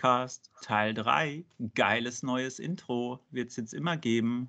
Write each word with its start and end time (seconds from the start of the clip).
Nordcast 0.00 0.50
Teil 0.62 0.94
3. 0.94 1.44
Geiles 1.74 2.22
neues 2.22 2.58
Intro 2.58 3.20
wird 3.32 3.50
es 3.50 3.56
jetzt 3.56 3.74
immer 3.74 3.98
geben. 3.98 4.48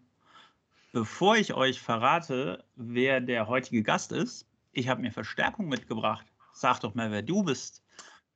Bevor 0.93 1.35
ich 1.35 1.53
euch 1.53 1.81
verrate, 1.81 2.63
wer 2.77 3.19
der 3.19 3.49
heutige 3.49 3.83
Gast 3.83 4.13
ist, 4.13 4.47
ich 4.71 4.87
habe 4.87 5.01
mir 5.01 5.11
Verstärkung 5.11 5.67
mitgebracht. 5.67 6.25
Sag 6.53 6.79
doch 6.79 6.95
mal, 6.95 7.11
wer 7.11 7.21
du 7.21 7.43
bist. 7.43 7.83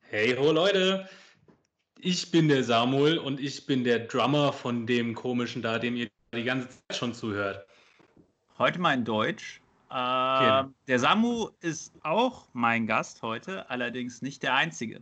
Hey 0.02 0.36
ho 0.36 0.52
Leute, 0.52 1.08
ich 2.02 2.32
bin 2.32 2.50
der 2.50 2.66
Samuel 2.66 3.18
und 3.18 3.40
ich 3.40 3.66
bin 3.66 3.86
der 3.86 4.00
Drummer 4.00 4.52
von 4.52 4.86
dem 4.86 5.16
komischen 5.16 5.62
da, 5.62 5.80
dem 5.80 5.96
ihr 5.96 6.10
die 6.34 6.44
ganze 6.44 6.68
Zeit 6.68 6.98
schon 6.98 7.14
zuhört. 7.14 7.66
Heute 8.58 8.80
mal 8.80 8.94
in 8.94 9.06
Deutsch. 9.06 9.62
Äh, 9.90 10.64
der 10.88 11.00
Samu 11.00 11.50
ist 11.62 11.94
auch 12.04 12.50
mein 12.52 12.88
Gast 12.88 13.22
heute, 13.22 13.70
allerdings 13.70 14.22
nicht 14.22 14.44
der 14.44 14.56
einzige. 14.56 15.02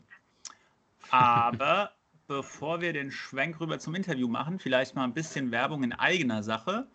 Aber 1.09 1.91
bevor 2.33 2.81
wir 2.81 2.93
den 2.93 3.11
Schwenk 3.11 3.59
rüber 3.59 3.77
zum 3.77 3.93
Interview 3.93 4.27
machen, 4.27 4.57
vielleicht 4.57 4.95
mal 4.95 5.03
ein 5.03 5.13
bisschen 5.13 5.51
Werbung 5.51 5.83
in 5.83 5.93
eigener 5.93 6.41
Sache. 6.41 6.87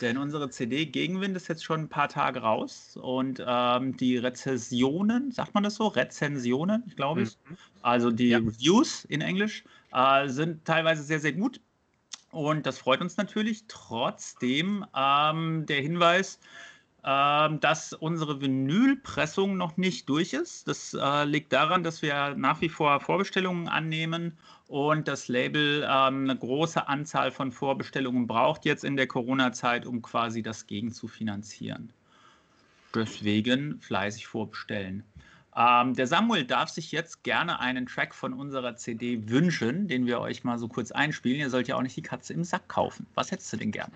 Denn 0.00 0.16
unsere 0.18 0.50
CD 0.50 0.86
Gegenwind 0.86 1.36
ist 1.36 1.48
jetzt 1.48 1.64
schon 1.64 1.80
ein 1.80 1.88
paar 1.88 2.08
Tage 2.08 2.40
raus 2.40 2.98
und 3.00 3.42
ähm, 3.44 3.96
die 3.96 4.18
Rezensionen, 4.18 5.32
sagt 5.32 5.54
man 5.54 5.64
das 5.64 5.76
so? 5.76 5.88
Rezensionen, 5.88 6.92
glaube 6.96 7.22
ich. 7.22 7.36
Mhm. 7.48 7.56
Also 7.82 8.10
die 8.10 8.28
ja. 8.28 8.38
Reviews 8.38 9.06
in 9.06 9.22
Englisch 9.22 9.64
äh, 9.92 10.28
sind 10.28 10.64
teilweise 10.64 11.02
sehr, 11.02 11.18
sehr 11.18 11.32
gut. 11.32 11.60
Und 12.30 12.66
das 12.66 12.78
freut 12.78 13.00
uns 13.00 13.16
natürlich. 13.16 13.64
Trotzdem 13.68 14.84
ähm, 14.94 15.64
der 15.66 15.80
Hinweis, 15.80 16.38
ähm, 17.02 17.58
dass 17.60 17.92
unsere 17.94 18.40
Vinylpressung 18.40 19.56
noch 19.56 19.78
nicht 19.78 20.08
durch 20.08 20.34
ist. 20.34 20.68
Das 20.68 20.92
äh, 20.92 21.24
liegt 21.24 21.52
daran, 21.52 21.82
dass 21.82 22.02
wir 22.02 22.34
nach 22.36 22.60
wie 22.60 22.68
vor 22.68 23.00
Vorbestellungen 23.00 23.68
annehmen 23.68 24.36
und 24.68 25.06
das 25.06 25.28
Label 25.28 25.82
ähm, 25.82 26.24
eine 26.24 26.36
große 26.36 26.88
Anzahl 26.88 27.30
von 27.30 27.52
Vorbestellungen 27.52 28.26
braucht 28.26 28.64
jetzt 28.64 28.84
in 28.84 28.96
der 28.96 29.06
Corona-Zeit, 29.06 29.86
um 29.86 30.02
quasi 30.02 30.42
das 30.42 30.66
gegen 30.66 30.92
zu 30.92 31.06
finanzieren. 31.06 31.92
Deswegen 32.94 33.80
fleißig 33.80 34.26
vorbestellen. 34.26 35.04
Ähm, 35.54 35.94
der 35.94 36.06
Samuel 36.06 36.44
darf 36.44 36.68
sich 36.68 36.92
jetzt 36.92 37.22
gerne 37.22 37.60
einen 37.60 37.86
Track 37.86 38.14
von 38.14 38.32
unserer 38.32 38.76
CD 38.76 39.28
wünschen, 39.28 39.88
den 39.88 40.06
wir 40.06 40.20
euch 40.20 40.44
mal 40.44 40.58
so 40.58 40.68
kurz 40.68 40.90
einspielen. 40.92 41.40
Ihr 41.40 41.50
sollt 41.50 41.68
ja 41.68 41.76
auch 41.76 41.82
nicht 41.82 41.96
die 41.96 42.02
Katze 42.02 42.32
im 42.34 42.44
Sack 42.44 42.68
kaufen. 42.68 43.06
Was 43.14 43.30
hättest 43.30 43.52
du 43.52 43.56
denn 43.56 43.70
gern? 43.70 43.92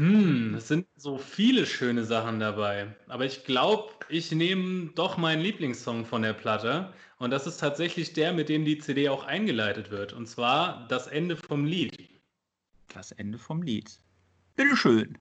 Hm, 0.00 0.54
es 0.54 0.66
sind 0.66 0.86
so 0.96 1.18
viele 1.18 1.66
schöne 1.66 2.06
Sachen 2.06 2.40
dabei. 2.40 2.86
Aber 3.06 3.26
ich 3.26 3.44
glaube, 3.44 3.92
ich 4.08 4.32
nehme 4.32 4.92
doch 4.94 5.18
meinen 5.18 5.42
Lieblingssong 5.42 6.06
von 6.06 6.22
der 6.22 6.32
Platte. 6.32 6.94
Und 7.18 7.32
das 7.32 7.46
ist 7.46 7.58
tatsächlich 7.58 8.14
der, 8.14 8.32
mit 8.32 8.48
dem 8.48 8.64
die 8.64 8.78
CD 8.78 9.10
auch 9.10 9.24
eingeleitet 9.24 9.90
wird. 9.90 10.14
Und 10.14 10.26
zwar 10.26 10.86
das 10.88 11.06
Ende 11.06 11.36
vom 11.36 11.66
Lied. 11.66 12.08
Das 12.94 13.12
Ende 13.12 13.36
vom 13.36 13.60
Lied. 13.60 14.00
Bitteschön. 14.56 15.18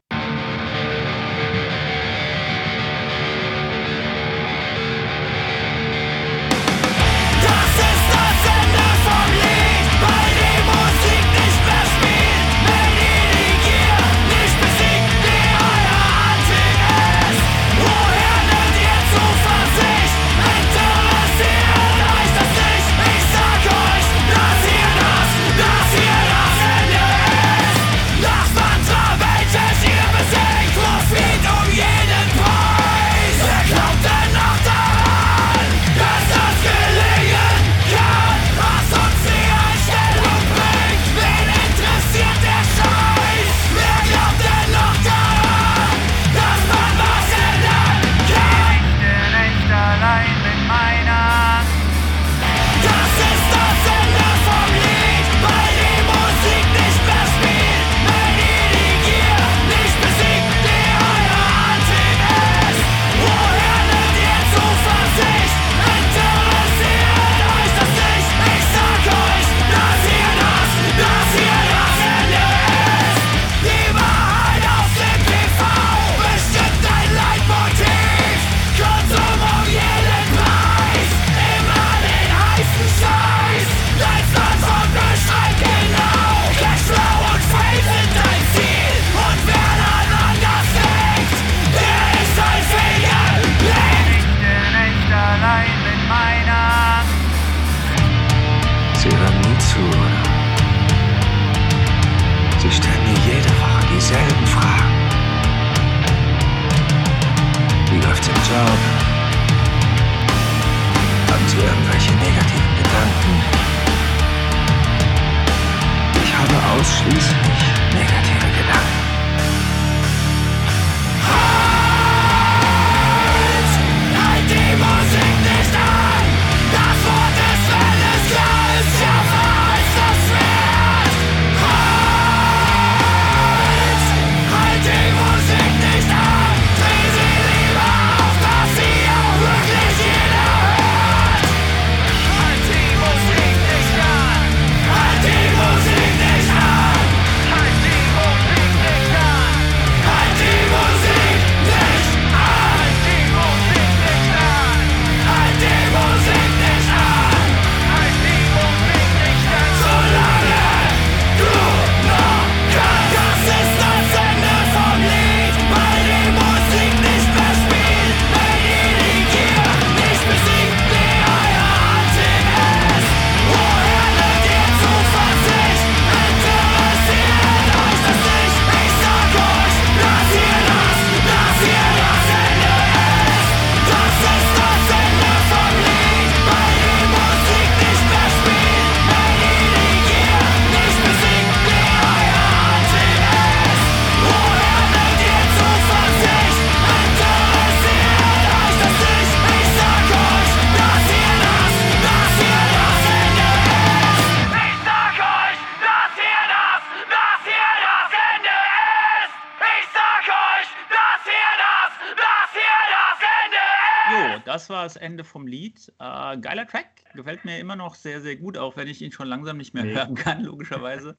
War 214.79 214.85
das 214.85 214.95
Ende 214.95 215.25
vom 215.25 215.45
Lied. 215.45 215.91
Äh, 215.99 216.37
geiler 216.37 216.65
Track, 216.65 216.87
gefällt 217.13 217.43
mir 217.43 217.59
immer 217.59 217.75
noch 217.75 217.95
sehr, 217.95 218.21
sehr 218.21 218.37
gut, 218.37 218.57
auch 218.57 218.77
wenn 218.77 218.87
ich 218.87 219.01
ihn 219.01 219.11
schon 219.11 219.27
langsam 219.27 219.57
nicht 219.57 219.73
mehr 219.73 219.83
hören 219.83 220.15
kann, 220.15 220.41
logischerweise. 220.45 221.17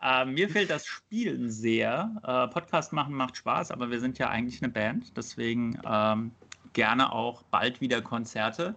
äh, 0.00 0.24
mir 0.24 0.48
fehlt 0.48 0.70
das 0.70 0.86
Spielen 0.86 1.50
sehr. 1.50 2.12
Äh, 2.22 2.46
Podcast 2.54 2.92
machen 2.92 3.14
macht 3.14 3.36
Spaß, 3.36 3.72
aber 3.72 3.90
wir 3.90 3.98
sind 3.98 4.20
ja 4.20 4.28
eigentlich 4.28 4.62
eine 4.62 4.70
Band, 4.70 5.16
deswegen 5.16 5.80
ähm, 5.84 6.30
gerne 6.74 7.12
auch 7.12 7.42
bald 7.50 7.80
wieder 7.80 8.00
Konzerte 8.02 8.76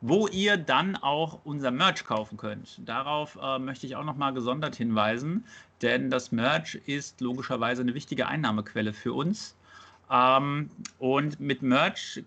wo 0.00 0.28
ihr 0.28 0.56
dann 0.56 0.94
auch 0.94 1.40
unser 1.42 1.72
Merch 1.72 2.04
kaufen 2.04 2.36
könnt. 2.36 2.80
Darauf 2.84 3.36
äh, 3.42 3.58
möchte 3.58 3.84
ich 3.84 3.96
auch 3.96 4.04
nochmal 4.04 4.32
gesondert 4.32 4.76
hinweisen, 4.76 5.44
denn 5.82 6.08
das 6.08 6.30
Merch 6.30 6.76
ist 6.86 7.20
logischerweise 7.20 7.82
eine 7.82 7.94
wichtige 7.94 8.28
Einnahmequelle 8.28 8.92
für 8.92 9.12
uns. 9.12 9.56
Ähm, 10.08 10.70
und 11.00 11.40
mit 11.40 11.62
Merch 11.62 12.22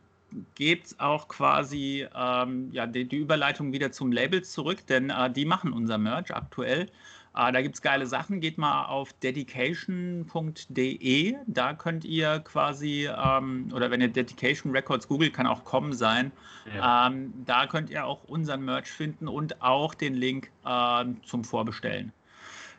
geht 0.56 0.86
es 0.86 1.00
auch 1.00 1.28
quasi 1.28 2.08
ähm, 2.16 2.70
ja, 2.72 2.88
die, 2.88 3.06
die, 3.06 3.18
Überleitung 3.18 3.74
wieder 3.74 3.92
zum 3.92 4.12
Label 4.12 4.44
zurück, 4.44 4.86
denn 4.88 5.10
äh, 5.10 5.32
die 5.32 5.46
machen 5.46 5.74
unser 5.74 5.98
Merch 5.98 6.34
aktuell. 6.34 6.88
Äh, 7.36 7.52
da 7.52 7.62
gibt 7.62 7.76
es 7.76 7.82
geile 7.82 8.06
Sachen. 8.06 8.40
Geht 8.42 8.58
mal 8.58 8.86
auf 8.86 9.14
dedication.de. 9.14 11.36
Da 11.48 11.74
könnt 11.74 12.04
ihr 12.04 12.40
quasi, 12.40 13.08
ähm, 13.08 13.70
oder 13.74 13.90
wenn 13.92 14.02
ihr 14.02 14.10
Dedication 14.10 14.74
Records 14.74 15.08
googelt, 15.08 15.34
kann 15.34 15.48
auch 15.48 15.64
kommen 15.64 15.94
sein. 15.94 16.32
Ja. 16.76 17.08
Ähm, 17.08 17.34
da 17.46 17.66
könnt 17.68 17.90
ihr 17.90 18.06
auch 18.06 18.24
unseren 18.26 18.66
Merch 18.66 18.92
finden 18.92 19.28
und 19.28 19.62
auch 19.62 19.94
den 19.94 20.16
Link 20.16 20.52
äh, 20.66 21.06
zum 21.26 21.44
Vorbestellen. 21.44 22.12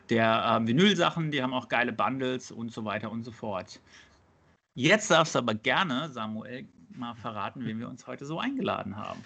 Der 0.09 0.59
äh, 0.61 0.67
Vinyl-Sachen, 0.67 1.31
die 1.31 1.41
haben 1.41 1.53
auch 1.53 1.69
geile 1.69 1.93
Bundles 1.93 2.51
und 2.51 2.71
so 2.71 2.85
weiter 2.85 3.11
und 3.11 3.23
so 3.23 3.31
fort. 3.31 3.79
Jetzt 4.75 5.11
darfst 5.11 5.35
du 5.35 5.39
aber 5.39 5.53
gerne, 5.53 6.09
Samuel, 6.11 6.65
mal 6.97 7.15
verraten, 7.15 7.65
wen 7.65 7.79
wir 7.79 7.89
uns 7.89 8.07
heute 8.07 8.25
so 8.25 8.39
eingeladen 8.39 8.97
haben. 8.97 9.23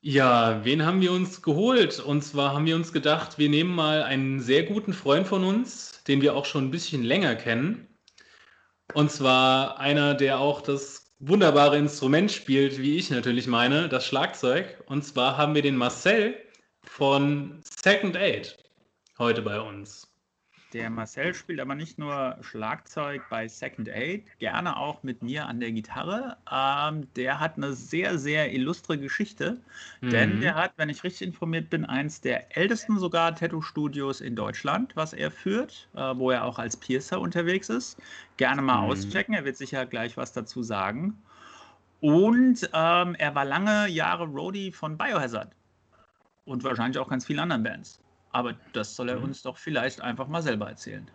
Ja, 0.00 0.62
wen 0.64 0.84
haben 0.84 1.00
wir 1.00 1.12
uns 1.12 1.40
geholt? 1.40 1.98
Und 1.98 2.22
zwar 2.22 2.52
haben 2.52 2.66
wir 2.66 2.76
uns 2.76 2.92
gedacht, 2.92 3.38
wir 3.38 3.48
nehmen 3.48 3.74
mal 3.74 4.02
einen 4.02 4.38
sehr 4.40 4.64
guten 4.64 4.92
Freund 4.92 5.26
von 5.26 5.44
uns, 5.44 6.02
den 6.04 6.20
wir 6.20 6.36
auch 6.36 6.44
schon 6.44 6.66
ein 6.66 6.70
bisschen 6.70 7.02
länger 7.02 7.34
kennen. 7.36 7.88
Und 8.92 9.10
zwar 9.10 9.78
einer, 9.78 10.12
der 10.12 10.38
auch 10.38 10.60
das 10.60 11.10
wunderbare 11.20 11.78
Instrument 11.78 12.30
spielt, 12.30 12.78
wie 12.78 12.98
ich 12.98 13.10
natürlich 13.10 13.46
meine, 13.46 13.88
das 13.88 14.06
Schlagzeug. 14.06 14.82
Und 14.86 15.04
zwar 15.04 15.38
haben 15.38 15.54
wir 15.54 15.62
den 15.62 15.76
Marcel 15.76 16.36
von 16.82 17.60
Second 17.62 18.16
Aid 18.16 18.58
heute 19.18 19.40
bei 19.40 19.58
uns. 19.58 20.13
Der 20.74 20.90
Marcel 20.90 21.34
spielt 21.34 21.60
aber 21.60 21.76
nicht 21.76 21.98
nur 21.98 22.36
Schlagzeug 22.40 23.22
bei 23.30 23.46
Second 23.46 23.88
Aid, 23.88 24.24
gerne 24.40 24.76
auch 24.76 25.04
mit 25.04 25.22
mir 25.22 25.46
an 25.46 25.60
der 25.60 25.70
Gitarre. 25.70 26.36
Ähm, 26.50 27.06
der 27.14 27.38
hat 27.38 27.56
eine 27.56 27.74
sehr, 27.74 28.18
sehr 28.18 28.52
illustre 28.52 28.98
Geschichte, 28.98 29.60
mhm. 30.00 30.10
denn 30.10 30.40
der 30.40 30.56
hat, 30.56 30.72
wenn 30.76 30.88
ich 30.88 31.04
richtig 31.04 31.28
informiert 31.28 31.70
bin, 31.70 31.84
eins 31.84 32.20
der 32.20 32.56
ältesten 32.56 32.98
sogar 32.98 33.36
Tattoo-Studios 33.36 34.20
in 34.20 34.34
Deutschland, 34.34 34.96
was 34.96 35.12
er 35.12 35.30
führt, 35.30 35.88
äh, 35.94 36.00
wo 36.16 36.32
er 36.32 36.44
auch 36.44 36.58
als 36.58 36.76
Piercer 36.76 37.20
unterwegs 37.20 37.68
ist. 37.68 37.96
Gerne 38.36 38.60
mal 38.60 38.82
mhm. 38.82 38.90
auschecken, 38.90 39.32
er 39.32 39.44
wird 39.44 39.56
sicher 39.56 39.86
gleich 39.86 40.16
was 40.16 40.32
dazu 40.32 40.64
sagen. 40.64 41.16
Und 42.00 42.68
ähm, 42.72 43.14
er 43.14 43.34
war 43.36 43.44
lange 43.44 43.86
Jahre 43.86 44.24
Roadie 44.24 44.72
von 44.72 44.98
Biohazard 44.98 45.52
und 46.44 46.64
wahrscheinlich 46.64 46.98
auch 46.98 47.08
ganz 47.08 47.26
vielen 47.26 47.38
anderen 47.38 47.62
Bands. 47.62 48.00
Aber 48.34 48.56
das 48.72 48.96
soll 48.96 49.10
er 49.10 49.18
mhm. 49.18 49.26
uns 49.26 49.42
doch 49.42 49.56
vielleicht 49.56 50.00
einfach 50.00 50.26
mal 50.26 50.42
selber 50.42 50.68
erzählen. 50.68 51.08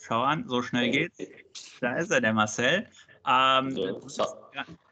Schau 0.00 0.22
an, 0.22 0.44
so 0.48 0.60
schnell 0.60 0.90
geht's. 0.90 1.18
Da 1.80 1.98
ist 1.98 2.10
er, 2.10 2.20
der 2.20 2.34
Marcel. 2.34 2.84
Ähm, 3.28 3.78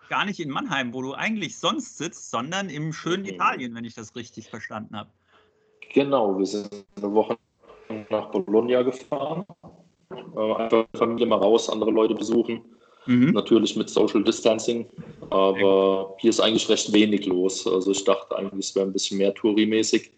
gar 0.08 0.24
nicht 0.26 0.38
in 0.38 0.50
Mannheim, 0.50 0.94
wo 0.94 1.02
du 1.02 1.12
eigentlich 1.14 1.58
sonst 1.58 1.98
sitzt, 1.98 2.30
sondern 2.30 2.70
im 2.70 2.92
schönen 2.92 3.24
mhm. 3.24 3.30
Italien, 3.30 3.74
wenn 3.74 3.84
ich 3.84 3.94
das 3.94 4.14
richtig 4.14 4.48
verstanden 4.48 4.96
habe. 4.96 5.10
Genau, 5.92 6.38
wir 6.38 6.46
sind 6.46 6.70
eine 6.98 7.12
Woche 7.14 7.36
nach 8.10 8.30
Bologna 8.30 8.82
gefahren. 8.82 9.44
Äh, 10.12 10.54
einfach 10.54 10.86
Familie 10.94 11.26
mal 11.26 11.40
raus, 11.40 11.68
andere 11.68 11.90
Leute 11.90 12.14
besuchen. 12.14 12.62
Mhm. 13.08 13.30
Natürlich 13.30 13.74
mit 13.74 13.88
Social 13.88 14.22
Distancing, 14.22 14.86
aber 15.30 16.14
hier 16.18 16.28
ist 16.28 16.40
eigentlich 16.40 16.68
recht 16.68 16.92
wenig 16.92 17.24
los. 17.24 17.66
Also 17.66 17.90
ich 17.90 18.04
dachte 18.04 18.36
eigentlich, 18.36 18.66
es 18.66 18.74
wäre 18.74 18.86
ein 18.86 18.92
bisschen 18.92 19.16
mehr 19.16 19.34
Touri-mäßig, 19.34 20.10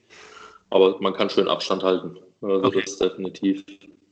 aber 0.71 1.01
man 1.01 1.15
kann 1.15 1.31
schön 1.31 1.47
Abstand 1.47 1.85
halten. 1.85 2.19
Also 2.43 2.65
okay. 2.65 2.81
das 2.81 2.91
ist 2.91 3.01
definitiv. 3.01 3.65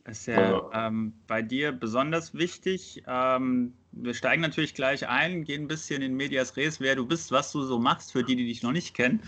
Ist 0.08 0.26
ja, 0.26 0.40
ja. 0.40 0.86
Ähm, 0.86 1.12
bei 1.26 1.42
dir 1.42 1.72
besonders 1.72 2.34
wichtig. 2.34 3.02
Ähm, 3.08 3.74
wir 3.90 4.14
steigen 4.14 4.42
natürlich 4.42 4.74
gleich 4.74 5.08
ein, 5.08 5.42
gehen 5.42 5.64
ein 5.64 5.68
bisschen 5.68 6.00
in 6.00 6.14
Medias 6.14 6.56
Res, 6.56 6.78
wer 6.78 6.94
du 6.94 7.04
bist, 7.04 7.32
was 7.32 7.50
du 7.50 7.62
so 7.62 7.80
machst, 7.80 8.12
für 8.12 8.22
die, 8.22 8.36
die 8.36 8.46
dich 8.46 8.62
noch 8.62 8.72
nicht 8.72 8.94
kennen. 8.94 9.20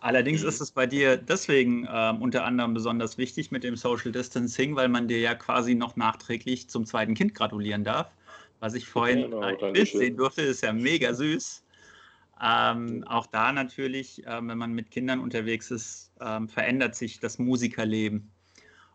Allerdings 0.00 0.42
mhm. 0.42 0.48
ist 0.48 0.60
es 0.60 0.70
bei 0.70 0.86
dir 0.86 1.16
deswegen 1.16 1.88
ähm, 1.90 2.20
unter 2.20 2.44
anderem 2.44 2.74
besonders 2.74 3.16
wichtig 3.16 3.50
mit 3.50 3.64
dem 3.64 3.74
Social 3.74 4.12
Distancing, 4.12 4.76
weil 4.76 4.88
man 4.88 5.08
dir 5.08 5.18
ja 5.18 5.34
quasi 5.34 5.74
noch 5.74 5.96
nachträglich 5.96 6.68
zum 6.68 6.84
zweiten 6.84 7.14
Kind 7.14 7.34
gratulieren 7.34 7.84
darf. 7.84 8.12
Was 8.60 8.74
ich 8.74 8.88
vorhin 8.88 9.22
genau, 9.22 9.40
ein 9.40 9.72
Bild 9.72 9.88
sehen 9.88 10.16
durfte, 10.16 10.42
ist 10.42 10.62
ja 10.62 10.72
mega 10.72 11.14
süß. 11.14 11.62
Ähm, 12.40 13.04
auch 13.06 13.26
da 13.26 13.52
natürlich, 13.52 14.24
äh, 14.26 14.40
wenn 14.42 14.58
man 14.58 14.72
mit 14.72 14.90
Kindern 14.90 15.20
unterwegs 15.20 15.70
ist, 15.70 16.12
ähm, 16.20 16.48
verändert 16.48 16.94
sich 16.94 17.18
das 17.20 17.38
Musikerleben. 17.38 18.30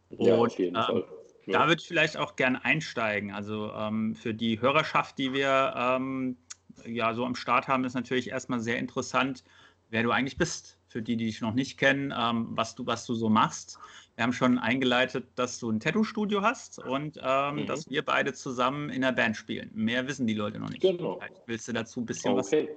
Und, 0.10 0.28
ja, 0.28 0.36
auf 0.36 0.58
jeden 0.58 0.76
ähm, 0.76 0.82
Fall. 0.82 1.06
Ja. 1.46 1.60
Da 1.60 1.68
würde 1.68 1.82
ich 1.82 1.88
vielleicht 1.88 2.16
auch 2.16 2.36
gern 2.38 2.56
einsteigen. 2.56 3.32
Also 3.32 3.72
ähm, 3.74 4.16
für 4.16 4.34
die 4.34 4.62
Hörerschaft, 4.62 5.18
die 5.18 5.34
wir 5.34 5.74
ähm, 5.76 6.38
ja 6.86 7.14
so 7.14 7.26
am 7.26 7.36
Start 7.36 7.68
haben, 7.68 7.84
ist 7.84 7.96
natürlich 7.96 8.30
erstmal 8.30 8.62
sehr 8.62 8.78
interessant, 8.78 9.44
wer 9.90 10.04
du 10.04 10.12
eigentlich 10.12 10.38
bist. 10.38 10.78
Für 10.88 11.02
die, 11.02 11.18
die 11.18 11.26
dich 11.26 11.42
noch 11.42 11.54
nicht 11.54 11.78
kennen, 11.78 12.14
ähm, 12.18 12.48
was, 12.52 12.76
du, 12.76 12.86
was 12.86 13.06
du 13.06 13.14
so 13.14 13.28
machst. 13.30 13.78
Wir 14.16 14.24
haben 14.24 14.34
schon 14.34 14.60
eingeleitet, 14.60 15.26
dass 15.36 15.60
du 15.60 15.72
ein 15.72 15.80
Tattoo-Studio 15.80 16.44
hast 16.44 16.78
und 16.78 17.20
ähm, 17.24 17.56
mhm. 17.56 17.66
dass 17.66 17.90
wir 17.90 18.04
beide 18.04 18.34
zusammen 18.34 18.90
in 18.90 19.02
der 19.02 19.12
Band 19.12 19.36
spielen. 19.36 19.72
Mehr 19.74 20.08
wissen 20.08 20.28
die 20.28 20.36
Leute 20.36 20.60
noch 20.60 20.70
nicht. 20.70 20.82
Genau. 20.82 21.20
Willst 21.48 21.68
du 21.68 21.74
dazu 21.74 22.02
ein 22.02 22.06
bisschen 22.06 22.34
okay. 22.34 22.70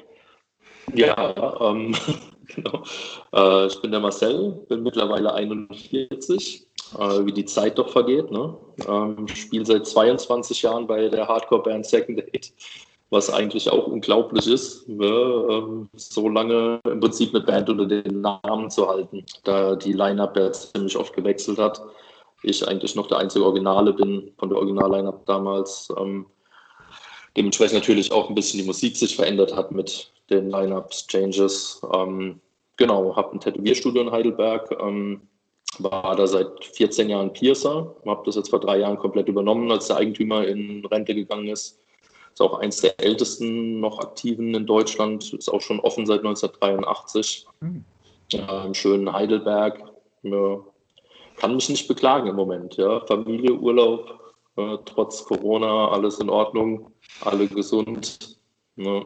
was 0.86 0.94
Ja, 0.98 1.60
ähm, 1.60 1.94
genau. 2.54 2.82
Äh, 3.34 3.66
ich 3.66 3.80
bin 3.82 3.90
der 3.90 4.00
Marcel, 4.00 4.64
bin 4.68 4.82
mittlerweile 4.82 5.34
41, 5.34 6.66
äh, 6.94 6.98
wie 6.98 7.32
die 7.32 7.44
Zeit 7.44 7.78
doch 7.78 7.90
vergeht. 7.90 8.30
Ne? 8.30 8.56
Ähm, 8.88 9.28
spiele 9.28 9.66
seit 9.66 9.86
22 9.86 10.62
Jahren 10.62 10.86
bei 10.86 11.08
der 11.08 11.28
Hardcore-Band 11.28 11.84
Second 11.84 12.20
Aid 12.32 12.52
was 13.10 13.32
eigentlich 13.32 13.70
auch 13.70 13.86
unglaublich 13.86 14.46
ist, 14.48 14.88
ne, 14.88 15.06
ähm, 15.06 15.88
so 15.94 16.28
lange 16.28 16.80
im 16.84 17.00
Prinzip 17.00 17.34
eine 17.34 17.44
Band 17.44 17.70
unter 17.70 17.86
den 17.86 18.20
Namen 18.20 18.70
zu 18.70 18.88
halten, 18.88 19.24
da 19.44 19.76
die 19.76 19.92
Line-Up 19.92 20.36
ja 20.36 20.50
ziemlich 20.52 20.96
oft 20.96 21.14
gewechselt 21.14 21.58
hat. 21.58 21.80
Ich 22.42 22.66
eigentlich 22.66 22.96
noch 22.96 23.06
der 23.06 23.18
einzige 23.18 23.44
Originale 23.44 23.92
bin 23.92 24.32
von 24.38 24.48
der 24.48 24.58
Original-Line-Up 24.58 25.24
damals. 25.26 25.88
Ähm, 25.96 26.26
dementsprechend 27.36 27.74
natürlich 27.74 28.10
auch 28.10 28.28
ein 28.28 28.34
bisschen 28.34 28.60
die 28.60 28.66
Musik 28.66 28.96
sich 28.96 29.14
verändert 29.14 29.54
hat 29.54 29.70
mit 29.70 30.10
den 30.28 30.50
Line-Ups, 30.50 31.06
Changes. 31.06 31.80
Ähm, 31.94 32.40
genau, 32.76 33.14
habe 33.14 33.36
ein 33.36 33.40
Tätowierstudio 33.40 34.02
in 34.02 34.10
Heidelberg, 34.10 34.70
war 35.78 36.16
da 36.16 36.26
seit 36.26 36.64
14 36.64 37.10
Jahren 37.10 37.32
Piercer, 37.32 37.94
habe 38.06 38.22
das 38.24 38.36
jetzt 38.36 38.48
vor 38.48 38.60
drei 38.60 38.78
Jahren 38.78 38.98
komplett 38.98 39.28
übernommen, 39.28 39.70
als 39.70 39.88
der 39.88 39.96
Eigentümer 39.96 40.46
in 40.46 40.84
Rente 40.86 41.14
gegangen 41.14 41.48
ist 41.48 41.78
ist 42.36 42.42
auch 42.42 42.58
eins 42.58 42.82
der 42.82 43.00
ältesten 43.00 43.80
noch 43.80 43.98
aktiven 43.98 44.54
in 44.54 44.66
Deutschland, 44.66 45.32
ist 45.32 45.48
auch 45.48 45.62
schon 45.62 45.80
offen 45.80 46.04
seit 46.04 46.18
1983. 46.18 47.46
Mhm. 47.60 47.82
Im 48.30 48.74
schönen 48.74 49.10
Heidelberg. 49.10 49.82
Ja, 50.22 50.58
kann 51.36 51.54
mich 51.54 51.70
nicht 51.70 51.88
beklagen 51.88 52.28
im 52.28 52.36
Moment. 52.36 52.76
Ja. 52.76 53.00
Familie, 53.06 53.54
Urlaub, 53.54 54.34
äh, 54.56 54.76
trotz 54.84 55.24
Corona, 55.24 55.88
alles 55.88 56.18
in 56.18 56.28
Ordnung, 56.28 56.92
alle 57.22 57.46
gesund. 57.46 58.36
Ja. 58.76 59.02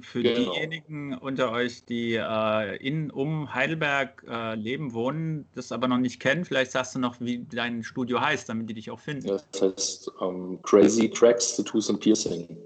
Für 0.00 0.22
genau. 0.22 0.52
diejenigen 0.52 1.14
unter 1.14 1.52
euch, 1.52 1.84
die 1.84 2.14
äh, 2.14 2.76
in 2.76 3.10
um 3.10 3.54
Heidelberg 3.54 4.24
äh, 4.28 4.54
leben, 4.54 4.92
wohnen, 4.92 5.46
das 5.54 5.72
aber 5.72 5.88
noch 5.88 5.98
nicht 5.98 6.20
kennen, 6.20 6.44
vielleicht 6.44 6.72
sagst 6.72 6.94
du 6.94 6.98
noch, 6.98 7.16
wie 7.20 7.44
dein 7.50 7.82
Studio 7.82 8.20
heißt, 8.20 8.48
damit 8.48 8.68
die 8.68 8.74
dich 8.74 8.90
auch 8.90 9.00
finden. 9.00 9.28
Das 9.28 9.44
heißt 9.60 10.08
um, 10.20 10.52
ähm, 10.52 10.62
Crazy 10.62 11.08
Cracks, 11.08 11.56
Tattoos 11.56 11.88
and 11.88 12.00
Piercing. 12.00 12.56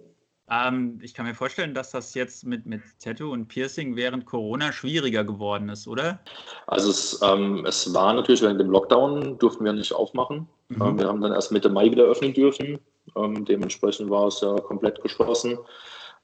Ähm, 0.50 0.98
ich 1.00 1.14
kann 1.14 1.26
mir 1.26 1.34
vorstellen, 1.34 1.74
dass 1.74 1.92
das 1.92 2.14
jetzt 2.14 2.44
mit, 2.44 2.66
mit 2.66 2.82
Tattoo 2.98 3.32
und 3.32 3.46
Piercing 3.46 3.94
während 3.94 4.26
Corona 4.26 4.72
schwieriger 4.72 5.22
geworden 5.22 5.68
ist, 5.68 5.86
oder? 5.86 6.18
Also 6.66 6.90
es, 6.90 7.20
ähm, 7.22 7.64
es 7.66 7.94
war 7.94 8.12
natürlich 8.12 8.42
während 8.42 8.60
dem 8.60 8.70
Lockdown, 8.70 9.38
durften 9.38 9.64
wir 9.64 9.72
nicht 9.72 9.92
aufmachen. 9.92 10.48
Mhm. 10.68 10.82
Ähm, 10.82 10.98
wir 10.98 11.06
haben 11.06 11.20
dann 11.20 11.32
erst 11.32 11.52
Mitte 11.52 11.68
Mai 11.68 11.90
wieder 11.90 12.04
öffnen 12.04 12.34
dürfen. 12.34 12.80
Ähm, 13.16 13.44
dementsprechend 13.44 14.10
war 14.10 14.26
es 14.26 14.40
ja 14.40 14.56
komplett 14.56 15.00
geschlossen. 15.02 15.56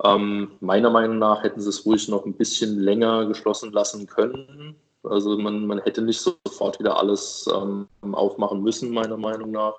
Ähm, 0.04 0.52
meiner 0.60 0.90
Meinung 0.90 1.18
nach 1.18 1.42
hätten 1.42 1.60
sie 1.60 1.70
es 1.70 1.86
ruhig 1.86 2.08
noch 2.08 2.26
ein 2.26 2.34
bisschen 2.34 2.78
länger 2.78 3.26
geschlossen 3.26 3.72
lassen 3.72 4.06
können. 4.06 4.76
Also 5.02 5.38
man, 5.38 5.66
man 5.66 5.80
hätte 5.80 6.02
nicht 6.02 6.20
sofort 6.20 6.78
wieder 6.78 6.98
alles 6.98 7.48
ähm, 7.54 7.88
aufmachen 8.12 8.62
müssen, 8.62 8.92
meiner 8.92 9.16
Meinung 9.16 9.52
nach. 9.52 9.74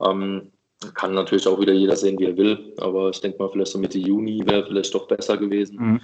Ähm, 0.00 0.52
kann 0.94 1.14
natürlich 1.14 1.46
auch 1.46 1.60
wieder 1.60 1.72
jeder 1.72 1.96
sehen, 1.96 2.18
wie 2.18 2.26
er 2.26 2.36
will. 2.36 2.74
Aber 2.78 3.10
ich 3.10 3.20
denke 3.20 3.38
mal, 3.38 3.48
vielleicht 3.48 3.72
so 3.72 3.78
Mitte 3.78 3.98
Juni 3.98 4.42
wäre 4.46 4.66
vielleicht 4.66 4.94
doch 4.94 5.06
besser 5.06 5.36
gewesen. 5.36 5.76
Mhm. 5.78 6.00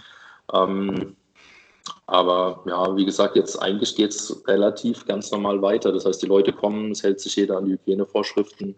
Ähm, 0.53 1.17
aber 2.07 2.63
ja, 2.67 2.97
wie 2.97 3.05
gesagt, 3.05 3.37
jetzt 3.37 3.57
eigentlich 3.57 3.95
geht 3.95 4.11
es 4.11 4.43
relativ 4.47 5.07
ganz 5.07 5.31
normal 5.31 5.61
weiter. 5.63 5.93
Das 5.93 6.07
heißt, 6.07 6.23
die 6.23 6.27
Leute 6.27 6.53
kommen, 6.53 6.93
es 6.93 7.03
hält 7.03 7.21
sich 7.21 7.37
jeder 7.37 7.59
an 7.59 7.67
die 7.67 7.73
Hygienevorschriften. 7.73 8.75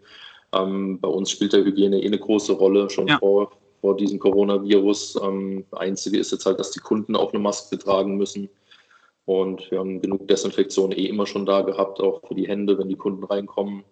Ähm, 0.53 0.99
bei 0.99 1.07
uns 1.07 1.31
spielt 1.31 1.53
der 1.53 1.63
Hygiene 1.63 2.01
eh 2.01 2.07
eine 2.07 2.19
große 2.19 2.53
Rolle, 2.53 2.89
schon 2.89 3.07
ja. 3.07 3.17
vor, 3.19 3.51
vor 3.81 3.97
diesem 3.97 4.19
Coronavirus. 4.19 5.19
Ähm, 5.23 5.65
Einzige 5.71 6.19
ist 6.19 6.31
jetzt 6.31 6.45
halt, 6.45 6.59
dass 6.59 6.71
die 6.71 6.79
Kunden 6.79 7.15
auch 7.15 7.33
eine 7.33 7.41
Maske 7.41 7.77
tragen 7.77 8.15
müssen. 8.15 8.49
Und 9.25 9.69
wir 9.71 9.79
haben 9.79 10.01
genug 10.01 10.27
Desinfektion 10.27 10.91
eh 10.91 11.05
immer 11.05 11.25
schon 11.25 11.45
da 11.45 11.61
gehabt, 11.61 11.99
auch 11.99 12.21
für 12.27 12.35
die 12.35 12.47
Hände, 12.47 12.77
wenn 12.77 12.89
die 12.89 12.95
Kunden 12.95 13.23
reinkommen. 13.23 13.83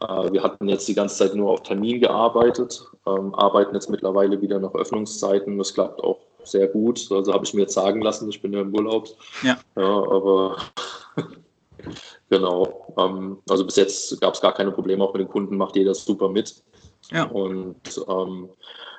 Äh, 0.00 0.32
wir 0.32 0.42
hatten 0.42 0.68
jetzt 0.68 0.88
die 0.88 0.94
ganze 0.94 1.16
Zeit 1.16 1.34
nur 1.34 1.50
auf 1.50 1.62
Termin 1.62 2.00
gearbeitet, 2.00 2.84
ähm, 3.06 3.34
arbeiten 3.34 3.74
jetzt 3.74 3.90
mittlerweile 3.90 4.40
wieder 4.40 4.58
nach 4.58 4.74
Öffnungszeiten. 4.74 5.58
Das 5.58 5.74
klappt 5.74 6.02
auch 6.02 6.18
sehr 6.44 6.68
gut. 6.68 7.10
Also 7.10 7.32
habe 7.32 7.44
ich 7.44 7.54
mir 7.54 7.62
jetzt 7.62 7.74
sagen 7.74 8.02
lassen, 8.02 8.28
ich 8.28 8.42
bin 8.42 8.52
ja 8.52 8.60
im 8.60 8.74
Urlaub. 8.74 9.08
Ja. 9.42 9.58
ja 9.76 9.84
aber 9.84 10.56
genau. 12.30 12.94
Ähm, 12.98 13.38
also 13.48 13.64
bis 13.64 13.76
jetzt 13.76 14.20
gab 14.20 14.34
es 14.34 14.40
gar 14.40 14.54
keine 14.54 14.72
Probleme, 14.72 15.04
auch 15.04 15.12
mit 15.12 15.20
den 15.20 15.28
Kunden 15.28 15.56
macht 15.56 15.76
jeder 15.76 15.94
super 15.94 16.28
mit. 16.28 16.62
Ja. 17.10 17.24
Und 17.24 18.04
ähm, 18.08 18.48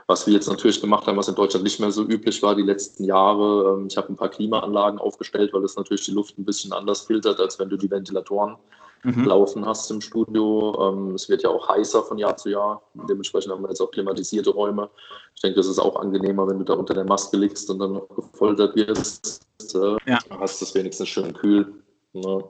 was 0.08 0.28
wir 0.28 0.34
jetzt 0.34 0.48
natürlich 0.48 0.82
gemacht 0.82 1.08
haben, 1.08 1.18
was 1.18 1.28
in 1.28 1.36
Deutschland 1.36 1.64
nicht 1.64 1.80
mehr 1.80 1.92
so 1.92 2.04
üblich 2.04 2.42
war 2.44 2.56
die 2.56 2.62
letzten 2.62 3.04
Jahre, 3.04 3.76
ähm, 3.78 3.88
ich 3.88 3.98
habe 3.98 4.10
ein 4.10 4.16
paar 4.16 4.30
Klimaanlagen 4.30 5.00
aufgestellt, 5.00 5.54
weil 5.54 5.62
das 5.62 5.76
natürlich 5.76 6.06
die 6.06 6.12
Luft 6.12 6.38
ein 6.38 6.46
bisschen 6.46 6.74
anders 6.74 7.02
filtert, 7.02 7.40
als 7.40 7.58
wenn 7.58 7.70
du 7.70 7.78
die 7.78 7.90
Ventilatoren 7.90 8.58
mhm. 9.04 9.26
laufen 9.26 9.66
hast 9.66 9.90
im 9.90 10.02
Studio. 10.02 10.90
Ähm, 10.90 11.16
es 11.16 11.28
wird 11.28 11.44
ja 11.44 11.50
auch 11.50 11.68
heißer 11.70 12.04
von 12.04 12.18
Jahr 12.18 12.38
zu 12.38 12.50
Jahr. 12.50 12.82
Dementsprechend 13.10 13.52
haben 13.52 13.64
wir 13.64 13.70
jetzt 13.70 13.82
auch 13.82 13.92
klimatisierte 13.92 14.52
Räume. 14.52 14.90
Ich 15.36 15.42
denke, 15.42 15.58
das 15.58 15.68
ist 15.68 15.80
auch 15.80 15.96
angenehmer, 15.96 16.48
wenn 16.48 16.60
du 16.60 16.66
da 16.66 16.74
unter 16.74 16.94
der 16.94 17.06
Maske 17.06 17.38
liegst 17.38 17.70
und 17.70 17.80
dann 17.80 17.94
noch 17.94 18.08
gefoltert 18.10 18.76
wirst. 18.76 19.48
Äh, 19.74 19.98
ja. 20.06 20.20
Hast 20.40 20.62
es 20.62 20.76
wenigstens 20.76 21.10
schön 21.10 21.34
kühl. 21.34 21.74
Ne? 22.14 22.44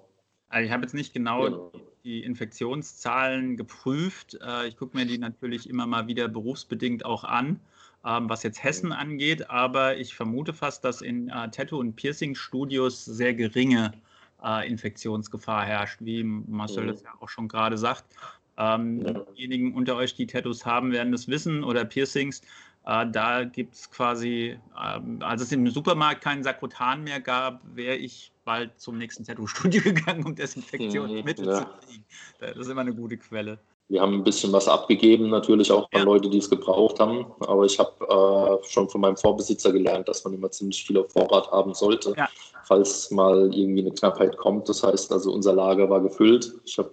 Also 0.50 0.66
ich 0.66 0.72
habe 0.72 0.84
jetzt 0.84 0.94
nicht 0.94 1.14
genau, 1.14 1.44
genau, 1.44 1.72
die 2.06 2.24
Infektionszahlen 2.24 3.58
geprüft. 3.58 4.40
Äh, 4.42 4.68
ich 4.68 4.78
gucke 4.78 4.96
mir 4.96 5.06
die 5.06 5.18
natürlich 5.18 5.70
immer 5.70 5.86
mal 5.88 6.08
wieder 6.08 6.30
berufsbedingt 6.30 7.04
auch 7.04 7.26
an 7.26 7.60
ähm, 8.06 8.30
was 8.30 8.44
jetzt 8.44 8.64
Hessen 8.64 8.88
mhm. 8.88 8.94
angeht, 8.94 9.50
aber 9.50 9.98
ich 9.98 10.16
vermute 10.16 10.54
fast, 10.54 10.86
dass 10.86 11.02
in 11.02 11.30
äh, 11.30 11.50
Tattoo- 11.50 11.80
und 11.80 11.96
Piercing-Studios 11.96 13.04
sehr 13.04 13.34
geringe 13.34 13.94
äh, 14.44 14.70
Infektionsgefahr 14.70 15.66
herrscht, 15.66 16.00
wie 16.02 16.24
Marcel 16.24 16.88
das 16.88 17.02
ja 17.02 17.10
auch 17.20 17.30
schon 17.30 17.48
gerade 17.48 17.78
sagt. 17.78 18.06
Ähm. 18.58 19.04
Diejenigen 19.36 19.74
unter 19.74 19.96
euch, 19.96 20.14
die 20.14 20.28
Tattoos 20.28 20.66
haben, 20.66 20.92
werden 20.92 21.12
das 21.12 21.28
wissen 21.28 21.64
oder 21.64 21.84
Piercings. 21.84 22.42
Da 22.84 23.46
gibt 23.46 23.74
es 23.74 23.90
quasi, 23.90 24.60
äh, 24.78 25.24
als 25.24 25.42
es 25.42 25.52
im 25.52 25.68
Supermarkt 25.68 26.22
keinen 26.22 26.44
Sakrotan 26.44 27.04
mehr 27.04 27.20
gab, 27.20 27.62
wäre 27.76 27.96
ich 27.96 28.32
bald 28.46 28.80
zum 28.80 28.98
nächsten 28.98 29.26
Tattoo-Studio 29.26 29.82
gegangen, 29.84 30.26
um 30.26 30.36
Desinfektionsmittel 30.36 31.46
ja. 31.46 31.60
zu 31.60 31.66
kriegen. 31.86 32.06
Das 32.40 32.56
ist 32.56 32.70
immer 32.70 32.82
eine 32.82 32.94
gute 32.94 33.18
Quelle. 33.18 33.60
Wir 33.88 34.02
haben 34.02 34.14
ein 34.14 34.24
bisschen 34.24 34.52
was 34.52 34.68
abgegeben, 34.68 35.30
natürlich 35.30 35.72
auch 35.72 35.88
an 35.92 36.00
ja. 36.00 36.04
Leute, 36.04 36.30
die 36.30 36.40
es 36.40 36.50
gebraucht 36.50 37.00
haben. 37.00 37.26
Aber 37.42 37.66
ich 37.66 37.78
habe 37.78 38.60
äh, 38.64 38.68
schon 38.68 38.90
von 38.90 39.02
meinem 39.02 39.18
Vorbesitzer 39.18 39.72
gelernt, 39.72 40.08
dass 40.08 40.24
man 40.24 40.34
immer 40.34 40.50
ziemlich 40.50 40.84
viel 40.84 40.98
auf 40.98 41.12
Vorrat 41.12 41.52
haben 41.52 41.76
sollte, 41.76 42.14
ja. 42.18 42.28
falls 42.64 43.12
mal 43.12 43.54
irgendwie 43.54 43.82
eine 43.82 43.92
Knappheit 43.92 44.38
kommt. 44.38 44.70
Das 44.70 44.82
heißt 44.82 45.12
also, 45.12 45.32
unser 45.32 45.54
Lager 45.54 45.88
war 45.90 46.02
gefüllt. 46.02 46.56
Ich 46.64 46.80
habe 46.80 46.92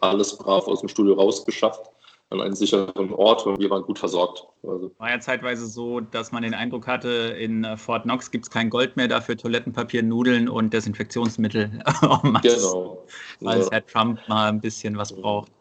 alles 0.00 0.36
brav 0.36 0.66
aus 0.66 0.80
dem 0.80 0.88
Studio 0.88 1.14
rausgeschafft 1.14 1.91
an 2.32 2.40
einen 2.40 2.54
sicheren 2.54 3.12
Ort 3.12 3.46
und 3.46 3.60
wir 3.60 3.70
waren 3.70 3.82
gut 3.82 3.98
versorgt. 3.98 4.46
Also. 4.62 4.90
War 4.98 5.10
ja 5.10 5.20
zeitweise 5.20 5.66
so, 5.66 6.00
dass 6.00 6.32
man 6.32 6.42
den 6.42 6.54
Eindruck 6.54 6.86
hatte, 6.86 7.36
in 7.38 7.64
äh, 7.64 7.76
Fort 7.76 8.04
Knox 8.04 8.30
gibt 8.30 8.46
es 8.46 8.50
kein 8.50 8.70
Gold 8.70 8.96
mehr 8.96 9.08
dafür, 9.08 9.36
Toilettenpapier, 9.36 10.02
Nudeln 10.02 10.48
und 10.48 10.72
Desinfektionsmittel. 10.72 11.82
genau. 12.42 13.04
Weil 13.40 13.60
ja. 13.60 13.68
Herr 13.70 13.86
Trump 13.86 14.20
mal 14.28 14.48
ein 14.48 14.60
bisschen 14.60 14.96
was 14.96 15.12
braucht. 15.12 15.52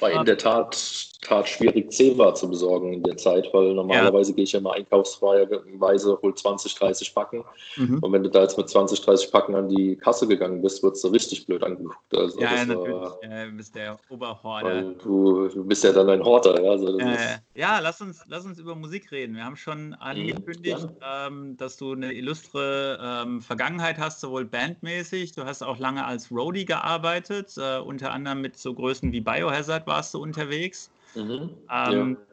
War 0.00 0.10
in 0.10 0.24
der 0.24 0.38
Tat, 0.38 1.09
Tat 1.22 1.48
schwierig, 1.48 1.92
Zewa 1.92 2.34
zu 2.34 2.48
besorgen 2.48 2.94
in 2.94 3.02
der 3.02 3.16
Zeit, 3.16 3.52
weil 3.52 3.74
normalerweise 3.74 4.30
ja. 4.30 4.36
gehe 4.36 4.44
ich 4.44 4.52
ja 4.52 4.58
immer 4.58 4.72
einkaufsweise, 4.72 6.18
hol 6.22 6.34
20, 6.34 6.74
30 6.74 7.14
Packen. 7.14 7.44
Mhm. 7.76 7.98
Und 7.98 8.12
wenn 8.12 8.22
du 8.22 8.30
da 8.30 8.42
jetzt 8.42 8.56
mit 8.56 8.70
20, 8.70 9.02
30 9.02 9.30
Packen 9.30 9.54
an 9.54 9.68
die 9.68 9.96
Kasse 9.96 10.26
gegangen 10.26 10.62
bist, 10.62 10.82
wird 10.82 10.96
es 10.96 11.12
richtig 11.12 11.44
blöd 11.44 11.62
angeguckt. 11.62 12.16
Also 12.16 12.40
ja, 12.40 12.64
natürlich. 12.64 12.94
War, 12.94 13.18
ja, 13.22 13.46
du 13.46 13.52
bist 13.52 13.74
der 13.74 13.98
Oberhorter. 14.08 14.82
Du, 15.02 15.48
du, 15.48 15.64
bist 15.64 15.84
ja 15.84 15.92
dann 15.92 16.08
ein 16.08 16.24
Horter. 16.24 16.62
Ja, 16.62 16.70
also 16.70 16.98
äh, 16.98 17.36
ja 17.54 17.80
lass, 17.80 18.00
uns, 18.00 18.24
lass 18.26 18.46
uns 18.46 18.58
über 18.58 18.74
Musik 18.74 19.12
reden. 19.12 19.36
Wir 19.36 19.44
haben 19.44 19.56
schon 19.56 19.92
angekündigt, 19.94 20.82
mhm, 20.82 20.96
ähm, 21.06 21.56
dass 21.58 21.76
du 21.76 21.92
eine 21.92 22.14
illustre 22.14 22.98
ähm, 23.02 23.42
Vergangenheit 23.42 23.98
hast, 23.98 24.20
sowohl 24.20 24.46
bandmäßig. 24.46 25.32
Du 25.32 25.44
hast 25.44 25.62
auch 25.62 25.78
lange 25.78 26.06
als 26.06 26.30
Roadie 26.30 26.64
gearbeitet, 26.64 27.54
äh, 27.58 27.78
unter 27.78 28.12
anderem 28.12 28.40
mit 28.40 28.56
so 28.56 28.72
Größen 28.72 29.12
wie 29.12 29.20
Biohazard 29.20 29.86
warst 29.86 30.14
du 30.14 30.22
unterwegs. 30.22 30.90
Mhm. 31.14 31.50
Ähm, 31.70 32.16
ja. 32.18 32.26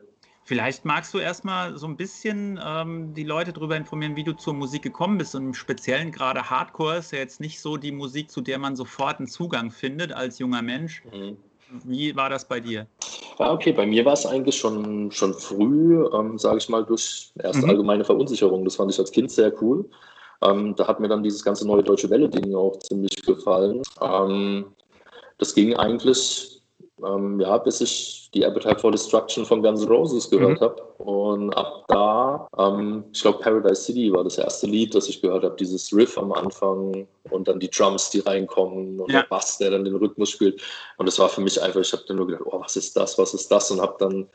Vielleicht 0.47 0.85
magst 0.85 1.13
du 1.13 1.17
erstmal 1.17 1.77
so 1.77 1.87
ein 1.87 1.97
bisschen 1.97 2.57
ähm, 2.65 3.13
die 3.13 3.25
Leute 3.25 3.51
darüber 3.51 3.75
informieren, 3.75 4.15
wie 4.15 4.23
du 4.23 4.31
zur 4.31 4.53
Musik 4.53 4.81
gekommen 4.81 5.17
bist. 5.17 5.35
Und 5.35 5.47
im 5.47 5.53
Speziellen 5.53 6.09
gerade 6.09 6.49
Hardcore 6.49 6.99
ist 6.99 7.11
ja 7.11 7.19
jetzt 7.19 7.41
nicht 7.41 7.59
so 7.59 7.75
die 7.75 7.91
Musik, 7.91 8.31
zu 8.31 8.39
der 8.39 8.57
man 8.57 8.77
sofort 8.77 9.17
einen 9.19 9.27
Zugang 9.27 9.71
findet 9.71 10.13
als 10.13 10.39
junger 10.39 10.61
Mensch. 10.61 11.03
Mhm. 11.11 11.35
Wie 11.83 12.15
war 12.15 12.29
das 12.29 12.47
bei 12.47 12.61
dir? 12.61 12.87
Ja, 13.39 13.51
okay, 13.51 13.73
bei 13.73 13.85
mir 13.85 14.05
war 14.05 14.13
es 14.13 14.25
eigentlich 14.25 14.55
schon, 14.55 15.11
schon 15.11 15.33
früh, 15.33 16.07
ähm, 16.13 16.37
sage 16.37 16.59
ich 16.59 16.69
mal, 16.69 16.85
durch 16.85 17.33
erste 17.43 17.63
mhm. 17.63 17.71
allgemeine 17.71 18.05
Verunsicherung. 18.05 18.63
Das 18.63 18.77
fand 18.77 18.89
ich 18.91 18.99
als 18.99 19.11
Kind 19.11 19.29
sehr 19.29 19.51
cool. 19.61 19.89
Ähm, 20.41 20.75
da 20.77 20.87
hat 20.87 21.01
mir 21.01 21.09
dann 21.09 21.23
dieses 21.23 21.43
ganze 21.43 21.67
neue 21.67 21.83
deutsche 21.83 22.09
Welle-Ding 22.09 22.55
auch 22.55 22.79
ziemlich 22.79 23.15
gefallen. 23.23 23.81
Ähm, 24.01 24.67
das 25.39 25.53
ging 25.53 25.75
eigentlich 25.75 26.56
ähm, 27.05 27.39
ja, 27.39 27.57
bis 27.57 27.81
ich 27.81 28.29
die 28.33 28.45
Appetite 28.45 28.79
for 28.79 28.91
Destruction 28.91 29.45
von 29.45 29.61
Guns 29.61 29.81
N' 29.81 29.87
Roses 29.87 30.29
gehört 30.29 30.59
mhm. 30.59 30.65
habe. 30.65 30.81
Und 30.97 31.53
ab 31.53 31.85
da, 31.87 32.47
ähm, 32.57 33.03
ich 33.13 33.21
glaube, 33.21 33.39
Paradise 33.39 33.83
City 33.83 34.11
war 34.11 34.23
das 34.23 34.37
erste 34.37 34.67
Lied, 34.67 34.95
das 34.95 35.07
ich 35.07 35.21
gehört 35.21 35.43
habe. 35.43 35.55
Dieses 35.57 35.93
Riff 35.93 36.17
am 36.17 36.31
Anfang 36.31 37.07
und 37.29 37.47
dann 37.47 37.59
die 37.59 37.69
Drums, 37.69 38.09
die 38.09 38.19
reinkommen 38.19 38.99
und 38.99 39.11
ja. 39.11 39.21
der 39.21 39.27
Bass, 39.27 39.57
der 39.57 39.71
dann 39.71 39.85
den 39.85 39.95
Rhythmus 39.95 40.29
spielt. 40.29 40.61
Und 40.97 41.05
das 41.05 41.19
war 41.19 41.29
für 41.29 41.41
mich 41.41 41.61
einfach, 41.61 41.81
ich 41.81 41.93
habe 41.93 42.03
dann 42.07 42.17
nur 42.17 42.27
gedacht, 42.27 42.43
oh, 42.45 42.59
was 42.59 42.75
ist 42.75 42.95
das, 42.97 43.17
was 43.17 43.33
ist 43.33 43.51
das? 43.51 43.69
Und 43.71 43.81
habe 43.81 43.95
dann 43.99 44.27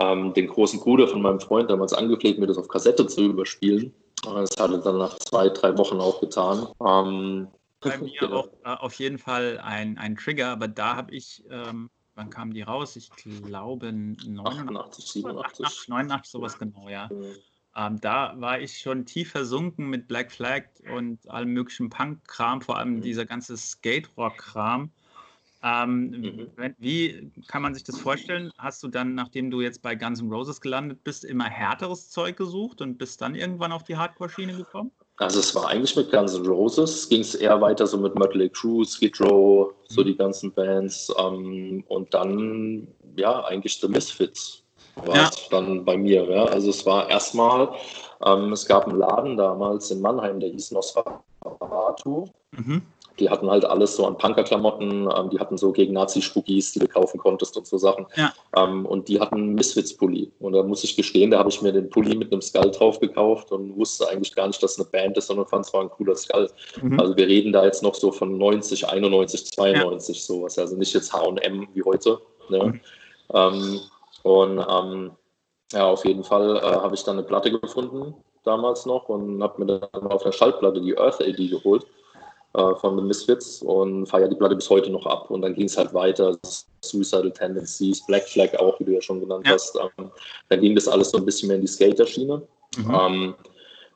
ähm, 0.00 0.34
den 0.34 0.48
großen 0.48 0.80
Bruder 0.80 1.06
von 1.06 1.22
meinem 1.22 1.40
Freund 1.40 1.70
damals 1.70 1.92
angepflegt, 1.92 2.38
mir 2.38 2.46
das 2.46 2.58
auf 2.58 2.68
Kassette 2.68 3.06
zu 3.06 3.22
überspielen. 3.22 3.94
Das 4.22 4.50
hat 4.58 4.70
er 4.70 4.78
dann 4.78 4.98
nach 4.98 5.16
zwei, 5.18 5.48
drei 5.48 5.76
Wochen 5.78 5.98
auch 5.98 6.20
getan. 6.20 6.66
Ähm, 6.84 7.48
bei 7.80 7.96
mir 7.98 8.10
genau. 8.20 8.36
auch 8.40 8.48
äh, 8.64 8.76
auf 8.78 8.94
jeden 8.94 9.18
Fall 9.18 9.58
ein, 9.62 9.96
ein 9.98 10.16
Trigger, 10.16 10.48
aber 10.48 10.68
da 10.68 10.96
habe 10.96 11.14
ich 11.14 11.42
ähm, 11.50 11.90
wann 12.20 12.30
kamen 12.30 12.52
die 12.52 12.62
raus? 12.62 12.96
Ich 12.96 13.10
glaube 13.10 13.92
89, 13.92 15.04
87. 15.06 15.88
89, 15.88 16.30
sowas 16.30 16.58
genau, 16.58 16.88
ja. 16.88 17.08
Mhm. 17.10 17.34
Ähm, 17.76 18.00
da 18.00 18.34
war 18.38 18.60
ich 18.60 18.78
schon 18.78 19.06
tief 19.06 19.30
versunken 19.30 19.88
mit 19.88 20.06
Black 20.06 20.30
Flag 20.30 20.64
und 20.92 21.28
allem 21.30 21.52
möglichen 21.52 21.88
Punk-Kram, 21.88 22.60
vor 22.60 22.78
allem 22.78 22.96
mhm. 22.96 23.02
dieser 23.02 23.24
ganze 23.24 23.56
Skate-Rock-Kram. 23.56 24.90
Ähm, 25.62 26.10
mhm. 26.10 26.74
Wie 26.78 27.30
kann 27.46 27.62
man 27.62 27.74
sich 27.74 27.84
das 27.84 27.98
vorstellen? 27.98 28.50
Hast 28.58 28.82
du 28.82 28.88
dann, 28.88 29.14
nachdem 29.14 29.50
du 29.50 29.60
jetzt 29.60 29.82
bei 29.82 29.94
Guns 29.94 30.20
N' 30.20 30.30
Roses 30.30 30.60
gelandet 30.60 31.04
bist, 31.04 31.24
immer 31.24 31.44
härteres 31.44 32.10
Zeug 32.10 32.36
gesucht 32.36 32.82
und 32.82 32.98
bist 32.98 33.22
dann 33.22 33.34
irgendwann 33.34 33.72
auf 33.72 33.84
die 33.84 33.96
Hardcore-Schiene 33.96 34.56
gekommen? 34.56 34.90
Also 35.20 35.40
es 35.40 35.54
war 35.54 35.68
eigentlich 35.68 35.94
mit 35.96 36.10
Guns 36.10 36.34
N' 36.34 36.46
Roses, 36.46 37.06
ging 37.06 37.20
es 37.20 37.34
eher 37.34 37.60
weiter 37.60 37.86
so 37.86 37.98
mit 37.98 38.18
Mötley 38.18 38.48
Crue, 38.48 38.86
Skid 38.86 39.20
Row, 39.20 39.70
so 39.86 40.02
die 40.02 40.16
ganzen 40.16 40.50
Bands 40.50 41.12
ähm, 41.18 41.84
und 41.88 42.14
dann 42.14 42.88
ja 43.16 43.44
eigentlich 43.44 43.78
The 43.78 43.88
Misfits 43.88 44.62
war 44.96 45.14
ja. 45.14 45.28
es 45.28 45.48
dann 45.50 45.84
bei 45.84 45.98
mir. 45.98 46.24
Ja. 46.24 46.44
Also 46.44 46.70
es 46.70 46.86
war 46.86 47.10
erstmal, 47.10 47.68
ähm, 48.24 48.54
es 48.54 48.64
gab 48.64 48.88
einen 48.88 48.98
Laden 48.98 49.36
damals 49.36 49.90
in 49.90 50.00
Mannheim, 50.00 50.40
der 50.40 50.48
hieß 50.48 50.70
Nosferatu. 50.70 52.26
Mhm. 52.52 52.80
Die 53.18 53.28
hatten 53.28 53.50
halt 53.50 53.64
alles 53.64 53.96
so 53.96 54.06
an 54.06 54.16
Punkerklamotten, 54.16 55.08
ähm, 55.14 55.30
die 55.30 55.38
hatten 55.38 55.58
so 55.58 55.72
gegen 55.72 55.92
Nazi-Spookies, 55.92 56.72
die 56.72 56.78
du 56.78 56.88
kaufen 56.88 57.18
konntest 57.18 57.56
und 57.56 57.66
so 57.66 57.76
Sachen. 57.78 58.06
Ja. 58.16 58.32
Ähm, 58.56 58.86
und 58.86 59.08
die 59.08 59.20
hatten 59.20 59.54
Misfits-Pulli. 59.54 60.32
Und 60.38 60.52
da 60.52 60.62
muss 60.62 60.84
ich 60.84 60.96
gestehen, 60.96 61.30
da 61.30 61.38
habe 61.38 61.48
ich 61.48 61.60
mir 61.60 61.72
den 61.72 61.90
Pulli 61.90 62.16
mit 62.16 62.32
einem 62.32 62.42
Skull 62.42 62.70
drauf 62.70 63.00
gekauft 63.00 63.52
und 63.52 63.76
wusste 63.76 64.08
eigentlich 64.08 64.34
gar 64.34 64.46
nicht, 64.46 64.62
dass 64.62 64.72
es 64.72 64.78
eine 64.78 64.88
Band 64.88 65.16
ist, 65.18 65.26
sondern 65.26 65.46
fand 65.46 65.66
es 65.66 65.72
war 65.72 65.82
ein 65.82 65.90
cooler 65.90 66.16
Skull. 66.16 66.50
Mhm. 66.80 66.98
Also 67.00 67.16
wir 67.16 67.26
reden 67.26 67.52
da 67.52 67.64
jetzt 67.64 67.82
noch 67.82 67.94
so 67.94 68.12
von 68.12 68.38
90, 68.38 68.88
91, 68.88 69.52
92 69.52 70.16
ja. 70.16 70.22
sowas. 70.22 70.58
Also 70.58 70.76
nicht 70.76 70.94
jetzt 70.94 71.12
H&M 71.12 71.68
wie 71.74 71.82
heute. 71.82 72.18
Ne? 72.48 72.64
Mhm. 72.64 72.80
Ähm, 73.34 73.80
und 74.22 74.58
ähm, 74.68 75.10
ja, 75.72 75.86
auf 75.86 76.04
jeden 76.04 76.24
Fall 76.24 76.56
äh, 76.56 76.60
habe 76.60 76.94
ich 76.94 77.04
dann 77.04 77.16
eine 77.16 77.26
Platte 77.26 77.50
gefunden 77.50 78.14
damals 78.44 78.86
noch 78.86 79.08
und 79.08 79.42
habe 79.42 79.64
mir 79.64 79.78
dann 79.78 80.06
auf 80.06 80.22
der 80.22 80.32
Schallplatte 80.32 80.80
die 80.80 80.96
Earth 80.96 81.20
AD 81.20 81.48
geholt 81.48 81.86
äh, 82.54 82.74
von 82.76 82.96
The 82.96 83.02
Misfits 83.02 83.62
und 83.62 84.06
feiere 84.06 84.28
die 84.28 84.36
Platte 84.36 84.56
bis 84.56 84.68
heute 84.68 84.90
noch 84.90 85.06
ab. 85.06 85.30
Und 85.30 85.42
dann 85.42 85.54
ging 85.54 85.66
es 85.66 85.76
halt 85.76 85.94
weiter, 85.94 86.36
Suicidal 86.82 87.30
Tendencies, 87.30 88.04
Black 88.06 88.28
Flag 88.28 88.54
auch, 88.58 88.78
wie 88.80 88.84
du 88.84 88.92
ja 88.92 89.00
schon 89.00 89.20
genannt 89.20 89.46
ja. 89.46 89.52
hast. 89.52 89.76
Ähm, 89.76 90.10
dann 90.48 90.60
ging 90.60 90.74
das 90.74 90.88
alles 90.88 91.10
so 91.10 91.18
ein 91.18 91.24
bisschen 91.24 91.48
mehr 91.48 91.56
in 91.56 91.62
die 91.62 91.68
Skater-Schiene. 91.68 92.42
Mhm. 92.76 92.94
Ähm, 92.94 93.34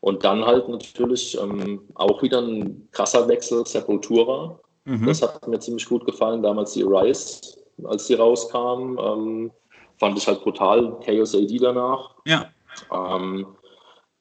und 0.00 0.22
dann 0.22 0.44
halt 0.44 0.68
natürlich 0.68 1.36
ähm, 1.40 1.80
auch 1.94 2.22
wieder 2.22 2.42
ein 2.42 2.86
krasser 2.92 3.26
Wechsel, 3.26 3.66
Sepultura. 3.66 4.58
Mhm. 4.84 5.06
Das 5.06 5.22
hat 5.22 5.48
mir 5.48 5.58
ziemlich 5.58 5.88
gut 5.88 6.04
gefallen, 6.04 6.42
damals 6.42 6.72
die 6.72 6.82
Rise, 6.82 7.40
als 7.84 8.06
die 8.06 8.14
rauskam. 8.14 8.98
Ähm, 8.98 9.50
fand 9.98 10.18
ich 10.18 10.26
halt 10.26 10.42
brutal. 10.42 11.00
Chaos 11.04 11.34
AD 11.34 11.56
danach. 11.58 12.10
Ja. 12.26 12.50
Ähm, 12.92 13.46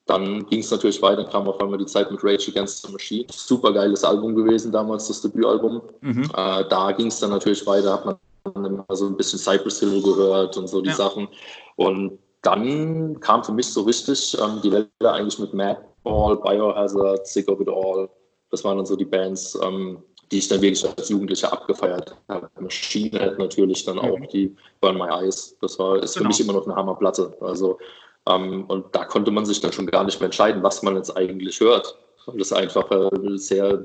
dann 0.05 0.45
ging 0.48 0.60
es 0.60 0.69
natürlich 0.69 1.01
weiter, 1.01 1.24
kam 1.24 1.48
auf 1.48 1.60
einmal 1.62 1.77
die 1.77 1.86
Zeit 1.86 2.12
mit 2.12 2.24
Rage 2.24 2.51
Against 2.51 2.86
the 2.86 2.91
Machine. 2.91 3.25
Super 3.31 3.72
geiles 3.72 4.03
Album 4.03 4.36
gewesen 4.36 4.72
damals, 4.72 5.07
das 5.07 5.22
Debütalbum. 5.22 5.81
Mhm. 6.01 6.24
Äh, 6.36 6.65
da 6.67 6.91
ging 6.91 7.07
es 7.07 7.19
dann 7.19 7.29
natürlich 7.29 7.65
weiter, 7.65 7.93
hat 7.93 8.05
man 8.05 8.17
dann 8.53 8.65
immer 8.65 8.86
so 8.89 9.05
ein 9.05 9.15
bisschen 9.15 9.39
Cypress 9.39 9.79
Hill 9.79 10.01
gehört 10.01 10.57
und 10.57 10.67
so 10.67 10.81
die 10.81 10.89
ja. 10.89 10.95
Sachen. 10.95 11.29
Und 11.77 12.19
dann 12.41 13.19
kam 13.22 13.43
für 13.43 13.53
mich 13.53 13.67
so 13.67 13.83
richtig 13.83 14.38
ähm, 14.39 14.60
die 14.62 14.72
Welle 14.72 14.89
eigentlich 15.01 15.39
mit 15.39 15.53
Madball, 15.53 16.36
Biohazard, 16.38 17.25
Sick 17.25 17.48
of 17.48 17.62
It 17.62 17.69
All. 17.69 18.10
Das 18.51 18.63
waren 18.65 18.77
dann 18.77 18.86
so 18.86 18.98
die 18.98 19.05
Bands, 19.05 19.57
ähm, 19.63 20.03
die 20.31 20.39
ich 20.39 20.50
dann 20.50 20.62
wirklich 20.62 20.86
als 20.86 21.07
Jugendlicher 21.07 21.53
abgefeiert 21.53 22.13
habe. 22.27 22.50
Machine 22.60 23.17
Head 23.17 23.39
natürlich 23.39 23.86
dann 23.86 24.00
auch, 24.00 24.19
mhm. 24.19 24.27
die 24.33 24.53
Burn 24.81 24.98
My 24.98 25.07
Eyes. 25.07 25.55
Das 25.62 25.79
war, 25.79 26.03
ist 26.03 26.15
genau. 26.15 26.24
für 26.24 26.27
mich 26.27 26.41
immer 26.41 26.53
noch 26.53 26.65
eine 26.65 26.75
Hammerplatte. 26.75 27.36
Also 27.39 27.77
ähm, 28.27 28.65
und 28.65 28.95
da 28.95 29.05
konnte 29.05 29.31
man 29.31 29.45
sich 29.45 29.59
dann 29.59 29.73
schon 29.73 29.87
gar 29.87 30.03
nicht 30.03 30.19
mehr 30.19 30.25
entscheiden, 30.25 30.63
was 30.63 30.81
man 30.83 30.95
jetzt 30.95 31.15
eigentlich 31.15 31.59
hört. 31.59 31.97
Und 32.25 32.39
das 32.39 32.53
einfach 32.53 32.89
äh, 32.91 33.37
sehr, 33.37 33.81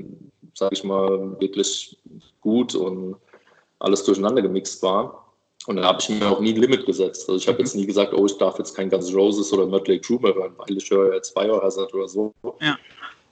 sage 0.55 0.75
ich 0.75 0.85
mal, 0.85 1.41
wirklich 1.41 1.99
gut 2.41 2.75
und 2.75 3.17
alles 3.81 4.05
durcheinander 4.05 4.43
gemixt 4.43 4.83
war. 4.83 5.25
Und 5.67 5.77
da 5.77 5.85
habe 5.85 5.99
ich 6.01 6.09
mir 6.09 6.31
auch 6.31 6.41
nie 6.41 6.55
ein 6.55 6.61
Limit 6.61 6.87
gesetzt. 6.87 7.29
Also 7.29 7.37
ich 7.37 7.49
habe 7.49 7.59
mhm. 7.59 7.65
jetzt 7.65 7.75
nie 7.75 7.87
gesagt, 7.87 8.15
oh, 8.15 8.27
ich 8.27 8.39
darf 8.39 8.59
jetzt 8.59 8.75
kein 8.75 8.89
Guns 8.89 9.13
Roses 9.15 9.53
oder 9.53 9.67
Mötley 9.67 10.01
Crüe 10.01 10.21
mehr 10.21 10.35
hören, 10.35 10.55
weil 10.57 10.77
ich 10.77 10.89
höre 10.89 11.15
jetzt 11.15 11.35
Biohazard 11.35 11.93
oder 11.93 12.09
so. 12.09 12.33
Ja. 12.61 12.79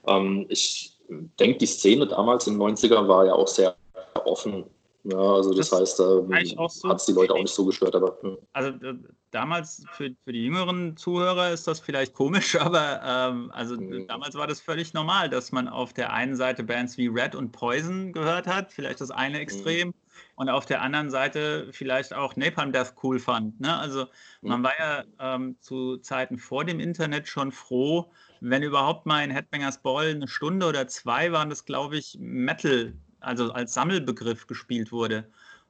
Ähm, 0.09 0.47
ich 0.49 0.93
denke, 1.39 1.59
die 1.59 1.67
Szene 1.67 2.07
damals 2.07 2.47
in 2.47 2.59
den 2.59 2.77
90ern 2.77 3.07
war 3.07 3.27
ja 3.27 3.33
auch 3.33 3.49
sehr 3.49 3.77
offen 4.25 4.65
ja, 5.09 5.19
also 5.19 5.55
das, 5.55 5.71
das 5.71 5.81
heißt, 5.81 5.99
da 6.01 6.05
so 6.05 6.89
hat 6.89 6.97
es 6.97 7.07
die 7.07 7.13
Leute 7.13 7.33
auch 7.33 7.39
nicht 7.41 7.55
so 7.55 7.65
gestört. 7.65 7.95
Aber, 7.95 8.19
hm. 8.23 8.39
Also 8.53 8.71
äh, 8.71 8.95
damals 9.31 9.85
für, 9.93 10.11
für 10.25 10.33
die 10.33 10.45
jüngeren 10.45 10.97
Zuhörer 10.97 11.51
ist 11.51 11.69
das 11.69 11.79
vielleicht 11.79 12.13
komisch, 12.13 12.57
aber 12.61 13.01
ähm, 13.05 13.51
also 13.53 13.77
mhm. 13.77 14.09
damals 14.09 14.35
war 14.35 14.49
das 14.49 14.61
völlig 14.61 14.95
normal, 14.95 15.31
dass 15.31 15.53
man 15.53 15.69
auf 15.69 15.93
der 15.93 16.13
einen 16.13 16.35
Seite 16.35 16.65
Bands 16.65 16.97
wie 16.99 17.07
Red 17.07 17.37
und 17.37 17.53
Poison 17.53 18.13
gehört 18.13 18.49
hat, 18.49 18.73
vielleicht 18.73 19.01
das 19.01 19.13
eine 19.13 19.39
Extrem, 19.39 19.89
mhm. 19.89 19.95
und 20.35 20.49
auf 20.49 20.67
der 20.67 20.83
anderen 20.83 21.11
Seite 21.11 21.69
vielleicht 21.71 22.13
auch 22.13 22.35
Napalm 22.35 22.73
Death 22.73 22.95
cool 23.05 23.21
fand. 23.21 23.61
Ne? 23.61 23.79
Also 23.79 24.07
man 24.41 24.65
war 24.65 24.73
ja 24.77 25.05
ähm, 25.21 25.57
zu 25.61 25.99
Zeiten 25.99 26.37
vor 26.37 26.65
dem 26.65 26.81
Internet 26.81 27.29
schon 27.29 27.53
froh, 27.53 28.11
wenn 28.41 28.65
überhaupt 28.65 29.07
mal 29.07 29.23
in 29.23 29.31
Headbangers 29.31 29.83
Ball 29.83 30.09
eine 30.09 30.27
Stunde 30.27 30.67
oder 30.67 30.89
zwei 30.89 31.31
waren 31.31 31.49
das, 31.49 31.65
glaube 31.65 31.97
ich, 31.97 32.17
Metal 32.19 32.93
also 33.27 33.53
als 33.53 33.75
Sammelbegriff 33.75 34.47
gespielt 34.47 34.93
wurde. 34.93 35.25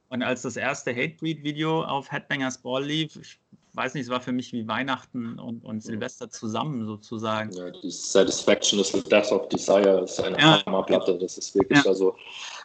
Und 0.08 0.22
als 0.22 0.42
das 0.42 0.56
erste 0.56 0.92
Hatebreed-Video 0.92 1.82
auf 1.82 2.12
Headbangers 2.12 2.58
Ball 2.58 2.84
lief, 2.84 3.16
ich 3.16 3.38
weiß 3.72 3.94
nicht, 3.94 4.04
es 4.04 4.08
war 4.08 4.20
für 4.20 4.32
mich 4.32 4.52
wie 4.52 4.66
Weihnachten 4.66 5.38
und, 5.38 5.64
und 5.64 5.82
Silvester 5.82 6.30
zusammen 6.30 6.86
sozusagen. 6.86 7.52
Ja, 7.52 7.70
die 7.70 7.90
Satisfaction 7.90 8.80
is 8.80 8.92
the 8.92 9.02
Death 9.02 9.32
of 9.32 9.48
Desire 9.48 10.02
ist 10.04 10.20
eine 10.20 10.38
ja. 10.38 10.64
Hammerplatte. 10.64 11.18
Das 11.18 11.36
ist 11.36 11.54
wirklich, 11.54 11.84
ja. 11.84 11.90
also 11.90 12.16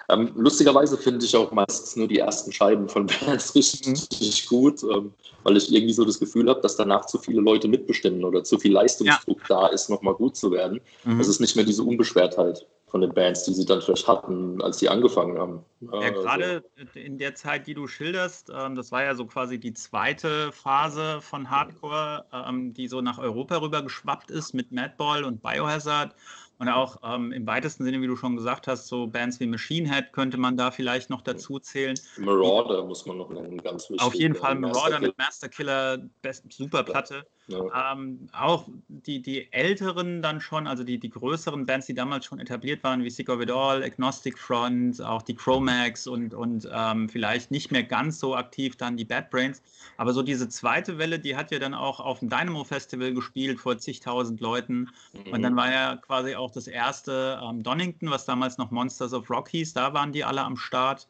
ähm, 0.10 0.32
lustigerweise 0.36 0.98
finde 0.98 1.26
ich 1.26 1.36
auch 1.36 1.52
meistens 1.52 1.96
nur 1.96 2.08
die 2.08 2.20
ersten 2.20 2.52
Scheiben 2.52 2.88
von 2.88 3.08
Bands 3.26 3.56
richtig, 3.56 4.46
mhm. 4.46 4.48
gut, 4.48 4.84
ähm, 4.84 5.14
weil 5.44 5.58
ich 5.58 5.74
irgendwie 5.74 5.94
so 5.94 6.06
das 6.06 6.20
Gefühl 6.20 6.50
habe, 6.50 6.62
dass 6.62 6.76
danach 6.76 7.06
zu 7.06 7.18
viele 7.18 7.42
Leute 7.42 7.68
mitbestimmen 7.68 8.24
oder 8.24 8.44
zu 8.44 8.60
viel 8.60 8.72
Leistungsdruck 8.72 9.42
ja. 9.50 9.62
da 9.62 9.68
ist, 9.68 9.90
nochmal 9.90 10.14
gut 10.14 10.36
zu 10.36 10.52
werden. 10.52 10.80
Mhm. 11.04 11.20
Es 11.20 11.28
ist 11.28 11.40
nicht 11.40 11.56
mehr 11.56 11.66
diese 11.66 11.84
Unbeschwertheit 11.84 12.66
von 12.92 13.00
den 13.00 13.14
Bands, 13.14 13.46
die 13.46 13.54
sie 13.54 13.66
dann 13.66 13.82
vielleicht 13.82 14.06
hatten, 14.06 14.62
als 14.62 14.80
sie 14.80 14.90
angefangen 14.90 15.40
haben. 15.40 15.66
Ja, 15.80 16.00
also. 16.00 16.22
gerade 16.22 16.64
in 16.94 17.18
der 17.18 17.36
Zeit, 17.36 17.66
die 17.66 17.74
du 17.74 17.88
schilderst, 17.88 18.52
ähm, 18.54 18.76
das 18.76 18.92
war 18.92 19.02
ja 19.04 19.16
so 19.16 19.26
quasi 19.26 19.60
die 19.60 19.74
zweite 19.74 20.52
Phase 20.52 21.22
von 21.22 21.50
Hardcore, 21.50 22.26
ähm, 22.34 22.74
die 22.74 22.90
so 22.90 23.00
nach 23.00 23.18
Europa 23.18 23.62
rüber 23.62 23.82
geschwappt 23.82 24.30
ist 24.30 24.54
mit 24.54 24.74
Madball 24.74 25.24
und 25.24 25.42
Biohazard. 25.42 26.14
Und 26.62 26.70
auch 26.70 26.98
ähm, 27.04 27.32
im 27.32 27.48
weitesten 27.48 27.86
Sinne, 27.86 28.02
wie 28.02 28.06
du 28.06 28.16
schon 28.16 28.36
gesagt 28.36 28.68
hast, 28.68 28.86
so 28.86 29.08
Bands 29.08 29.40
wie 29.40 29.48
Machine 29.48 29.92
Head 29.92 30.14
könnte 30.14 30.38
man 30.38 30.58
da 30.58 30.70
vielleicht 30.70 31.10
noch 31.10 31.22
dazu 31.24 31.58
zählen. 31.58 32.00
Marauder 32.18 32.86
muss 32.86 33.04
man 33.08 33.18
noch 33.18 33.32
nennen, 33.32 33.58
ganz 33.58 33.90
wichtig. 33.90 34.06
Auf 34.06 34.14
jeden 34.14 34.36
Fall 34.36 34.54
Marauder 34.54 35.00
mit 35.00 35.18
Master 35.18 35.50
Killer, 35.50 35.98
best, 36.22 36.44
super 36.54 36.84
Platte. 36.84 37.26
Ja. 37.48 37.94
Ähm, 37.94 38.30
auch 38.32 38.68
die, 38.88 39.24
die 39.24 39.52
älteren 39.52 40.22
dann 40.22 40.40
schon, 40.40 40.68
also 40.68 40.84
die, 40.84 41.00
die 41.00 41.10
größeren 41.10 41.66
Bands, 41.66 41.88
die 41.88 41.96
damals 41.96 42.26
schon 42.26 42.40
etabliert 42.40 42.84
waren, 42.84 43.04
wie 43.04 43.10
Sick 43.10 43.30
of 43.30 43.42
It 43.42 43.50
All, 43.50 43.84
Agnostic 43.84 44.38
Front, 44.38 45.02
auch 45.02 45.24
die 45.24 45.36
Chromax 45.36 46.06
und, 46.06 46.36
und 46.36 46.70
ähm, 46.72 47.10
vielleicht 47.10 47.50
nicht 47.50 47.72
mehr 47.72 47.84
ganz 47.84 48.20
so 48.20 48.36
aktiv 48.36 48.78
dann 48.78 48.98
die 48.98 49.06
Bad 49.06 49.32
Brains. 49.32 49.64
Aber 49.98 50.14
so 50.14 50.22
diese 50.22 50.48
zweite 50.48 51.00
Welle, 51.00 51.18
die 51.18 51.36
hat 51.36 51.50
ja 51.52 51.58
dann 51.58 51.74
auch 51.74 52.00
auf 52.00 52.20
dem 52.20 52.30
Dynamo 52.30 52.64
Festival 52.64 53.14
gespielt 53.14 53.60
vor 53.60 53.80
zigtausend 53.80 54.40
Leuten. 54.40 54.90
Mhm. 55.14 55.34
Und 55.34 55.42
dann 55.42 55.56
war 55.56 55.72
ja 55.72 55.96
quasi 55.98 56.36
auch 56.36 56.51
das 56.52 56.68
erste 56.68 57.40
ähm, 57.44 57.64
Donington, 57.64 58.10
was 58.10 58.26
damals 58.26 58.58
noch 58.58 58.72
Monsters 58.72 59.14
of 59.14 59.30
Rock 59.30 59.50
hieß, 59.50 59.74
da 59.74 59.94
waren 59.94 60.12
die 60.12 60.24
alle 60.24 60.42
am 60.42 60.58
Start. 60.58 61.08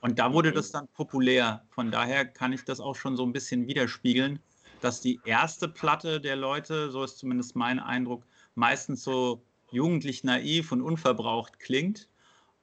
Und 0.00 0.18
da 0.18 0.32
wurde 0.32 0.50
mhm. 0.50 0.54
das 0.54 0.70
dann 0.70 0.88
populär. 0.88 1.62
Von 1.70 1.90
daher 1.90 2.24
kann 2.24 2.52
ich 2.52 2.64
das 2.64 2.80
auch 2.80 2.96
schon 2.96 3.16
so 3.16 3.24
ein 3.24 3.32
bisschen 3.32 3.66
widerspiegeln 3.66 4.40
dass 4.80 5.00
die 5.00 5.20
erste 5.24 5.68
Platte 5.68 6.20
der 6.20 6.36
Leute, 6.36 6.90
so 6.90 7.04
ist 7.04 7.18
zumindest 7.18 7.56
mein 7.56 7.78
Eindruck, 7.78 8.24
meistens 8.54 9.04
so 9.04 9.42
jugendlich 9.70 10.24
naiv 10.24 10.72
und 10.72 10.82
unverbraucht 10.82 11.58
klingt. 11.58 12.08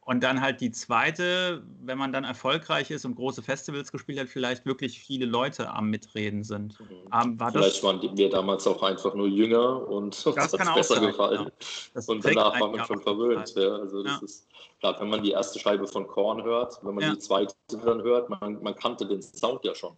Und 0.07 0.23
dann 0.23 0.39
halt 0.39 0.61
die 0.61 0.71
zweite, 0.71 1.61
wenn 1.81 1.97
man 1.97 2.13
dann 2.13 2.23
erfolgreich 2.23 2.91
ist 2.91 3.03
und 3.03 3.15
große 3.15 3.43
Festivals 3.43 3.91
gespielt 3.91 4.17
hat, 4.17 4.29
vielleicht 4.29 4.65
wirklich 4.65 4.97
viele 5.01 5.25
Leute 5.25 5.69
am 5.69 5.89
Mitreden 5.89 6.45
sind. 6.45 6.79
Mhm. 6.79 7.37
War 7.37 7.51
vielleicht 7.51 7.83
waren 7.83 7.99
wir 8.01 8.29
damals 8.29 8.65
auch 8.67 8.81
einfach 8.83 9.13
nur 9.15 9.27
jünger 9.27 9.85
und 9.85 10.25
uns 10.25 10.37
hat 10.37 10.45
es 10.45 10.51
besser 10.53 10.95
sein, 10.95 11.07
gefallen. 11.07 11.51
Ja. 11.93 12.01
Und 12.07 12.23
danach 12.23 12.57
war 12.57 12.69
man 12.69 12.85
schon 12.85 13.01
verwöhnt. 13.01 13.53
Ja. 13.57 13.79
Also 13.79 14.01
das 14.01 14.13
ja. 14.13 14.19
ist, 14.23 14.47
gerade 14.79 15.01
wenn 15.01 15.09
man 15.09 15.23
die 15.23 15.31
erste 15.31 15.59
Scheibe 15.59 15.85
von 15.85 16.07
Korn 16.07 16.41
hört, 16.41 16.79
wenn 16.83 16.95
man 16.95 17.11
die 17.11 17.19
zweite 17.19 17.53
dann 17.67 18.01
hört, 18.01 18.29
man, 18.29 18.63
man 18.63 18.75
kannte 18.75 19.05
den 19.05 19.21
Sound 19.21 19.65
ja 19.65 19.75
schon. 19.75 19.97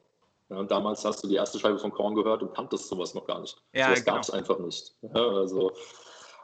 Ja, 0.49 0.57
und 0.57 0.71
damals 0.71 1.05
hast 1.05 1.23
du 1.23 1.27
die 1.27 1.35
erste 1.35 1.59
Scheibe 1.59 1.77
von 1.77 1.91
Korn 1.91 2.15
gehört 2.15 2.41
und 2.41 2.55
kanntest 2.55 2.87
sowas 2.87 3.13
noch 3.13 3.27
gar 3.27 3.41
nicht. 3.41 3.61
Ja, 3.73 3.85
sowas 3.85 4.03
genau. 4.03 4.15
gab 4.15 4.23
es 4.23 4.31
einfach 4.31 4.57
nicht. 4.57 4.95
Ja, 5.03 5.27
also, 5.27 5.71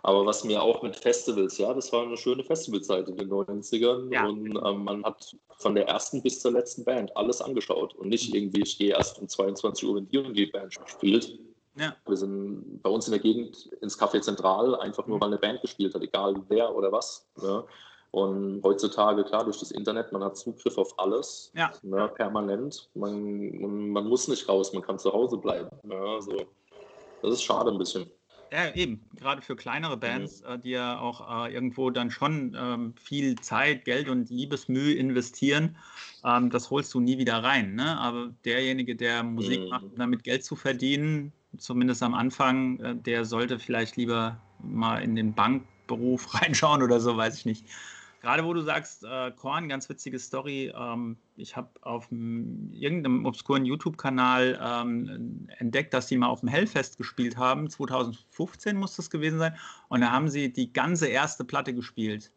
aber 0.05 0.23
was 0.23 0.43
mir 0.43 0.61
auch 0.61 0.83
mit 0.83 0.95
Festivals, 0.95 1.57
ja, 1.57 1.73
das 1.73 1.91
war 1.91 2.03
eine 2.03 2.15
schöne 2.15 2.43
Festivalzeit 2.43 3.09
in 3.09 3.17
den 3.17 3.27
90ern 3.27 4.13
ja. 4.13 4.27
und 4.27 4.55
ähm, 4.63 4.83
man 4.83 5.03
hat 5.03 5.35
von 5.57 5.73
der 5.73 5.87
ersten 5.87 6.21
bis 6.21 6.41
zur 6.41 6.51
letzten 6.51 6.85
Band 6.85 7.17
alles 7.17 7.41
angeschaut 7.41 7.95
und 7.95 8.09
nicht 8.09 8.31
irgendwie, 8.35 8.61
ich 8.61 8.77
gehe 8.77 8.91
erst 8.91 9.19
um 9.19 9.27
22 9.27 9.89
Uhr, 9.89 9.95
wenn 9.95 10.07
die 10.07 10.19
und 10.19 10.35
die 10.35 10.45
Band 10.45 10.75
spielt. 10.85 11.39
Ja. 11.75 11.95
Wir 12.05 12.17
sind 12.17 12.83
bei 12.83 12.89
uns 12.91 13.07
in 13.07 13.13
der 13.13 13.19
Gegend 13.19 13.65
ins 13.81 13.99
Café 13.99 14.21
Zentral 14.21 14.75
einfach 14.75 15.07
nur, 15.07 15.17
mhm. 15.17 15.21
weil 15.21 15.29
eine 15.29 15.39
Band 15.39 15.61
gespielt 15.61 15.95
hat, 15.95 16.03
egal 16.03 16.35
wer 16.49 16.75
oder 16.75 16.91
was. 16.91 17.27
Ja. 17.41 17.63
Und 18.11 18.61
heutzutage, 18.63 19.23
klar, 19.23 19.43
durch 19.43 19.59
das 19.59 19.71
Internet, 19.71 20.11
man 20.11 20.23
hat 20.23 20.37
Zugriff 20.37 20.77
auf 20.77 20.97
alles, 20.99 21.51
ja. 21.55 21.71
ne, 21.81 22.07
permanent. 22.09 22.89
Man, 22.93 23.59
man, 23.59 23.89
man, 23.89 24.07
muss 24.07 24.27
nicht 24.27 24.47
raus, 24.47 24.71
man 24.71 24.83
kann 24.83 24.99
zu 24.99 25.11
Hause 25.11 25.37
bleiben. 25.37 25.69
Ne, 25.81 25.95
also, 25.95 26.45
das 27.23 27.33
ist 27.33 27.43
schade 27.43 27.71
ein 27.71 27.77
bisschen. 27.79 28.09
Ja, 28.55 28.73
eben. 28.73 29.01
Gerade 29.17 29.41
für 29.41 29.57
kleinere 29.57 29.97
Bands, 29.97 30.41
mhm. 30.41 30.61
die 30.61 30.69
ja 30.69 30.97
auch 30.97 31.45
äh, 31.45 31.53
irgendwo 31.53 31.89
dann 31.89 32.09
schon 32.09 32.55
ähm, 32.57 32.93
viel 32.97 33.35
Zeit, 33.35 33.83
Geld 33.83 34.07
und 34.07 34.29
Liebesmühe 34.29 34.93
investieren, 34.93 35.75
ähm, 36.23 36.49
das 36.49 36.69
holst 36.71 36.93
du 36.93 37.01
nie 37.01 37.17
wieder 37.17 37.43
rein. 37.43 37.75
Ne? 37.75 37.97
Aber 37.97 38.31
derjenige, 38.45 38.95
der 38.95 39.23
Musik 39.23 39.61
mhm. 39.61 39.69
macht, 39.69 39.83
um 39.83 39.95
damit 39.97 40.23
Geld 40.23 40.45
zu 40.45 40.55
verdienen, 40.55 41.33
zumindest 41.57 42.01
am 42.01 42.13
Anfang, 42.13 42.79
äh, 42.79 42.95
der 42.95 43.25
sollte 43.25 43.59
vielleicht 43.59 43.97
lieber 43.97 44.39
mal 44.63 45.03
in 45.03 45.15
den 45.15 45.33
Bankberuf 45.33 46.33
reinschauen 46.41 46.81
oder 46.81 47.01
so, 47.01 47.17
weiß 47.17 47.37
ich 47.37 47.45
nicht. 47.45 47.65
Gerade 48.25 48.43
wo 48.43 48.55
du 48.55 48.61
sagst, 48.61 49.03
äh, 49.03 49.31
Korn, 49.33 49.69
ganz 49.69 49.87
witzige 49.87 50.17
Story. 50.17 50.73
Ähm, 50.75 51.15
ich 51.35 51.55
habe 51.55 51.69
auf 51.81 52.11
irgendeinem 52.11 53.23
obskuren 53.23 53.65
YouTube-Kanal 53.65 54.59
ähm, 54.59 55.47
entdeckt, 55.59 55.93
dass 55.93 56.07
die 56.07 56.17
mal 56.17 56.29
auf 56.29 56.39
dem 56.39 56.49
Hellfest 56.49 56.97
gespielt 56.97 57.37
haben. 57.37 57.69
2015 57.69 58.77
muss 58.77 58.95
das 58.95 59.11
gewesen 59.11 59.37
sein. 59.37 59.55
Und 59.89 60.01
da 60.01 60.11
haben 60.11 60.27
sie 60.27 60.51
die 60.51 60.73
ganze 60.73 61.05
erste 61.05 61.45
Platte 61.45 61.75
gespielt. 61.75 62.31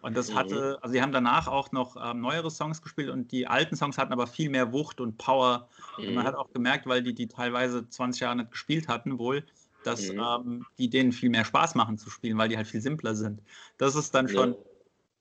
Und 0.00 0.16
das 0.16 0.32
hatte, 0.32 0.78
also 0.80 0.92
sie 0.92 1.02
haben 1.02 1.10
danach 1.10 1.48
auch 1.48 1.72
noch 1.72 1.96
ähm, 2.00 2.20
neuere 2.20 2.52
Songs 2.52 2.80
gespielt 2.80 3.10
und 3.10 3.32
die 3.32 3.48
alten 3.48 3.74
Songs 3.74 3.98
hatten 3.98 4.12
aber 4.12 4.28
viel 4.28 4.48
mehr 4.48 4.72
Wucht 4.72 5.00
und 5.00 5.18
Power. 5.18 5.68
Mhm. 5.98 6.06
Und 6.06 6.14
man 6.14 6.24
hat 6.24 6.36
auch 6.36 6.52
gemerkt, 6.52 6.86
weil 6.86 7.02
die 7.02 7.14
die 7.14 7.26
teilweise 7.26 7.88
20 7.88 8.20
Jahre 8.20 8.36
nicht 8.36 8.52
gespielt 8.52 8.86
hatten, 8.86 9.18
wohl, 9.18 9.44
dass 9.82 10.08
mhm. 10.08 10.20
ähm, 10.20 10.66
die 10.78 10.88
denen 10.88 11.10
viel 11.10 11.30
mehr 11.30 11.44
Spaß 11.44 11.74
machen 11.74 11.98
zu 11.98 12.10
spielen, 12.10 12.38
weil 12.38 12.48
die 12.48 12.56
halt 12.56 12.68
viel 12.68 12.80
simpler 12.80 13.16
sind. 13.16 13.42
Das 13.78 13.96
ist 13.96 14.14
dann 14.14 14.28
schon 14.28 14.52
Ja, 14.52 14.71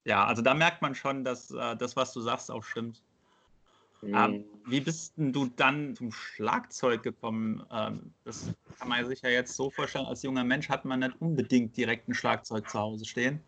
also 0.08 0.42
da 0.42 0.54
merkt 0.54 0.82
man 0.82 0.96
schon, 0.96 1.24
dass 1.24 1.52
äh, 1.52 1.76
das, 1.76 1.96
was 1.96 2.14
du 2.14 2.22
sagst, 2.22 2.50
auch 2.50 2.64
stimmt. 2.64 3.02
Mhm. 4.02 4.16
Ähm, 4.16 4.46
wie 4.66 4.82
bist 4.82 5.14
du 5.18 5.48
dann 5.56 5.96
zum 5.96 6.12
Schlagzeug 6.12 7.04
gekommen? 7.04 7.64
Ähm, 7.72 8.14
das 8.24 8.52
kann 8.80 8.90
man 8.90 9.06
sich 9.06 9.22
ja 9.22 9.30
jetzt 9.30 9.56
so 9.56 9.70
vorstellen, 9.70 10.06
als 10.06 10.24
junger 10.24 10.44
Mensch 10.44 10.70
hat 10.70 10.86
man 10.86 11.00
nicht 11.00 11.20
unbedingt 11.20 11.78
direkt 11.78 12.08
ein 12.08 12.14
Schlagzeug 12.14 12.70
zu 12.70 12.80
Hause 12.80 13.06
stehen. 13.06 13.42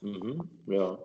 Mhm, 0.00 0.48
ja, 0.66 0.98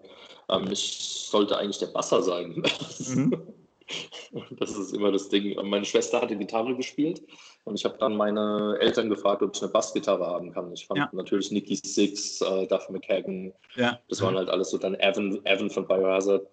ähm, 0.49 0.71
ich 0.71 1.27
sollte 1.29 1.57
eigentlich 1.57 1.79
der 1.79 1.87
Basser 1.87 2.21
sein. 2.23 2.63
Mhm. 2.99 3.53
Das 4.51 4.75
ist 4.77 4.93
immer 4.93 5.11
das 5.11 5.29
Ding. 5.29 5.55
Meine 5.67 5.85
Schwester 5.85 6.21
hatte 6.21 6.35
Gitarre 6.35 6.75
gespielt 6.75 7.23
und 7.63 7.75
ich 7.75 7.85
habe 7.85 7.97
dann 7.99 8.17
meine 8.17 8.77
Eltern 8.81 9.09
gefragt, 9.09 9.41
ob 9.41 9.55
ich 9.55 9.61
eine 9.61 9.71
Bassgitarre 9.71 10.25
haben 10.25 10.51
kann. 10.51 10.73
Ich 10.73 10.85
fand 10.87 10.99
ja. 10.99 11.09
natürlich 11.13 11.51
Nicky 11.51 11.75
Six, 11.75 12.41
äh, 12.41 12.67
Duff 12.67 12.89
McKagan, 12.89 13.53
ja. 13.75 13.99
das 14.09 14.21
waren 14.21 14.35
halt 14.35 14.49
alles 14.49 14.71
so 14.71 14.77
dann 14.77 14.95
Evan, 14.95 15.39
Evan 15.45 15.69
von 15.69 15.87
Biohazard, 15.87 16.47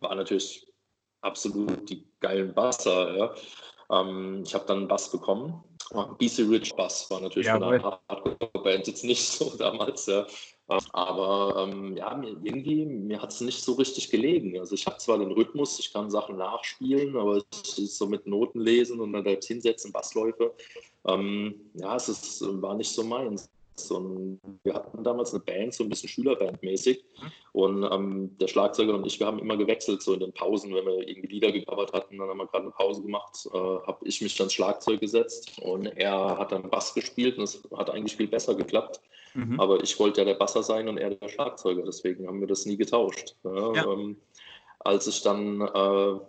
war 0.00 0.14
natürlich 0.14 0.66
absolut 1.20 1.88
die 1.90 2.06
geilen 2.20 2.54
Basser. 2.54 3.16
Ja. 3.16 3.34
Ähm, 3.90 4.42
ich 4.44 4.54
habe 4.54 4.66
dann 4.66 4.78
einen 4.78 4.88
Bass 4.88 5.10
bekommen. 5.10 5.62
BC 6.18 6.48
Rich 6.48 6.74
Bass 6.74 7.08
war 7.10 7.20
natürlich 7.20 7.46
ja, 7.46 7.58
von 7.58 7.70
der 7.70 7.82
Hardcore-Band 7.82 8.86
jetzt 8.86 9.04
nicht 9.04 9.22
so 9.32 9.56
damals. 9.56 10.06
Ja. 10.06 10.26
Aber 10.68 11.68
ähm, 11.68 11.96
ja, 11.96 12.20
irgendwie, 12.42 12.84
mir 12.84 13.22
hat 13.22 13.32
es 13.32 13.40
nicht 13.40 13.62
so 13.62 13.74
richtig 13.74 14.10
gelegen. 14.10 14.58
Also 14.58 14.74
ich 14.74 14.86
habe 14.86 14.98
zwar 14.98 15.18
den 15.18 15.30
Rhythmus, 15.30 15.78
ich 15.78 15.92
kann 15.92 16.10
Sachen 16.10 16.36
nachspielen, 16.36 17.16
aber 17.16 17.36
es 17.36 17.78
ist 17.78 17.98
so 17.98 18.06
mit 18.06 18.26
Noten 18.26 18.60
lesen 18.60 19.00
und 19.00 19.12
dann 19.12 19.24
selbst 19.24 19.46
hinsetzen, 19.46 19.92
Bassläufe. 19.92 20.52
Ähm, 21.06 21.54
ja, 21.74 21.94
es 21.94 22.08
ist, 22.08 22.42
war 22.62 22.74
nicht 22.74 22.90
so 22.90 23.04
meins. 23.04 23.48
Und 23.90 24.40
wir 24.62 24.74
hatten 24.74 25.04
damals 25.04 25.32
eine 25.32 25.42
Band, 25.42 25.74
so 25.74 25.84
ein 25.84 25.90
bisschen 25.90 26.08
Schülerbandmäßig. 26.08 27.04
Und 27.52 27.84
ähm, 27.90 28.36
der 28.38 28.48
Schlagzeuger 28.48 28.94
und 28.94 29.06
ich, 29.06 29.18
wir 29.20 29.26
haben 29.26 29.38
immer 29.38 29.56
gewechselt, 29.56 30.02
so 30.02 30.14
in 30.14 30.20
den 30.20 30.32
Pausen, 30.32 30.74
wenn 30.74 30.84
wir 30.84 31.08
irgendwie 31.08 31.28
Lieder 31.28 31.52
gecovert 31.52 31.92
hatten, 31.92 32.18
dann 32.18 32.28
haben 32.28 32.38
wir 32.38 32.46
gerade 32.46 32.64
eine 32.64 32.72
Pause 32.72 33.02
gemacht, 33.02 33.46
äh, 33.52 33.56
habe 33.56 33.98
ich 34.02 34.20
mich 34.20 34.36
dann 34.36 34.50
Schlagzeug 34.50 35.00
gesetzt 35.00 35.58
und 35.60 35.86
er 35.86 36.38
hat 36.38 36.52
dann 36.52 36.68
Bass 36.70 36.94
gespielt 36.94 37.38
und 37.38 37.44
es 37.44 37.62
hat 37.76 37.90
eigentlich 37.90 38.16
viel 38.16 38.28
besser 38.28 38.54
geklappt. 38.54 39.00
Mhm. 39.34 39.60
Aber 39.60 39.82
ich 39.82 39.98
wollte 39.98 40.20
ja 40.20 40.24
der 40.24 40.34
Basser 40.34 40.62
sein 40.62 40.88
und 40.88 40.98
er 40.98 41.10
der 41.10 41.28
Schlagzeuger, 41.28 41.82
deswegen 41.84 42.26
haben 42.26 42.40
wir 42.40 42.48
das 42.48 42.64
nie 42.64 42.76
getauscht. 42.76 43.36
Ja, 43.44 43.74
ja. 43.74 43.92
Ähm, 43.92 44.16
als 44.86 45.06
ich 45.08 45.22
dann 45.22 45.60
äh, 45.60 45.66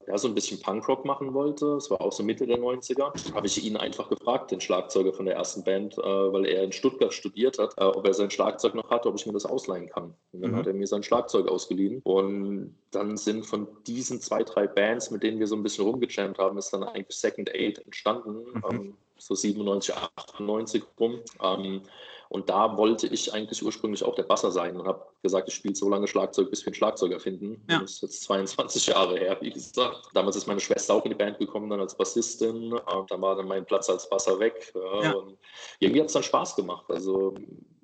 ja, 0.07 0.17
so 0.17 0.27
ein 0.27 0.33
bisschen 0.33 0.59
Punkrock 0.59 1.05
machen 1.05 1.33
wollte, 1.33 1.75
es 1.75 1.89
war 1.91 2.01
auch 2.01 2.11
so 2.11 2.23
Mitte 2.23 2.47
der 2.47 2.57
90er, 2.57 3.33
habe 3.33 3.45
ich 3.45 3.63
ihn 3.63 3.77
einfach 3.77 4.09
gefragt, 4.09 4.51
den 4.51 4.59
Schlagzeuger 4.59 5.13
von 5.13 5.25
der 5.25 5.35
ersten 5.35 5.63
Band, 5.63 5.97
äh, 5.97 6.01
weil 6.01 6.45
er 6.45 6.63
in 6.63 6.71
Stuttgart 6.71 7.13
studiert 7.13 7.59
hat, 7.59 7.73
äh, 7.77 7.83
ob 7.83 8.05
er 8.05 8.13
sein 8.13 8.31
Schlagzeug 8.31 8.73
noch 8.73 8.89
hat, 8.89 9.05
ob 9.05 9.15
ich 9.15 9.25
mir 9.25 9.33
das 9.33 9.45
ausleihen 9.45 9.89
kann. 9.89 10.15
Und 10.31 10.41
dann 10.41 10.51
mhm. 10.51 10.55
hat 10.55 10.67
er 10.67 10.73
mir 10.73 10.87
sein 10.87 11.03
Schlagzeug 11.03 11.47
ausgeliehen. 11.47 12.01
Und 12.03 12.75
dann 12.91 13.15
sind 13.15 13.45
von 13.45 13.67
diesen 13.85 14.21
zwei, 14.21 14.43
drei 14.43 14.65
Bands, 14.65 15.11
mit 15.11 15.23
denen 15.23 15.39
wir 15.39 15.47
so 15.47 15.55
ein 15.55 15.63
bisschen 15.63 15.85
rumgejammt 15.85 16.39
haben, 16.39 16.57
ist 16.57 16.73
dann 16.73 16.83
eigentlich 16.83 17.17
Second 17.17 17.53
Aid 17.53 17.79
entstanden, 17.85 18.43
mhm. 18.53 18.63
ähm, 18.71 18.93
so 19.19 19.35
97, 19.35 19.95
98 20.15 20.83
rum. 20.99 21.19
Ähm, 21.43 21.81
und 22.29 22.49
da 22.49 22.77
wollte 22.77 23.07
ich 23.07 23.33
eigentlich 23.33 23.63
ursprünglich 23.63 24.03
auch 24.03 24.15
der 24.15 24.23
Basser 24.23 24.51
sein 24.51 24.77
und 24.77 24.87
habe 24.87 25.05
gesagt, 25.21 25.47
ich 25.47 25.55
spiele 25.55 25.75
so 25.75 25.89
lange 25.89 26.07
Schlagzeug, 26.07 26.49
bis 26.49 26.61
wir 26.61 26.67
einen 26.67 26.75
Schlagzeuger 26.75 27.19
finden. 27.19 27.63
Ja. 27.69 27.79
Das 27.79 27.93
ist 27.93 28.01
jetzt 28.01 28.23
22 28.23 28.87
Jahre 28.87 29.17
her, 29.17 29.37
wie 29.41 29.51
gesagt. 29.51 30.09
Damals 30.13 30.35
ist 30.35 30.47
meine 30.47 30.59
Schwester 30.59 30.93
auch 30.93 31.05
in 31.05 31.11
die 31.11 31.17
Band 31.17 31.39
gekommen, 31.39 31.69
dann 31.69 31.79
als 31.79 31.95
Bassistin. 31.95 32.73
Und 32.73 33.11
dann 33.11 33.21
war 33.21 33.35
dann 33.35 33.47
mein 33.47 33.65
Platz 33.65 33.89
als 33.89 34.09
Basser 34.09 34.39
weg. 34.39 34.73
Ja. 35.01 35.13
Und 35.13 35.37
irgendwie 35.79 36.01
hat 36.01 36.07
es 36.07 36.13
dann 36.13 36.23
Spaß 36.23 36.55
gemacht. 36.55 36.85
Also 36.89 37.33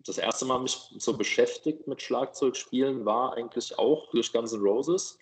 das 0.05 0.17
erste 0.17 0.45
Mal 0.45 0.59
mich 0.59 0.77
so 0.97 1.15
beschäftigt 1.15 1.87
mit 1.87 2.01
Schlagzeugspielen 2.01 3.05
war 3.05 3.33
eigentlich 3.33 3.77
auch 3.79 4.09
durch 4.11 4.33
Guns 4.33 4.51
N' 4.51 4.61
Roses 4.61 5.17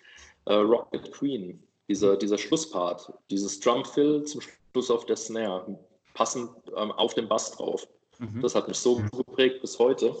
äh, 0.46 0.54
Rocket 0.54 1.12
Queen. 1.12 1.62
Dieser, 1.88 2.16
dieser 2.16 2.38
Schlusspart, 2.38 3.12
dieses 3.30 3.60
Drumfill 3.60 4.24
zum 4.24 4.40
Schluss 4.40 4.90
auf 4.90 5.04
der 5.04 5.16
Snare, 5.16 5.78
passend 6.14 6.50
ähm, 6.76 6.92
auf 6.92 7.14
den 7.14 7.28
Bass 7.28 7.52
drauf. 7.52 7.86
Mhm. 8.22 8.40
Das 8.40 8.54
hat 8.54 8.68
mich 8.68 8.78
so 8.78 9.02
geprägt 9.16 9.60
bis 9.60 9.78
heute. 9.78 10.14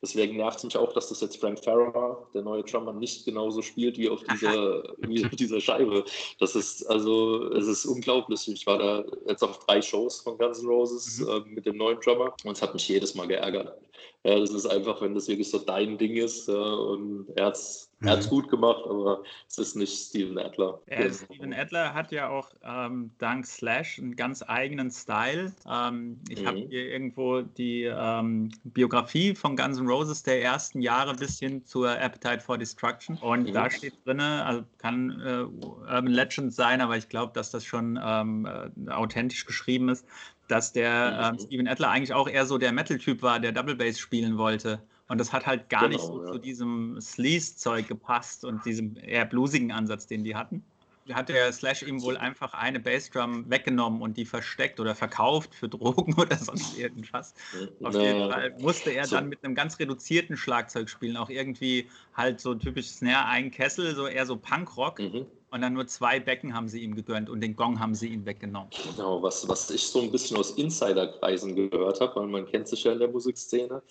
Deswegen 0.00 0.36
nervt 0.36 0.58
es 0.58 0.64
mich 0.64 0.76
auch, 0.76 0.92
dass 0.92 1.08
das 1.08 1.20
jetzt 1.20 1.40
Frank 1.40 1.62
Farrar, 1.62 2.26
der 2.34 2.42
neue 2.42 2.62
Drummer, 2.62 2.92
nicht 2.92 3.24
genauso 3.24 3.62
spielt 3.62 3.98
wie 3.98 4.08
auf 4.08 4.22
dieser, 4.24 4.82
wie 4.98 5.24
auf 5.24 5.30
dieser 5.32 5.60
Scheibe. 5.60 6.04
Das 6.38 6.54
ist 6.54 6.84
also, 6.86 7.52
es 7.52 7.66
ist 7.66 7.86
unglaublich. 7.86 8.48
Ich 8.48 8.66
war 8.66 8.78
da 8.78 9.04
jetzt 9.26 9.42
auf 9.42 9.58
drei 9.66 9.80
Shows 9.80 10.20
von 10.20 10.38
Guns 10.38 10.60
N' 10.60 10.68
Roses 10.68 11.20
mhm. 11.20 11.28
äh, 11.28 11.40
mit 11.54 11.66
dem 11.66 11.76
neuen 11.76 12.00
Drummer 12.00 12.34
und 12.44 12.52
es 12.52 12.62
hat 12.62 12.74
mich 12.74 12.88
jedes 12.88 13.14
Mal 13.14 13.26
geärgert. 13.26 13.78
Ja, 14.24 14.38
das 14.38 14.50
ist 14.50 14.66
einfach, 14.66 15.00
wenn 15.00 15.14
das 15.14 15.28
wirklich 15.28 15.50
so 15.50 15.58
dein 15.58 15.98
Ding 15.98 16.16
ist 16.16 16.48
ja, 16.48 16.54
und 16.54 17.26
er 17.34 17.46
hat 17.46 17.56
es 17.56 17.92
Mhm. 18.02 18.08
Er 18.08 18.12
hat 18.14 18.20
es 18.20 18.28
gut 18.28 18.48
gemacht, 18.48 18.82
aber 18.88 19.22
es 19.48 19.58
ist 19.58 19.76
nicht 19.76 19.92
Steven 19.92 20.36
Adler. 20.38 20.80
Ja, 20.90 21.12
Steven 21.12 21.52
Adler 21.52 21.94
hat 21.94 22.10
ja 22.10 22.28
auch 22.28 22.50
ähm, 22.64 23.12
dank 23.18 23.46
Slash 23.46 23.98
einen 23.98 24.16
ganz 24.16 24.42
eigenen 24.46 24.90
Style. 24.90 25.52
Ähm, 25.70 26.18
ich 26.28 26.42
mhm. 26.42 26.46
habe 26.46 26.58
hier 26.58 26.88
irgendwo 26.90 27.42
die 27.42 27.84
ähm, 27.84 28.50
Biografie 28.64 29.34
von 29.34 29.56
Guns 29.62 29.78
N' 29.78 29.86
Roses 29.86 30.22
der 30.22 30.42
ersten 30.42 30.80
Jahre 30.80 31.14
bis 31.14 31.38
hin 31.38 31.64
zur 31.64 31.90
Appetite 31.90 32.40
for 32.40 32.58
Destruction. 32.58 33.16
Und 33.18 33.48
mhm. 33.48 33.52
da 33.52 33.70
steht 33.70 33.94
drin, 34.04 34.20
also 34.20 34.64
kann 34.78 35.20
äh, 35.20 35.42
Urban 35.42 36.06
Legend 36.06 36.52
sein, 36.52 36.80
aber 36.80 36.96
ich 36.96 37.08
glaube, 37.08 37.32
dass 37.34 37.50
das 37.50 37.64
schon 37.64 37.98
ähm, 38.02 38.46
äh, 38.46 38.90
authentisch 38.90 39.46
geschrieben 39.46 39.88
ist, 39.88 40.04
dass 40.48 40.72
der. 40.72 41.32
Ähm, 41.32 41.38
Steven 41.38 41.68
Adler 41.68 41.90
eigentlich 41.90 42.12
auch 42.12 42.28
eher 42.28 42.46
so 42.46 42.58
der 42.58 42.72
Metal-Typ 42.72 43.22
war, 43.22 43.38
der 43.38 43.52
Double 43.52 43.76
Bass 43.76 43.98
spielen 43.98 44.36
wollte. 44.36 44.82
Und 45.08 45.18
das 45.18 45.32
hat 45.32 45.46
halt 45.46 45.68
gar 45.68 45.88
genau, 45.88 45.92
nicht 45.92 46.04
so 46.04 46.24
ja. 46.24 46.32
zu 46.32 46.38
diesem 46.38 47.00
Sleaze-Zeug 47.00 47.86
gepasst 47.86 48.44
und 48.44 48.64
diesem 48.64 48.96
eher 48.96 49.26
bluesigen 49.26 49.70
Ansatz, 49.70 50.06
den 50.06 50.24
die 50.24 50.34
hatten. 50.34 50.64
Hat 51.10 51.28
der 51.28 51.52
Slash 51.52 51.82
ihm 51.82 52.02
wohl 52.02 52.16
einfach 52.16 52.54
eine 52.54 52.78
Bassdrum 52.78 53.50
weggenommen 53.50 54.02
und 54.02 54.16
die 54.16 54.24
versteckt 54.24 54.78
oder 54.78 54.94
verkauft 54.94 55.54
für 55.54 55.68
Drogen 55.68 56.14
oder 56.14 56.36
sonst 56.36 56.74
irgendwas. 56.76 57.34
Auf 57.82 57.98
jeden 58.00 58.22
Fall 58.22 58.54
musste 58.60 58.90
er 58.90 59.08
dann 59.08 59.28
mit 59.28 59.44
einem 59.44 59.54
ganz 59.54 59.78
reduzierten 59.78 60.36
Schlagzeug 60.36 60.88
spielen, 60.88 61.16
auch 61.16 61.30
irgendwie 61.30 61.90
halt 62.14 62.40
so 62.40 62.54
typisch 62.54 62.88
Snare, 62.88 63.26
ein 63.26 63.50
Kessel, 63.50 63.94
so 63.94 64.06
eher 64.06 64.26
so 64.26 64.36
Punkrock. 64.36 64.98
Mhm 65.00 65.26
und 65.52 65.60
dann 65.60 65.74
nur 65.74 65.86
zwei 65.86 66.18
Becken 66.18 66.54
haben 66.54 66.66
sie 66.66 66.82
ihm 66.82 66.94
gegönnt 66.94 67.28
und 67.28 67.42
den 67.42 67.54
Gong 67.54 67.78
haben 67.78 67.94
sie 67.94 68.08
ihm 68.08 68.24
weggenommen. 68.24 68.70
Genau, 68.96 69.22
was, 69.22 69.46
was 69.48 69.70
ich 69.70 69.86
so 69.86 70.00
ein 70.00 70.10
bisschen 70.10 70.38
aus 70.38 70.52
Insiderkreisen 70.52 71.54
gehört 71.54 72.00
habe, 72.00 72.16
weil 72.16 72.26
man 72.26 72.46
kennt 72.46 72.68
sich 72.68 72.84
ja 72.84 72.92
in 72.92 72.98
der 72.98 73.08
Musikszene, 73.08 73.82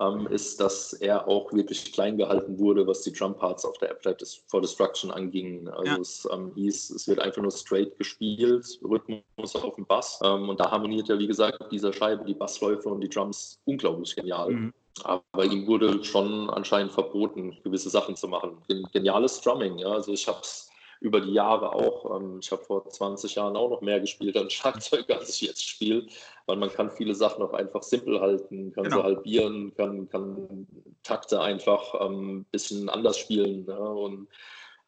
ähm, 0.00 0.26
ist, 0.28 0.58
dass 0.60 0.94
er 0.94 1.28
auch 1.28 1.52
wirklich 1.52 1.92
klein 1.92 2.16
gehalten 2.16 2.58
wurde, 2.58 2.86
was 2.86 3.02
die 3.02 3.12
Drum-Parts 3.12 3.66
auf 3.66 3.76
der 3.78 3.90
Applet 3.90 4.42
for 4.46 4.62
Destruction 4.62 5.10
anging. 5.10 5.68
Also 5.68 5.92
ja. 5.92 5.98
es 6.00 6.28
ähm, 6.32 6.52
hieß, 6.54 6.90
es 6.90 7.06
wird 7.06 7.18
einfach 7.20 7.42
nur 7.42 7.52
straight 7.52 7.98
gespielt, 7.98 8.80
Rhythmus 8.82 9.56
auf 9.56 9.74
dem 9.76 9.84
Bass. 9.84 10.20
Ähm, 10.24 10.48
und 10.48 10.58
da 10.58 10.70
harmoniert 10.70 11.08
ja, 11.08 11.18
wie 11.18 11.26
gesagt, 11.26 11.70
dieser 11.70 11.92
Scheibe, 11.92 12.24
die 12.24 12.34
Bassläufe 12.34 12.88
und 12.88 13.02
die 13.02 13.10
Drums 13.10 13.60
unglaublich 13.66 14.16
genial. 14.16 14.50
Mhm. 14.50 14.72
Aber 15.04 15.44
ihm 15.44 15.66
wurde 15.66 16.02
schon 16.02 16.48
anscheinend 16.50 16.92
verboten, 16.92 17.56
gewisse 17.62 17.90
Sachen 17.90 18.16
zu 18.16 18.26
machen. 18.26 18.56
Geniales 18.92 19.40
Drumming, 19.40 19.78
ja. 19.78 19.88
Also 19.88 20.12
ich 20.12 20.26
habe 20.26 20.40
es 20.40 20.69
über 21.00 21.20
die 21.20 21.32
Jahre 21.32 21.74
auch. 21.74 22.16
Ähm, 22.16 22.40
ich 22.42 22.52
habe 22.52 22.62
vor 22.62 22.88
20 22.88 23.34
Jahren 23.34 23.56
auch 23.56 23.70
noch 23.70 23.80
mehr 23.80 24.00
gespielt 24.00 24.36
an 24.36 24.50
Schlagzeug, 24.50 25.08
als 25.10 25.30
ich 25.30 25.40
jetzt 25.40 25.66
spiele, 25.66 26.06
weil 26.46 26.56
man 26.56 26.70
kann 26.70 26.90
viele 26.90 27.14
Sachen 27.14 27.42
auch 27.42 27.54
einfach 27.54 27.82
simpel 27.82 28.20
halten, 28.20 28.72
kann 28.72 28.84
genau. 28.84 28.98
so 28.98 29.02
halbieren, 29.02 29.74
kann, 29.74 30.08
kann 30.10 30.66
Takte 31.02 31.40
einfach 31.40 31.94
ein 31.94 32.12
ähm, 32.12 32.46
bisschen 32.50 32.88
anders 32.88 33.18
spielen. 33.18 33.64
Ja, 33.66 33.78
und 33.78 34.28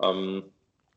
ähm, 0.02 0.44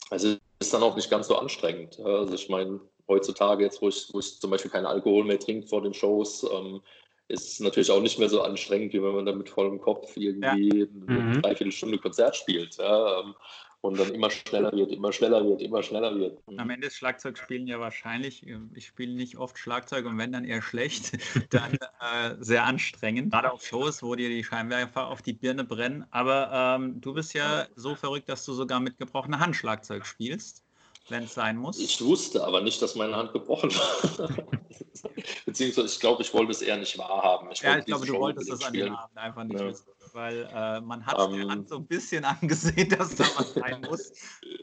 also 0.10 0.36
ist 0.60 0.74
dann 0.74 0.84
auch 0.84 0.96
nicht 0.96 1.10
ganz 1.10 1.28
so 1.28 1.38
anstrengend. 1.38 1.98
Ja, 1.98 2.06
also 2.06 2.34
ich 2.34 2.50
meine, 2.50 2.80
heutzutage, 3.08 3.64
jetzt 3.64 3.82
wo 3.82 3.88
ich, 3.88 4.10
wo 4.12 4.20
ich 4.20 4.40
zum 4.40 4.52
Beispiel 4.52 4.72
keinen 4.72 4.86
Alkohol 4.86 5.24
mehr 5.24 5.40
trinke 5.40 5.68
vor 5.68 5.82
den 5.82 5.94
Shows, 5.94 6.46
ähm, 6.52 6.82
ist 7.28 7.54
es 7.54 7.60
natürlich 7.60 7.90
auch 7.90 8.02
nicht 8.02 8.20
mehr 8.20 8.30
so 8.30 8.42
anstrengend, 8.42 8.94
wie 8.94 9.02
wenn 9.02 9.16
man 9.16 9.26
dann 9.26 9.38
mit 9.38 9.50
vollem 9.50 9.82
Kopf 9.82 10.16
irgendwie 10.16 10.80
ja. 10.80 10.86
eine 11.08 11.20
mhm. 11.20 11.42
Dreiviertelstunde 11.42 11.98
Konzert 11.98 12.36
spielt. 12.36 12.78
Ja, 12.78 13.22
ähm, 13.22 13.34
und 13.86 14.00
dann 14.00 14.14
immer 14.14 14.30
schneller 14.30 14.72
wird, 14.72 14.92
immer 14.92 15.14
schneller 15.14 15.46
wird, 15.46 15.62
immer 15.62 15.84
schneller 15.84 16.16
wird. 16.16 16.40
Am 16.58 16.70
Ende 16.70 16.88
ist 16.88 16.96
Schlagzeugspielen 16.96 17.68
ja 17.68 17.80
wahrscheinlich, 17.80 18.46
ich 18.74 18.88
spiele 18.88 19.14
nicht 19.14 19.38
oft 19.38 19.58
Schlagzeug 19.58 20.06
und 20.06 20.18
wenn 20.18 20.32
dann 20.32 20.46
eher 20.46 20.62
schlecht, 20.62 21.18
dann 21.52 21.74
äh, 21.74 22.36
sehr 22.40 22.64
anstrengend. 22.64 23.32
Gerade 23.32 23.52
auf 23.52 23.66
Shows, 23.66 24.02
wo 24.04 24.16
dir 24.16 24.30
die 24.30 24.44
Scheinwerfer 24.44 25.08
auf 25.08 25.22
die 25.22 25.34
Birne 25.34 25.64
brennen. 25.64 26.06
Aber 26.12 26.50
ähm, 26.54 27.00
du 27.02 27.14
bist 27.14 27.34
ja 27.34 27.68
so 27.76 27.96
verrückt, 27.96 28.30
dass 28.30 28.44
du 28.46 28.54
sogar 28.54 28.80
mit 28.80 28.98
gebrochener 28.98 29.40
Hand 29.40 29.56
Schlagzeug 29.56 30.06
spielst 30.06 30.66
wenn 31.10 31.24
es 31.24 31.34
sein 31.34 31.58
muss. 31.58 31.80
Ich 31.80 32.04
wusste 32.04 32.44
aber 32.44 32.62
nicht, 32.62 32.82
dass 32.82 32.96
meine 32.96 33.16
Hand 33.16 33.34
gebrochen 33.34 33.72
war. 33.72 34.30
Beziehungsweise 35.46 35.88
ich 35.88 36.00
glaube, 36.00 36.24
ich 36.24 36.34
wollte 36.34 36.52
es 36.52 36.62
eher 36.62 36.78
nicht 36.78 36.98
wahrhaben. 36.98 37.52
Ich 37.52 37.62
ja, 37.62 37.78
ich 37.78 37.86
glaube, 37.86 38.06
du 38.06 38.14
wolltest 38.14 38.50
es 38.50 38.64
an 38.64 38.74
den 38.74 38.94
Abend 38.94 39.18
einfach 39.18 39.44
nicht 39.44 39.60
ja. 39.60 39.68
wissen, 39.68 39.86
weil 40.16 40.50
äh, 40.52 40.82
man 40.82 41.06
hat 41.06 41.20
um, 41.20 41.34
der 41.36 41.48
Hand 41.48 41.70
so 41.70 41.76
ein 41.76 41.86
bisschen 41.86 42.24
angesehen, 42.26 42.90
dass 42.90 43.16
da 43.16 43.26
was 43.38 43.54
sein 43.54 43.82
muss. 43.82 44.14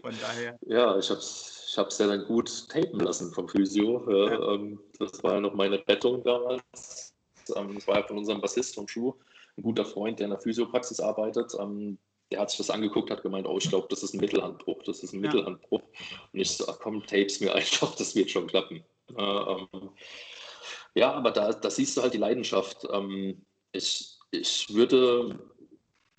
Von 0.00 0.14
daher. 0.20 0.58
Ja, 0.66 0.98
ich 0.98 1.10
habe 1.10 1.20
es 1.20 1.62
ich 1.72 1.78
hab's 1.78 1.98
ja 1.98 2.06
dann 2.06 2.26
gut 2.26 2.68
tapen 2.68 3.00
lassen 3.00 3.32
vom 3.32 3.48
Physio. 3.48 4.04
Ja, 4.10 4.52
ähm, 4.52 4.78
das 4.98 5.22
war 5.22 5.34
ja 5.34 5.40
noch 5.40 5.54
meine 5.54 5.76
Rettung 5.88 6.22
damals. 6.22 7.14
Ähm, 7.56 7.74
das 7.74 7.86
war 7.86 8.00
ja 8.00 8.06
von 8.06 8.18
unserem 8.18 8.42
Bassist 8.42 8.76
und 8.76 8.90
Schuh, 8.90 9.14
ein 9.56 9.62
guter 9.62 9.86
Freund, 9.86 10.18
der 10.18 10.26
in 10.26 10.32
der 10.32 10.40
Physiopraxis 10.40 11.00
arbeitet. 11.00 11.54
Ähm, 11.58 11.96
der 12.30 12.40
hat 12.40 12.50
sich 12.50 12.58
das 12.58 12.68
angeguckt, 12.68 13.10
hat 13.10 13.22
gemeint, 13.22 13.46
oh, 13.46 13.56
ich 13.56 13.70
glaube, 13.70 13.86
das 13.88 14.02
ist 14.02 14.12
ein 14.12 14.20
Mittelhandbruch, 14.20 14.82
das 14.84 15.02
ist 15.02 15.14
ein 15.14 15.24
ja. 15.24 15.30
Mittelhandbruch. 15.30 15.82
Und 16.32 16.40
ich 16.40 16.50
so, 16.50 16.68
ach, 16.68 16.78
komm, 16.78 17.06
tapes 17.06 17.40
mir 17.40 17.54
einfach, 17.54 17.94
das 17.94 18.14
wird 18.14 18.30
schon 18.30 18.48
klappen. 18.48 18.84
Äh, 19.16 19.22
ähm, 19.22 19.90
ja, 20.94 21.12
aber 21.12 21.30
da, 21.30 21.52
da 21.52 21.70
siehst 21.70 21.96
du 21.96 22.02
halt 22.02 22.12
die 22.12 22.18
Leidenschaft. 22.18 22.86
Ähm, 22.92 23.46
ich, 23.72 24.18
ich 24.32 24.74
würde 24.74 25.38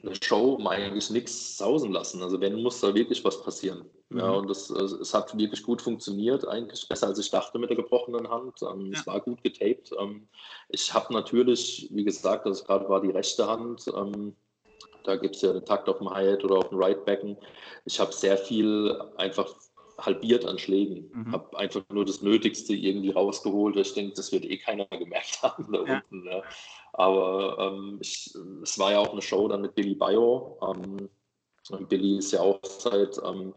eine 0.02 0.16
Show 0.22 0.54
um 0.54 0.68
eigentlich 0.68 1.10
nichts 1.10 1.58
sausen 1.58 1.92
lassen. 1.92 2.22
Also 2.22 2.40
wenn, 2.40 2.62
muss 2.62 2.80
da 2.80 2.94
wirklich 2.94 3.24
was 3.26 3.42
passieren. 3.42 3.86
Mhm. 4.10 4.20
Ja, 4.20 4.32
und 4.32 4.50
das, 4.50 4.70
es 4.70 5.14
hat 5.14 5.38
wirklich 5.38 5.64
gut 5.64 5.82
funktioniert, 5.82 6.48
eigentlich 6.48 6.88
besser 6.88 7.08
als 7.08 7.20
ich 7.20 7.32
dachte 7.32 7.58
mit 7.60 7.70
der 7.70 7.78
gebrochenen 7.78 8.30
Hand. 8.30 8.62
Ähm, 8.62 8.92
ja. 8.92 9.00
Es 9.00 9.08
war 9.08 9.20
gut 9.20 9.44
getaped. 9.44 9.92
Ähm, 10.00 10.28
ich 10.70 10.94
habe 10.94 11.14
natürlich, 11.14 11.90
wie 11.92 12.04
gesagt, 12.04 12.46
das 12.46 12.64
gerade 12.64 12.88
war 12.88 13.02
die 13.02 13.12
rechte 13.12 13.48
Hand. 13.48 13.86
Ähm, 13.96 14.36
da 15.04 15.16
gibt 15.16 15.36
es 15.36 15.42
ja 15.42 15.52
einen 15.52 15.66
Takt 15.66 15.90
auf 15.90 15.98
dem 15.98 16.10
Hi-Hat 16.10 16.44
oder 16.44 16.58
auf 16.58 16.70
dem 16.70 16.82
Right-Becken. 16.82 17.38
Ich 17.86 18.00
habe 18.00 18.14
sehr 18.14 18.38
viel 18.38 18.98
einfach 19.18 19.54
halbiert 19.98 20.46
an 20.46 20.60
Schlägen. 20.60 21.12
Mhm. 21.14 21.32
Habe 21.32 21.58
einfach 21.58 21.84
nur 21.92 22.06
das 22.06 22.22
Nötigste 22.22 22.74
irgendwie 22.74 23.12
rausgeholt. 23.12 23.76
Ich 23.78 23.94
denke, 23.94 24.14
das 24.16 24.32
wird 24.32 24.46
eh 24.46 24.58
keiner 24.58 24.86
gemerkt 24.86 25.40
haben 25.44 25.72
da 25.72 25.84
ja. 25.84 25.96
unten. 25.96 26.28
Ja. 26.28 26.44
Aber 26.94 27.58
ähm, 27.60 27.98
ich, 28.02 28.34
es 28.62 28.78
war 28.78 28.92
ja 28.92 29.00
auch 29.00 29.12
eine 29.12 29.22
Show 29.22 29.48
dann 29.48 29.62
mit 29.62 29.76
Billy 29.76 29.96
Bio. 29.96 30.58
Ähm, 30.62 31.10
Billy 31.88 32.18
ist 32.18 32.32
ja 32.32 32.42
auch 32.42 32.60
seit 32.64 33.18
ähm, 33.24 33.54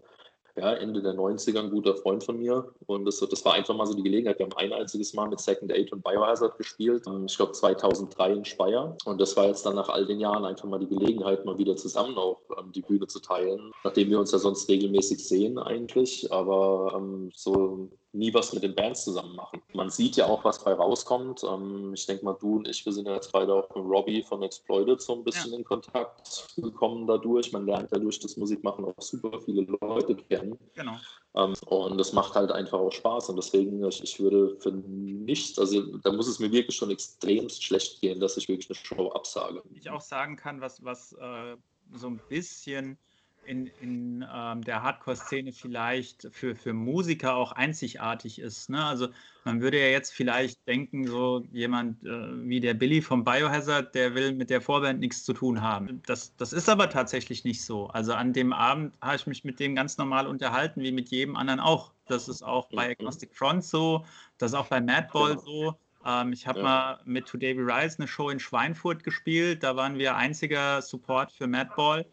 ja, 0.56 0.72
Ende 0.72 1.02
der 1.02 1.14
90er 1.14 1.58
ein 1.58 1.70
guter 1.70 1.94
Freund 1.96 2.24
von 2.24 2.38
mir. 2.38 2.72
Und 2.86 3.04
das, 3.04 3.20
das 3.20 3.44
war 3.44 3.54
einfach 3.54 3.76
mal 3.76 3.86
so 3.86 3.94
die 3.94 4.02
Gelegenheit. 4.02 4.38
Wir 4.38 4.46
haben 4.46 4.56
ein 4.56 4.72
einziges 4.72 5.12
Mal 5.12 5.28
mit 5.28 5.40
Second 5.40 5.72
Eight 5.72 5.92
und 5.92 6.02
Biohazard 6.02 6.56
gespielt. 6.56 7.04
Ähm, 7.06 7.26
ich 7.26 7.36
glaube 7.36 7.52
2003 7.52 8.32
in 8.32 8.44
Speyer. 8.44 8.96
Und 9.04 9.20
das 9.20 9.36
war 9.36 9.46
jetzt 9.46 9.66
dann 9.66 9.76
nach 9.76 9.88
all 9.88 10.06
den 10.06 10.18
Jahren 10.18 10.44
einfach 10.44 10.68
mal 10.68 10.78
die 10.78 10.88
Gelegenheit, 10.88 11.44
mal 11.44 11.58
wieder 11.58 11.76
zusammen 11.76 12.16
auch 12.16 12.40
ähm, 12.58 12.72
die 12.72 12.82
Bühne 12.82 13.06
zu 13.06 13.20
teilen. 13.20 13.70
Nachdem 13.84 14.10
wir 14.10 14.18
uns 14.18 14.32
ja 14.32 14.38
sonst 14.38 14.68
regelmäßig 14.68 15.26
sehen 15.26 15.58
eigentlich. 15.58 16.32
Aber 16.32 16.94
ähm, 16.96 17.30
so 17.34 17.90
nie 18.16 18.32
was 18.34 18.52
mit 18.52 18.62
den 18.62 18.74
Bands 18.74 19.04
zusammen 19.04 19.36
machen. 19.36 19.62
Man 19.74 19.90
sieht 19.90 20.16
ja 20.16 20.26
auch, 20.26 20.44
was 20.44 20.62
bei 20.62 20.72
rauskommt. 20.72 21.42
Ähm, 21.44 21.92
ich 21.94 22.06
denke 22.06 22.24
mal, 22.24 22.34
du 22.34 22.56
und 22.56 22.68
ich, 22.68 22.84
wir 22.84 22.92
sind 22.92 23.06
ja 23.06 23.14
jetzt 23.14 23.32
beide 23.32 23.54
auch 23.54 23.68
mit 23.74 23.84
Robbie 23.84 24.22
von 24.22 24.42
Exploited 24.42 25.00
so 25.00 25.14
ein 25.14 25.24
bisschen 25.24 25.52
ja. 25.52 25.58
in 25.58 25.64
Kontakt 25.64 26.48
gekommen 26.56 27.06
dadurch. 27.06 27.52
Man 27.52 27.66
lernt 27.66 27.92
dadurch 27.92 28.18
das 28.20 28.36
Musikmachen 28.36 28.84
auch 28.84 29.00
super 29.00 29.40
viele 29.40 29.62
Leute 29.80 30.16
kennen. 30.16 30.58
Genau. 30.74 30.96
Ähm, 31.34 31.54
und 31.66 31.98
das 31.98 32.12
macht 32.12 32.34
halt 32.34 32.50
einfach 32.50 32.78
auch 32.78 32.92
Spaß. 32.92 33.28
Und 33.30 33.36
deswegen, 33.36 33.84
ich, 33.84 34.02
ich 34.02 34.18
würde 34.18 34.56
für 34.60 34.72
nichts, 34.72 35.58
also 35.58 35.82
da 35.98 36.12
muss 36.12 36.28
es 36.28 36.38
mir 36.38 36.50
wirklich 36.50 36.76
schon 36.76 36.90
extremst 36.90 37.62
schlecht 37.62 38.00
gehen, 38.00 38.20
dass 38.20 38.36
ich 38.36 38.48
wirklich 38.48 38.68
eine 38.70 38.76
Show 38.76 39.10
absage. 39.10 39.62
Ich 39.74 39.88
auch 39.90 40.00
sagen 40.00 40.36
kann, 40.36 40.60
was, 40.60 40.82
was 40.82 41.12
äh, 41.14 41.56
so 41.92 42.08
ein 42.08 42.20
bisschen 42.28 42.98
in, 43.46 43.66
in 43.80 44.24
ähm, 44.32 44.62
der 44.62 44.82
Hardcore-Szene 44.82 45.52
vielleicht 45.52 46.28
für, 46.32 46.54
für 46.54 46.72
Musiker 46.72 47.34
auch 47.36 47.52
einzigartig 47.52 48.38
ist. 48.38 48.68
Ne? 48.70 48.84
Also 48.84 49.08
man 49.44 49.60
würde 49.60 49.80
ja 49.80 49.86
jetzt 49.86 50.12
vielleicht 50.12 50.66
denken, 50.66 51.06
so 51.06 51.44
jemand 51.52 52.02
äh, 52.04 52.48
wie 52.48 52.60
der 52.60 52.74
Billy 52.74 53.00
vom 53.00 53.24
Biohazard, 53.24 53.94
der 53.94 54.14
will 54.14 54.32
mit 54.32 54.50
der 54.50 54.60
Vorband 54.60 55.00
nichts 55.00 55.24
zu 55.24 55.32
tun 55.32 55.62
haben. 55.62 56.02
Das, 56.06 56.34
das 56.36 56.52
ist 56.52 56.68
aber 56.68 56.90
tatsächlich 56.90 57.44
nicht 57.44 57.64
so. 57.64 57.86
Also 57.88 58.12
an 58.12 58.32
dem 58.32 58.52
Abend 58.52 58.94
habe 59.00 59.16
ich 59.16 59.26
mich 59.26 59.44
mit 59.44 59.60
dem 59.60 59.74
ganz 59.74 59.96
normal 59.98 60.26
unterhalten, 60.26 60.82
wie 60.82 60.92
mit 60.92 61.08
jedem 61.10 61.36
anderen 61.36 61.60
auch. 61.60 61.92
Das 62.08 62.28
ist 62.28 62.42
auch 62.42 62.68
bei 62.68 62.90
Agnostic 62.90 63.34
Front 63.34 63.64
so, 63.64 64.04
das 64.38 64.52
ist 64.52 64.58
auch 64.58 64.68
bei 64.68 64.80
Madball 64.80 65.38
so. 65.38 65.74
Ähm, 66.06 66.32
ich 66.32 66.46
habe 66.46 66.60
ja. 66.60 66.64
mal 66.64 67.00
mit 67.04 67.26
Today 67.26 67.56
We 67.56 67.62
Rise 67.62 67.98
eine 67.98 68.06
Show 68.06 68.30
in 68.30 68.38
Schweinfurt 68.38 69.02
gespielt. 69.02 69.62
Da 69.62 69.76
waren 69.76 69.98
wir 69.98 70.16
einziger 70.16 70.80
Support 70.80 71.32
für 71.32 71.48
Madball. 71.48 72.06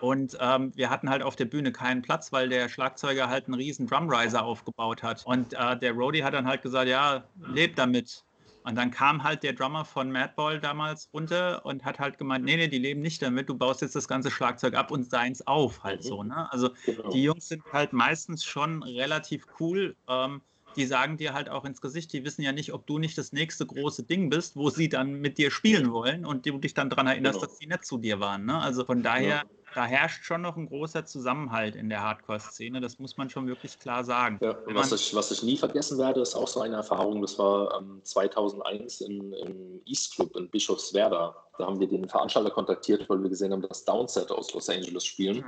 Und 0.00 0.36
ähm, 0.40 0.72
wir 0.74 0.90
hatten 0.90 1.08
halt 1.08 1.22
auf 1.22 1.36
der 1.36 1.46
Bühne 1.46 1.72
keinen 1.72 2.02
Platz, 2.02 2.32
weil 2.32 2.48
der 2.48 2.68
Schlagzeuger 2.68 3.28
halt 3.28 3.46
einen 3.46 3.54
riesen 3.54 3.86
Drumriser 3.86 4.44
aufgebaut 4.44 5.02
hat. 5.02 5.24
Und 5.24 5.54
äh, 5.54 5.78
der 5.78 5.92
Roadie 5.92 6.22
hat 6.22 6.34
dann 6.34 6.46
halt 6.46 6.62
gesagt, 6.62 6.88
ja, 6.88 7.24
lebt 7.52 7.78
damit. 7.78 8.24
Und 8.64 8.74
dann 8.74 8.90
kam 8.90 9.22
halt 9.22 9.44
der 9.44 9.52
Drummer 9.52 9.84
von 9.84 10.10
Madball 10.10 10.58
damals 10.58 11.08
runter 11.14 11.64
und 11.64 11.84
hat 11.84 12.00
halt 12.00 12.18
gemeint, 12.18 12.44
nee, 12.44 12.56
nee, 12.56 12.66
die 12.66 12.78
leben 12.78 13.00
nicht 13.00 13.22
damit, 13.22 13.48
du 13.48 13.54
baust 13.54 13.80
jetzt 13.80 13.94
das 13.94 14.08
ganze 14.08 14.28
Schlagzeug 14.28 14.74
ab 14.74 14.90
und 14.90 15.08
seins 15.08 15.46
auf, 15.46 15.84
halt 15.84 16.02
so. 16.02 16.24
Ne? 16.24 16.50
Also 16.52 16.70
genau. 16.84 17.10
die 17.10 17.22
Jungs 17.22 17.46
sind 17.46 17.62
halt 17.72 17.92
meistens 17.92 18.44
schon 18.44 18.82
relativ 18.82 19.46
cool. 19.60 19.94
Ähm, 20.08 20.42
die 20.74 20.84
sagen 20.84 21.16
dir 21.16 21.32
halt 21.32 21.48
auch 21.48 21.64
ins 21.64 21.80
Gesicht, 21.80 22.12
die 22.12 22.24
wissen 22.24 22.42
ja 22.42 22.52
nicht, 22.52 22.72
ob 22.72 22.86
du 22.86 22.98
nicht 22.98 23.16
das 23.16 23.32
nächste 23.32 23.64
große 23.64 24.02
Ding 24.02 24.30
bist, 24.30 24.56
wo 24.56 24.68
sie 24.68 24.88
dann 24.88 25.20
mit 25.20 25.38
dir 25.38 25.50
spielen 25.50 25.92
wollen 25.92 26.26
und 26.26 26.44
du 26.44 26.58
dich 26.58 26.74
dann 26.74 26.90
daran 26.90 27.06
erinnerst, 27.06 27.40
genau. 27.40 27.46
dass 27.46 27.58
die 27.58 27.66
nett 27.66 27.84
zu 27.84 27.98
dir 27.98 28.20
waren. 28.20 28.44
Ne? 28.44 28.58
Also 28.58 28.84
von 28.84 29.02
daher 29.02 29.44
da 29.74 29.84
herrscht 29.84 30.24
schon 30.24 30.42
noch 30.42 30.56
ein 30.56 30.66
großer 30.66 31.04
Zusammenhalt 31.04 31.76
in 31.76 31.88
der 31.88 32.02
Hardcore-Szene. 32.02 32.80
Das 32.80 32.98
muss 32.98 33.16
man 33.16 33.28
schon 33.28 33.46
wirklich 33.46 33.78
klar 33.78 34.04
sagen. 34.04 34.38
Ja, 34.40 34.56
was, 34.66 34.92
ich, 34.92 35.14
was 35.14 35.30
ich 35.30 35.42
nie 35.42 35.56
vergessen 35.56 35.98
werde, 35.98 36.20
ist 36.20 36.34
auch 36.34 36.48
so 36.48 36.60
eine 36.60 36.76
Erfahrung. 36.76 37.20
Das 37.20 37.38
war 37.38 37.78
ähm, 37.78 38.00
2001 38.02 39.00
in, 39.02 39.32
im 39.32 39.80
East 39.84 40.14
Club 40.14 40.34
in 40.36 40.48
Bischofswerda. 40.48 41.34
Da 41.58 41.66
haben 41.66 41.80
wir 41.80 41.88
den 41.88 42.08
Veranstalter 42.08 42.50
kontaktiert, 42.50 43.08
weil 43.08 43.22
wir 43.22 43.28
gesehen 43.28 43.52
haben, 43.52 43.62
dass 43.62 43.84
Downset 43.84 44.30
aus 44.30 44.52
Los 44.54 44.68
Angeles 44.68 45.04
spielen. 45.04 45.38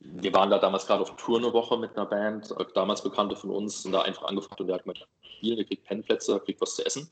Mhm. 0.00 0.22
Wir 0.22 0.34
waren 0.34 0.50
da 0.50 0.58
damals 0.58 0.86
gerade 0.86 1.02
auf 1.02 1.16
Tour 1.16 1.38
eine 1.38 1.52
Woche 1.52 1.78
mit 1.78 1.96
einer 1.96 2.06
Band, 2.06 2.54
damals 2.74 3.02
Bekannte 3.02 3.36
von 3.36 3.50
uns, 3.50 3.82
sind 3.82 3.92
da 3.92 4.02
einfach 4.02 4.24
angefragt 4.24 4.60
und 4.60 4.66
der 4.66 4.76
hat 4.76 4.84
gesagt, 4.84 5.08
spielen, 5.22 5.58
ihr 5.58 5.64
kriegt 5.64 5.84
Pennplätze, 5.84 6.40
kriegt 6.40 6.60
was 6.60 6.76
zu 6.76 6.84
essen. 6.84 7.10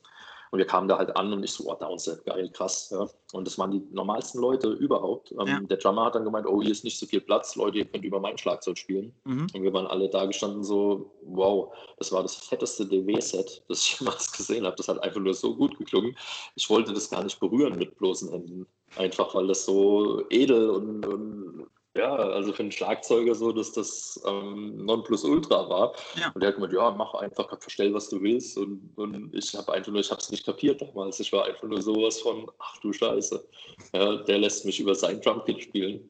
Und 0.53 0.59
wir 0.59 0.67
kamen 0.67 0.87
da 0.87 0.99
halt 0.99 1.17
an 1.17 1.33
und 1.33 1.41
ich 1.41 1.51
so, 1.51 1.63
oh, 1.65 1.73
Downset, 1.73 2.23
geil, 2.25 2.47
krass. 2.53 2.91
Ja. 2.91 3.09
Und 3.31 3.47
das 3.47 3.57
waren 3.57 3.71
die 3.71 3.81
normalsten 3.89 4.39
Leute 4.39 4.69
überhaupt. 4.69 5.31
Ähm, 5.31 5.47
ja. 5.47 5.59
Der 5.61 5.77
Drummer 5.77 6.05
hat 6.05 6.13
dann 6.13 6.25
gemeint, 6.25 6.45
oh, 6.45 6.61
hier 6.61 6.69
ist 6.69 6.83
nicht 6.83 6.99
so 6.99 7.07
viel 7.07 7.21
Platz, 7.21 7.55
Leute, 7.55 7.79
ihr 7.79 7.85
könnt 7.85 8.05
über 8.05 8.19
mein 8.19 8.37
Schlagzeug 8.37 8.77
spielen. 8.77 9.15
Mhm. 9.23 9.47
Und 9.51 9.63
wir 9.63 9.73
waren 9.73 9.87
alle 9.87 10.09
da 10.09 10.27
gestanden 10.27 10.63
so, 10.63 11.09
wow, 11.23 11.73
das 11.97 12.11
war 12.11 12.21
das 12.21 12.35
fetteste 12.35 12.85
DW-Set, 12.85 13.63
das 13.67 13.79
ich 13.79 13.99
jemals 13.99 14.31
gesehen 14.31 14.67
habe. 14.67 14.75
Das 14.75 14.87
hat 14.87 15.01
einfach 15.01 15.19
nur 15.19 15.33
so 15.33 15.55
gut 15.55 15.75
geklungen. 15.79 16.15
Ich 16.53 16.69
wollte 16.69 16.93
das 16.93 17.09
gar 17.09 17.23
nicht 17.23 17.39
berühren 17.39 17.79
mit 17.79 17.97
bloßen 17.97 18.29
Händen. 18.29 18.67
Einfach 18.95 19.33
weil 19.33 19.47
das 19.47 19.65
so 19.65 20.21
edel 20.29 20.69
und, 20.69 21.03
und 21.07 21.67
ja, 21.95 22.15
also 22.15 22.53
für 22.53 22.63
einen 22.63 22.71
Schlagzeuger 22.71 23.35
so, 23.35 23.51
dass 23.51 23.71
das 23.71 24.19
ähm, 24.25 24.83
Nonplusultra 24.83 25.69
war. 25.69 25.93
Ja. 26.15 26.31
Und 26.33 26.41
der 26.41 26.49
hat 26.49 26.55
gemeint, 26.55 26.73
ja, 26.73 26.89
mach 26.91 27.13
einfach, 27.13 27.49
verstell, 27.59 27.93
was 27.93 28.09
du 28.09 28.21
willst. 28.21 28.57
Und, 28.57 28.91
und 28.95 29.33
ich 29.33 29.53
habe 29.53 29.71
einfach 29.71 29.91
nur, 29.91 30.01
ich 30.01 30.09
habe 30.09 30.19
es 30.19 30.31
nicht 30.31 30.45
kapiert 30.45 30.81
damals. 30.81 31.19
Ich 31.19 31.31
war 31.31 31.45
einfach 31.45 31.67
nur 31.67 31.81
sowas 31.81 32.19
von, 32.19 32.49
ach 32.57 32.77
du 32.77 32.91
Scheiße. 32.91 33.47
Ja, 33.93 34.15
der 34.15 34.39
lässt 34.39 34.65
mich 34.65 34.79
über 34.79 34.95
sein 34.95 35.21
Drumkit 35.21 35.61
spielen. 35.61 36.09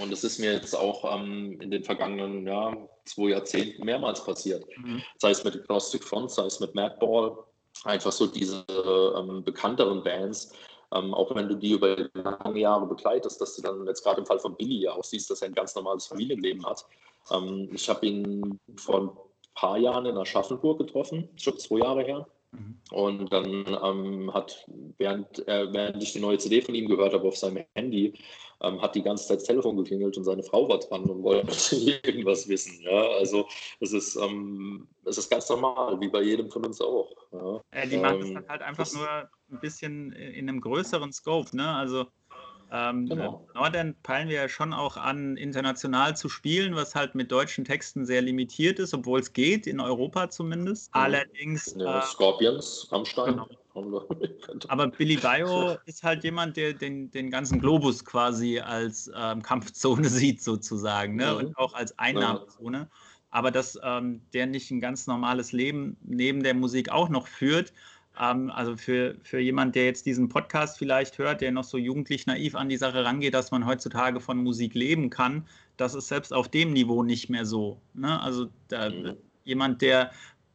Und 0.00 0.10
das 0.10 0.24
ist 0.24 0.38
mir 0.38 0.52
jetzt 0.52 0.74
auch 0.74 1.04
ähm, 1.14 1.60
in 1.60 1.70
den 1.70 1.84
vergangenen 1.84 2.46
ja, 2.46 2.76
zwei 3.04 3.30
Jahrzehnten 3.30 3.84
mehrmals 3.84 4.24
passiert. 4.24 4.64
Mhm. 4.78 5.02
Sei 5.18 5.30
es 5.30 5.44
mit 5.44 5.56
Agnostic 5.56 6.04
Front, 6.04 6.30
sei 6.30 6.44
es 6.44 6.60
mit 6.60 6.74
Madball. 6.74 7.36
Einfach 7.84 8.12
so 8.12 8.26
diese 8.26 8.64
ähm, 9.16 9.44
bekannteren 9.44 10.02
Bands, 10.02 10.52
ähm, 10.94 11.14
auch 11.14 11.34
wenn 11.34 11.48
du 11.48 11.54
die 11.54 11.72
über 11.72 12.08
lange 12.14 12.60
Jahre 12.60 12.86
begleitest, 12.86 13.40
dass 13.40 13.56
du 13.56 13.62
dann 13.62 13.86
jetzt 13.86 14.02
gerade 14.02 14.20
im 14.20 14.26
Fall 14.26 14.38
von 14.38 14.56
Billy 14.56 14.82
ja 14.82 14.92
auch 14.92 15.04
siehst, 15.04 15.30
dass 15.30 15.42
er 15.42 15.48
ein 15.48 15.54
ganz 15.54 15.74
normales 15.74 16.06
Familienleben 16.06 16.64
hat. 16.64 16.86
Ähm, 17.30 17.68
ich 17.72 17.88
habe 17.88 18.06
ihn 18.06 18.58
vor 18.76 19.00
ein 19.00 19.10
paar 19.54 19.78
Jahren 19.78 20.06
in 20.06 20.16
Aschaffenburg 20.16 20.78
getroffen, 20.78 21.28
schon 21.36 21.58
zwei 21.58 21.80
Jahre 21.80 22.04
her. 22.04 22.26
Mhm. 22.52 22.80
Und 22.90 23.32
dann 23.32 23.78
ähm, 23.82 24.32
hat, 24.32 24.66
während, 24.96 25.46
äh, 25.46 25.72
während 25.72 26.02
ich 26.02 26.12
die 26.12 26.20
neue 26.20 26.38
CD 26.38 26.62
von 26.62 26.74
ihm 26.74 26.88
gehört 26.88 27.12
habe 27.12 27.28
auf 27.28 27.36
seinem 27.36 27.64
Handy, 27.74 28.14
ähm, 28.62 28.80
hat 28.82 28.94
die 28.94 29.02
ganze 29.02 29.26
Zeit 29.26 29.38
das 29.38 29.44
Telefon 29.44 29.76
geklingelt 29.76 30.16
und 30.16 30.24
seine 30.24 30.42
Frau 30.42 30.68
war 30.68 30.78
dran 30.78 31.04
und 31.04 31.22
wollte 31.22 31.76
irgendwas 32.04 32.48
wissen. 32.48 32.80
Ja? 32.82 33.08
Also 33.18 33.46
es 33.80 33.92
ist, 33.92 34.16
ähm, 34.16 34.88
es 35.04 35.18
ist 35.18 35.30
ganz 35.30 35.48
normal, 35.48 36.00
wie 36.00 36.08
bei 36.08 36.22
jedem 36.22 36.50
von 36.50 36.64
uns 36.64 36.80
auch. 36.80 37.10
Ja? 37.32 37.60
Äh, 37.70 37.88
die 37.88 37.96
machen 37.96 38.20
es 38.20 38.28
ähm, 38.28 38.34
dann 38.34 38.48
halt 38.48 38.62
einfach 38.62 38.92
nur 38.92 39.08
ein 39.08 39.60
bisschen 39.60 40.12
in 40.12 40.48
einem 40.48 40.60
größeren 40.60 41.12
Scope. 41.12 41.56
Ne? 41.56 41.68
Also 41.68 42.06
ähm, 42.70 43.08
genau. 43.08 43.46
Norden 43.54 43.96
peilen 44.02 44.28
wir 44.28 44.36
ja 44.36 44.48
schon 44.48 44.72
auch 44.72 44.96
an, 44.96 45.36
international 45.36 46.16
zu 46.16 46.28
spielen, 46.28 46.74
was 46.74 46.94
halt 46.94 47.14
mit 47.14 47.32
deutschen 47.32 47.64
Texten 47.64 48.04
sehr 48.04 48.20
limitiert 48.20 48.78
ist, 48.78 48.92
obwohl 48.92 49.20
es 49.20 49.32
geht, 49.32 49.66
in 49.66 49.80
Europa 49.80 50.28
zumindest. 50.28 50.94
Mhm. 50.94 51.00
Allerdings. 51.00 51.74
Ja, 51.78 52.00
äh, 52.00 52.02
Scorpions, 52.02 52.88
Rammstein. 52.90 53.32
Genau. 53.32 53.48
Aber 54.68 54.88
Billy 54.88 55.16
Bio 55.16 55.76
ist 55.86 56.02
halt 56.02 56.24
jemand, 56.24 56.56
der 56.56 56.72
den, 56.72 57.10
den 57.10 57.30
ganzen 57.30 57.60
Globus 57.60 58.04
quasi 58.04 58.58
als 58.58 59.10
ähm, 59.16 59.42
Kampfzone 59.42 60.08
sieht, 60.08 60.42
sozusagen, 60.42 61.16
ne? 61.16 61.32
Mhm. 61.32 61.38
und 61.38 61.58
auch 61.58 61.74
als 61.74 61.98
Einnahmezone. 61.98 62.78
Ja. 62.78 62.88
Aber 63.30 63.50
dass 63.50 63.78
ähm, 63.82 64.22
der 64.32 64.46
nicht 64.46 64.70
ein 64.70 64.80
ganz 64.80 65.06
normales 65.06 65.52
Leben 65.52 65.96
neben 66.02 66.42
der 66.42 66.54
Musik 66.54 66.90
auch 66.90 67.08
noch 67.08 67.26
führt 67.26 67.72
ähm, 68.18 68.50
also 68.50 68.76
für, 68.76 69.16
für 69.22 69.38
jemand, 69.38 69.74
der 69.74 69.84
jetzt 69.84 70.06
diesen 70.06 70.28
Podcast 70.28 70.78
vielleicht 70.78 71.18
hört, 71.18 71.40
der 71.40 71.52
noch 71.52 71.64
so 71.64 71.78
jugendlich 71.78 72.26
naiv 72.26 72.54
an 72.54 72.68
die 72.68 72.76
Sache 72.76 73.04
rangeht, 73.04 73.34
dass 73.34 73.50
man 73.50 73.66
heutzutage 73.66 74.20
von 74.20 74.38
Musik 74.38 74.74
leben 74.74 75.10
kann, 75.10 75.46
das 75.76 75.94
ist 75.94 76.08
selbst 76.08 76.32
auf 76.32 76.48
dem 76.48 76.72
Niveau 76.72 77.02
nicht 77.02 77.30
mehr 77.30 77.44
so. 77.44 77.80
Ne? 77.94 78.20
Also 78.20 78.48
da, 78.68 78.90
mhm. 78.90 79.16
jemand, 79.44 79.82
der 79.82 80.10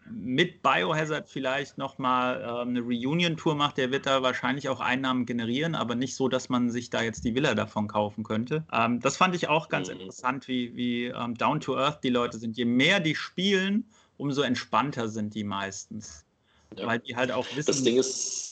mit 0.10 0.62
Biohazard 0.62 1.30
vielleicht 1.30 1.78
nochmal 1.78 2.42
äh, 2.42 2.62
eine 2.62 2.82
Reunion-Tour 2.82 3.56
macht, 3.56 3.78
der 3.78 3.92
wird 3.92 4.06
da 4.06 4.22
wahrscheinlich 4.22 4.70
auch 4.70 4.80
Einnahmen 4.80 5.26
generieren, 5.26 5.76
aber 5.76 5.96
nicht 5.96 6.16
so, 6.16 6.28
dass 6.28 6.50
man 6.50 6.70
sich 6.70 6.90
da 6.90 7.02
jetzt 7.02 7.24
die 7.26 7.36
Villa 7.36 7.56
davon 7.56 7.88
kaufen 7.88 8.24
könnte. 8.24 8.66
Ähm, 8.72 9.00
das 9.00 9.18
fand 9.18 9.36
ich 9.36 9.48
auch 9.48 9.70
ganz 9.70 9.88
mhm. 9.88 10.00
interessant, 10.00 10.48
wie, 10.48 10.76
wie 10.76 11.06
ähm, 11.06 11.36
down 11.36 11.60
to 11.60 11.78
earth 11.78 12.04
die 12.04 12.10
Leute 12.10 12.38
sind. 12.38 12.58
Je 12.58 12.66
mehr 12.66 13.00
die 13.00 13.16
spielen, 13.16 13.86
umso 14.18 14.42
entspannter 14.42 15.08
sind 15.08 15.36
die 15.36 15.44
meistens. 15.44 16.26
Ja. 16.78 16.88
Weil 16.88 17.00
die 17.00 17.16
halt 17.16 17.32
auch 17.32 17.46
wissen. 17.56 17.68
Das 17.68 17.84
Ding 17.84 17.98
ist, 17.98 18.44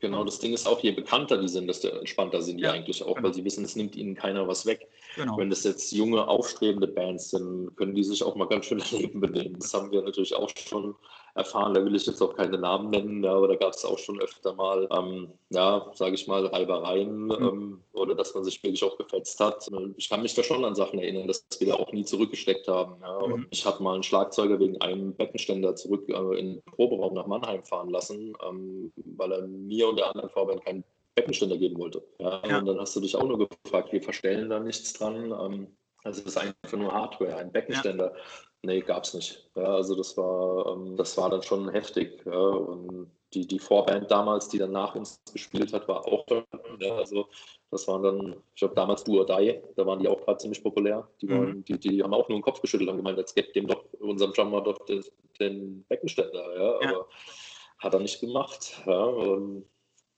Genau, 0.00 0.24
das 0.24 0.38
Ding 0.38 0.52
ist 0.52 0.66
auch, 0.66 0.80
je 0.80 0.92
bekannter 0.92 1.38
die 1.38 1.48
sind, 1.48 1.66
desto 1.66 1.88
entspannter 1.88 2.40
sind 2.40 2.58
die 2.58 2.64
ja, 2.64 2.72
eigentlich 2.72 3.02
auch, 3.02 3.16
genau. 3.16 3.26
weil 3.26 3.34
sie 3.34 3.44
wissen, 3.44 3.64
es 3.64 3.74
nimmt 3.74 3.96
ihnen 3.96 4.14
keiner 4.14 4.46
was 4.46 4.64
weg. 4.64 4.86
Genau. 5.18 5.36
Wenn 5.36 5.50
das 5.50 5.64
jetzt 5.64 5.90
junge, 5.90 6.28
aufstrebende 6.28 6.86
Bands 6.86 7.30
sind, 7.30 7.76
können 7.76 7.94
die 7.96 8.04
sich 8.04 8.22
auch 8.22 8.36
mal 8.36 8.46
ganz 8.46 8.66
schön 8.66 8.78
daneben 8.90 9.20
benehmen. 9.20 9.56
Das 9.58 9.74
haben 9.74 9.90
wir 9.90 10.02
natürlich 10.02 10.34
auch 10.34 10.48
schon 10.56 10.94
erfahren. 11.34 11.74
Da 11.74 11.84
will 11.84 11.96
ich 11.96 12.06
jetzt 12.06 12.22
auch 12.22 12.36
keine 12.36 12.56
Namen 12.56 12.90
nennen, 12.90 13.24
ja, 13.24 13.32
aber 13.32 13.48
da 13.48 13.56
gab 13.56 13.72
es 13.72 13.84
auch 13.84 13.98
schon 13.98 14.20
öfter 14.20 14.54
mal, 14.54 14.88
ähm, 14.92 15.28
ja, 15.50 15.90
sage 15.94 16.14
ich 16.14 16.28
mal, 16.28 16.46
Reibereien 16.46 17.24
mhm. 17.24 17.32
ähm, 17.32 17.80
oder 17.92 18.14
dass 18.14 18.32
man 18.34 18.44
sich 18.44 18.62
wirklich 18.62 18.84
auch 18.84 18.96
gefetzt 18.96 19.40
hat. 19.40 19.68
Ich 19.96 20.08
kann 20.08 20.22
mich 20.22 20.34
da 20.34 20.44
schon 20.44 20.64
an 20.64 20.76
Sachen 20.76 21.00
erinnern, 21.00 21.26
dass 21.26 21.44
wir 21.58 21.66
da 21.66 21.74
auch 21.74 21.92
nie 21.92 22.04
zurückgesteckt 22.04 22.68
haben. 22.68 23.00
Ja. 23.00 23.26
Mhm. 23.26 23.48
Ich 23.50 23.66
habe 23.66 23.82
mal 23.82 23.94
einen 23.94 24.04
Schlagzeuger 24.04 24.60
wegen 24.60 24.80
einem 24.80 25.14
Beckenständer 25.14 25.74
zurück 25.74 26.08
äh, 26.08 26.38
in 26.38 26.54
den 26.54 26.62
Proberaum 26.62 27.14
nach 27.14 27.26
Mannheim 27.26 27.64
fahren 27.64 27.90
lassen, 27.90 28.34
ähm, 28.48 28.92
weil 29.16 29.32
er 29.32 29.48
mir 29.48 29.88
und 29.88 29.96
der 29.96 30.10
anderen 30.10 30.30
Vorband 30.30 30.64
keinen 30.64 30.84
Beckenständer 31.18 31.56
geben 31.56 31.78
wollte. 31.78 32.02
Ja, 32.20 32.42
ja. 32.46 32.58
Und 32.58 32.66
dann 32.66 32.80
hast 32.80 32.94
du 32.94 33.00
dich 33.00 33.16
auch 33.16 33.26
nur 33.26 33.38
gefragt, 33.38 33.92
wir 33.92 34.02
verstellen 34.02 34.48
da 34.48 34.60
nichts 34.60 34.92
dran. 34.92 35.32
Ähm, 35.32 35.76
also 36.04 36.22
das 36.22 36.34
ist 36.34 36.38
einfach 36.38 36.78
nur 36.78 36.92
Hardware, 36.92 37.36
ein 37.36 37.50
Beckenständer. 37.50 38.12
Ja. 38.14 38.22
Nee, 38.62 38.80
gab 38.80 39.04
es 39.04 39.14
nicht. 39.14 39.48
Ja, 39.54 39.64
also 39.64 39.94
das 39.94 40.16
war, 40.16 40.66
ähm, 40.72 40.96
das 40.96 41.16
war 41.16 41.30
dann 41.30 41.42
schon 41.42 41.68
heftig. 41.70 42.22
Ja, 42.24 42.38
und 42.38 43.10
die, 43.34 43.46
die 43.46 43.58
Vorband 43.58 44.10
damals, 44.10 44.48
die 44.48 44.58
dann 44.58 44.72
nach 44.72 44.94
uns 44.94 45.20
gespielt 45.32 45.72
hat, 45.72 45.86
war 45.86 46.06
auch 46.06 46.24
ja, 46.80 46.94
also 46.96 47.28
das 47.70 47.86
waren 47.86 48.02
dann, 48.02 48.36
ich 48.54 48.60
glaube 48.60 48.74
damals 48.74 49.04
Du 49.04 49.18
or 49.18 49.26
Die, 49.26 49.60
da 49.76 49.86
waren 49.86 49.98
die 49.98 50.08
auch 50.08 50.20
gerade 50.24 50.38
ziemlich 50.38 50.62
populär. 50.62 51.06
Die, 51.20 51.28
waren, 51.28 51.58
mhm. 51.58 51.64
die, 51.64 51.78
die 51.78 52.02
haben 52.02 52.14
auch 52.14 52.28
nur 52.28 52.38
den 52.38 52.42
Kopf 52.42 52.60
geschüttelt 52.60 52.88
und 52.88 52.96
gemeint, 52.96 53.18
jetzt 53.18 53.34
gebt 53.34 53.54
dem 53.54 53.66
doch 53.66 53.84
unserem 54.00 54.32
Drummer 54.32 54.62
doch 54.62 54.78
den, 54.86 55.04
den 55.38 55.84
Beckenständer, 55.84 56.54
ja, 56.56 56.82
ja, 56.82 56.90
aber 56.90 57.08
hat 57.78 57.94
er 57.94 58.00
nicht 58.00 58.20
gemacht. 58.20 58.82
Ja, 58.86 59.04
und, 59.04 59.66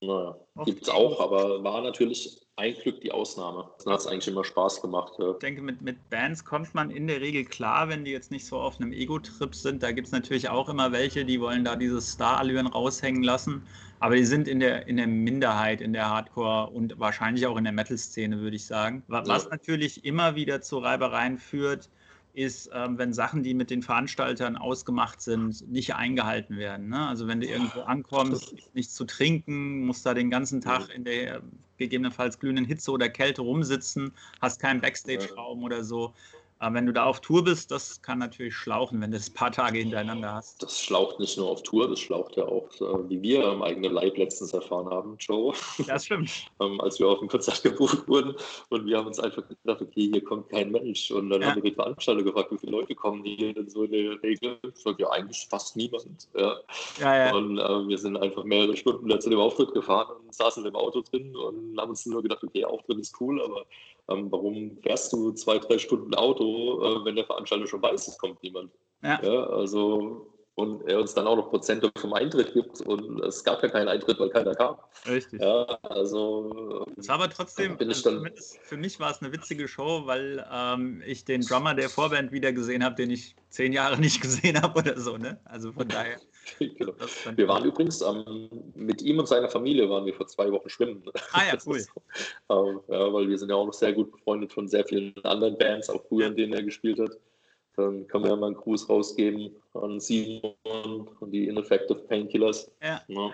naja, 0.02 0.34
gibt 0.64 0.82
es 0.82 0.88
auch, 0.88 1.20
aber 1.20 1.62
war 1.62 1.82
natürlich 1.82 2.40
ein 2.56 2.74
Glück 2.74 3.00
die 3.00 3.12
Ausnahme. 3.12 3.70
Dann 3.84 3.92
hat 3.92 4.00
es 4.00 4.06
eigentlich 4.06 4.28
immer 4.28 4.44
Spaß 4.44 4.80
gemacht. 4.80 5.14
Ja. 5.18 5.32
Ich 5.32 5.38
denke, 5.38 5.62
mit, 5.62 5.82
mit 5.82 6.10
Bands 6.10 6.44
kommt 6.44 6.74
man 6.74 6.90
in 6.90 7.06
der 7.06 7.20
Regel 7.20 7.44
klar, 7.44 7.88
wenn 7.88 8.04
die 8.04 8.10
jetzt 8.10 8.30
nicht 8.30 8.46
so 8.46 8.58
auf 8.58 8.80
einem 8.80 8.92
Ego-Trip 8.92 9.54
sind. 9.54 9.82
Da 9.82 9.92
gibt 9.92 10.06
es 10.06 10.12
natürlich 10.12 10.48
auch 10.48 10.68
immer 10.68 10.92
welche, 10.92 11.24
die 11.24 11.40
wollen 11.40 11.64
da 11.64 11.76
diese 11.76 12.00
Star-Allüren 12.00 12.66
raushängen 12.66 13.22
lassen. 13.22 13.62
Aber 13.98 14.16
die 14.16 14.24
sind 14.24 14.48
in 14.48 14.60
der, 14.60 14.88
in 14.88 14.96
der 14.96 15.06
Minderheit 15.06 15.82
in 15.82 15.92
der 15.92 16.08
Hardcore- 16.08 16.70
und 16.70 16.98
wahrscheinlich 16.98 17.46
auch 17.46 17.58
in 17.58 17.64
der 17.64 17.72
Metal-Szene, 17.74 18.40
würde 18.40 18.56
ich 18.56 18.64
sagen. 18.64 19.02
Was 19.08 19.28
ja. 19.28 19.50
natürlich 19.50 20.04
immer 20.04 20.34
wieder 20.34 20.62
zu 20.62 20.78
Reibereien 20.78 21.36
führt, 21.36 21.90
ist, 22.32 22.70
ähm, 22.72 22.98
wenn 22.98 23.12
Sachen, 23.12 23.42
die 23.42 23.54
mit 23.54 23.70
den 23.70 23.82
Veranstaltern 23.82 24.56
ausgemacht 24.56 25.20
sind, 25.20 25.68
nicht 25.68 25.94
eingehalten 25.94 26.56
werden. 26.56 26.88
Ne? 26.88 27.06
Also 27.06 27.26
wenn 27.26 27.40
du 27.40 27.46
irgendwo 27.46 27.80
ankommst, 27.80 28.54
nichts 28.74 28.94
zu 28.94 29.04
trinken, 29.04 29.84
musst 29.86 30.06
da 30.06 30.14
den 30.14 30.30
ganzen 30.30 30.60
Tag 30.60 30.94
in 30.94 31.04
der 31.04 31.42
gegebenenfalls 31.76 32.38
glühenden 32.38 32.66
Hitze 32.66 32.90
oder 32.92 33.08
Kälte 33.08 33.42
rumsitzen, 33.42 34.12
hast 34.40 34.60
keinen 34.60 34.80
Backstage-Raum 34.80 35.64
oder 35.64 35.82
so. 35.82 36.14
Aber 36.62 36.74
wenn 36.74 36.84
du 36.84 36.92
da 36.92 37.04
auf 37.04 37.20
Tour 37.22 37.42
bist, 37.42 37.70
das 37.70 38.02
kann 38.02 38.18
natürlich 38.18 38.54
schlauchen, 38.54 39.00
wenn 39.00 39.10
du 39.10 39.16
das 39.16 39.30
ein 39.30 39.34
paar 39.34 39.50
Tage 39.50 39.78
hintereinander 39.78 40.34
hast. 40.34 40.62
Das 40.62 40.78
schlaucht 40.78 41.18
nicht 41.18 41.38
nur 41.38 41.50
auf 41.50 41.62
Tour, 41.62 41.88
das 41.88 41.98
schlaucht 42.00 42.36
ja 42.36 42.44
auch, 42.44 42.68
äh, 42.82 43.08
wie 43.08 43.22
wir 43.22 43.46
am 43.46 43.62
eigenen 43.62 43.94
Leib 43.94 44.18
letztens 44.18 44.52
erfahren 44.52 44.90
haben, 44.90 45.16
Joe. 45.18 45.54
Das 45.86 46.04
stimmt. 46.04 46.30
ähm, 46.60 46.78
als 46.82 46.98
wir 46.98 47.08
auf 47.08 47.22
ein 47.22 47.28
Konzert 47.28 47.62
gebucht 47.62 48.06
wurden 48.06 48.34
und 48.68 48.84
wir 48.84 48.98
haben 48.98 49.06
uns 49.06 49.18
einfach 49.18 49.42
gedacht, 49.48 49.80
okay, 49.80 50.10
hier 50.12 50.22
kommt 50.22 50.50
kein 50.50 50.70
Mensch. 50.70 51.10
Und 51.10 51.30
dann 51.30 51.40
ja. 51.40 51.48
haben 51.48 51.62
wir 51.62 51.70
den 51.70 51.74
Veranstalter 51.74 52.22
gefragt, 52.22 52.52
wie 52.52 52.58
viele 52.58 52.72
Leute 52.72 52.94
kommen 52.94 53.24
hier 53.24 53.54
denn 53.54 53.70
so 53.70 53.84
in 53.84 53.92
der 53.92 54.22
Regel? 54.22 54.58
Ich 54.62 54.82
sage, 54.82 55.02
ja, 55.02 55.08
eigentlich 55.08 55.46
fast 55.48 55.76
niemand. 55.76 56.28
Ja. 56.36 56.56
Ja, 57.00 57.16
ja. 57.16 57.34
Und 57.34 57.56
äh, 57.56 57.88
wir 57.88 57.96
sind 57.96 58.18
einfach 58.18 58.44
mehrere 58.44 58.76
Stunden 58.76 59.18
zu 59.18 59.30
dem 59.30 59.38
Auftritt 59.38 59.72
gefahren 59.72 60.14
und 60.26 60.34
saßen 60.34 60.66
im 60.66 60.76
Auto 60.76 61.00
drin 61.00 61.34
und 61.34 61.80
haben 61.80 61.88
uns 61.88 62.04
nur 62.04 62.22
gedacht, 62.22 62.44
okay, 62.44 62.66
Auftritt 62.66 62.98
ist 62.98 63.18
cool, 63.18 63.40
aber 63.42 63.64
ähm, 64.10 64.30
warum 64.30 64.78
fährst 64.82 65.12
du 65.12 65.32
zwei, 65.32 65.58
drei 65.58 65.78
Stunden 65.78 66.14
Auto, 66.14 66.82
äh, 66.82 67.04
wenn 67.04 67.16
der 67.16 67.24
Veranstalter 67.24 67.66
schon 67.66 67.82
weiß, 67.82 68.08
es 68.08 68.18
kommt 68.18 68.42
niemand? 68.42 68.72
Ja. 69.02 69.20
ja. 69.22 69.46
also, 69.46 70.30
und 70.56 70.86
er 70.86 71.00
uns 71.00 71.14
dann 71.14 71.26
auch 71.26 71.36
noch 71.36 71.48
Prozente 71.48 71.90
vom 71.96 72.12
Eintritt 72.12 72.52
gibt 72.52 72.80
und 72.82 73.20
es 73.20 73.42
gab 73.44 73.62
ja 73.62 73.68
keinen 73.68 73.88
Eintritt, 73.88 74.18
weil 74.18 74.28
keiner 74.28 74.54
kam. 74.54 74.76
Richtig. 75.06 75.40
Ja, 75.40 75.64
also. 75.82 76.86
Es 76.98 77.08
war 77.08 77.16
aber 77.16 77.30
trotzdem, 77.30 77.78
bin 77.78 77.90
ich 77.90 78.02
dann, 78.02 78.28
für 78.62 78.76
mich 78.76 79.00
war 79.00 79.10
es 79.10 79.22
eine 79.22 79.32
witzige 79.32 79.68
Show, 79.68 80.02
weil 80.04 80.46
ähm, 80.52 81.02
ich 81.06 81.24
den 81.24 81.40
Drummer 81.42 81.74
der 81.74 81.88
Vorband 81.88 82.32
wieder 82.32 82.52
gesehen 82.52 82.84
habe, 82.84 82.96
den 82.96 83.10
ich 83.10 83.34
zehn 83.48 83.72
Jahre 83.72 83.98
nicht 83.98 84.20
gesehen 84.22 84.60
habe 84.60 84.78
oder 84.78 84.98
so. 85.00 85.16
Ne? 85.16 85.40
Also 85.44 85.72
von 85.72 85.88
daher. 85.88 86.18
genau. 86.58 86.92
Wir 87.34 87.48
waren 87.48 87.64
übrigens 87.64 88.00
ähm, 88.02 88.48
mit 88.74 89.02
ihm 89.02 89.18
und 89.18 89.28
seiner 89.28 89.48
Familie 89.48 89.88
waren 89.88 90.06
wir 90.06 90.14
vor 90.14 90.26
zwei 90.26 90.50
Wochen 90.50 90.68
schwimmen. 90.68 91.02
Ah 91.32 91.42
ja, 91.46 91.58
cool. 91.66 91.84
ähm, 92.48 92.80
ja, 92.88 93.12
weil 93.12 93.28
wir 93.28 93.38
sind 93.38 93.50
ja 93.50 93.56
auch 93.56 93.66
noch 93.66 93.74
sehr 93.74 93.92
gut 93.92 94.10
befreundet 94.10 94.52
von 94.52 94.68
sehr 94.68 94.84
vielen 94.84 95.14
anderen 95.24 95.56
Bands, 95.58 95.90
auch 95.90 96.02
früher, 96.08 96.28
in 96.28 96.36
denen 96.36 96.52
er 96.52 96.62
gespielt 96.62 96.98
hat. 96.98 97.18
Dann 97.76 98.06
kann 98.08 98.22
man 98.22 98.30
ja 98.30 98.36
mal 98.36 98.46
einen 98.48 98.56
Gruß 98.56 98.88
rausgeben 98.88 99.54
an 99.74 100.00
Simon 100.00 100.54
und 101.20 101.30
die 101.30 101.46
Ineffective 101.46 102.00
Painkillers. 102.00 102.70
Ja. 102.82 103.02
ja. 103.06 103.32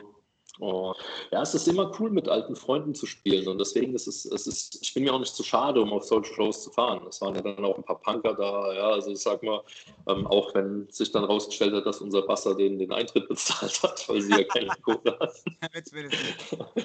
Oh. 0.59 0.95
Ja, 1.31 1.43
es 1.43 1.55
ist 1.55 1.69
immer 1.69 1.93
cool, 2.01 2.11
mit 2.11 2.29
alten 2.29 2.57
Freunden 2.57 2.95
zu 2.95 3.07
spielen 3.07 3.47
und 3.47 3.59
deswegen 3.59 3.95
ist 3.95 4.07
es, 4.07 4.25
es 4.25 4.47
ist, 4.47 4.79
ich 4.81 4.95
bin 4.95 5.05
mir 5.05 5.13
auch 5.13 5.19
nicht 5.19 5.35
zu 5.35 5.43
schade, 5.43 5.81
um 5.81 5.93
auf 5.93 6.05
solche 6.05 6.33
Shows 6.33 6.65
zu 6.65 6.71
fahren. 6.71 7.07
Es 7.09 7.21
waren 7.21 7.35
ja 7.35 7.43
dann 7.43 7.65
auch 7.65 7.77
ein 7.77 7.85
paar 7.85 8.01
Punker 8.01 8.35
da, 8.35 8.73
ja, 8.73 8.89
also 8.89 9.11
ich 9.11 9.19
sag 9.19 9.43
mal, 9.43 9.63
ähm, 10.09 10.27
auch 10.27 10.55
wenn 10.55 10.89
sich 10.91 11.13
dann 11.13 11.25
rausgestellt 11.25 11.75
hat, 11.75 11.85
dass 11.87 12.01
unser 12.01 12.23
Basser 12.23 12.55
den, 12.55 12.79
den 12.79 12.93
Eintritt 12.93 13.29
bezahlt 13.29 13.83
hat, 13.83 14.09
weil 14.09 14.23
sie 14.23 14.31
ja 14.31 14.45
keine 14.45 14.71
Kohle 14.83 15.19
hatten. 15.21 15.57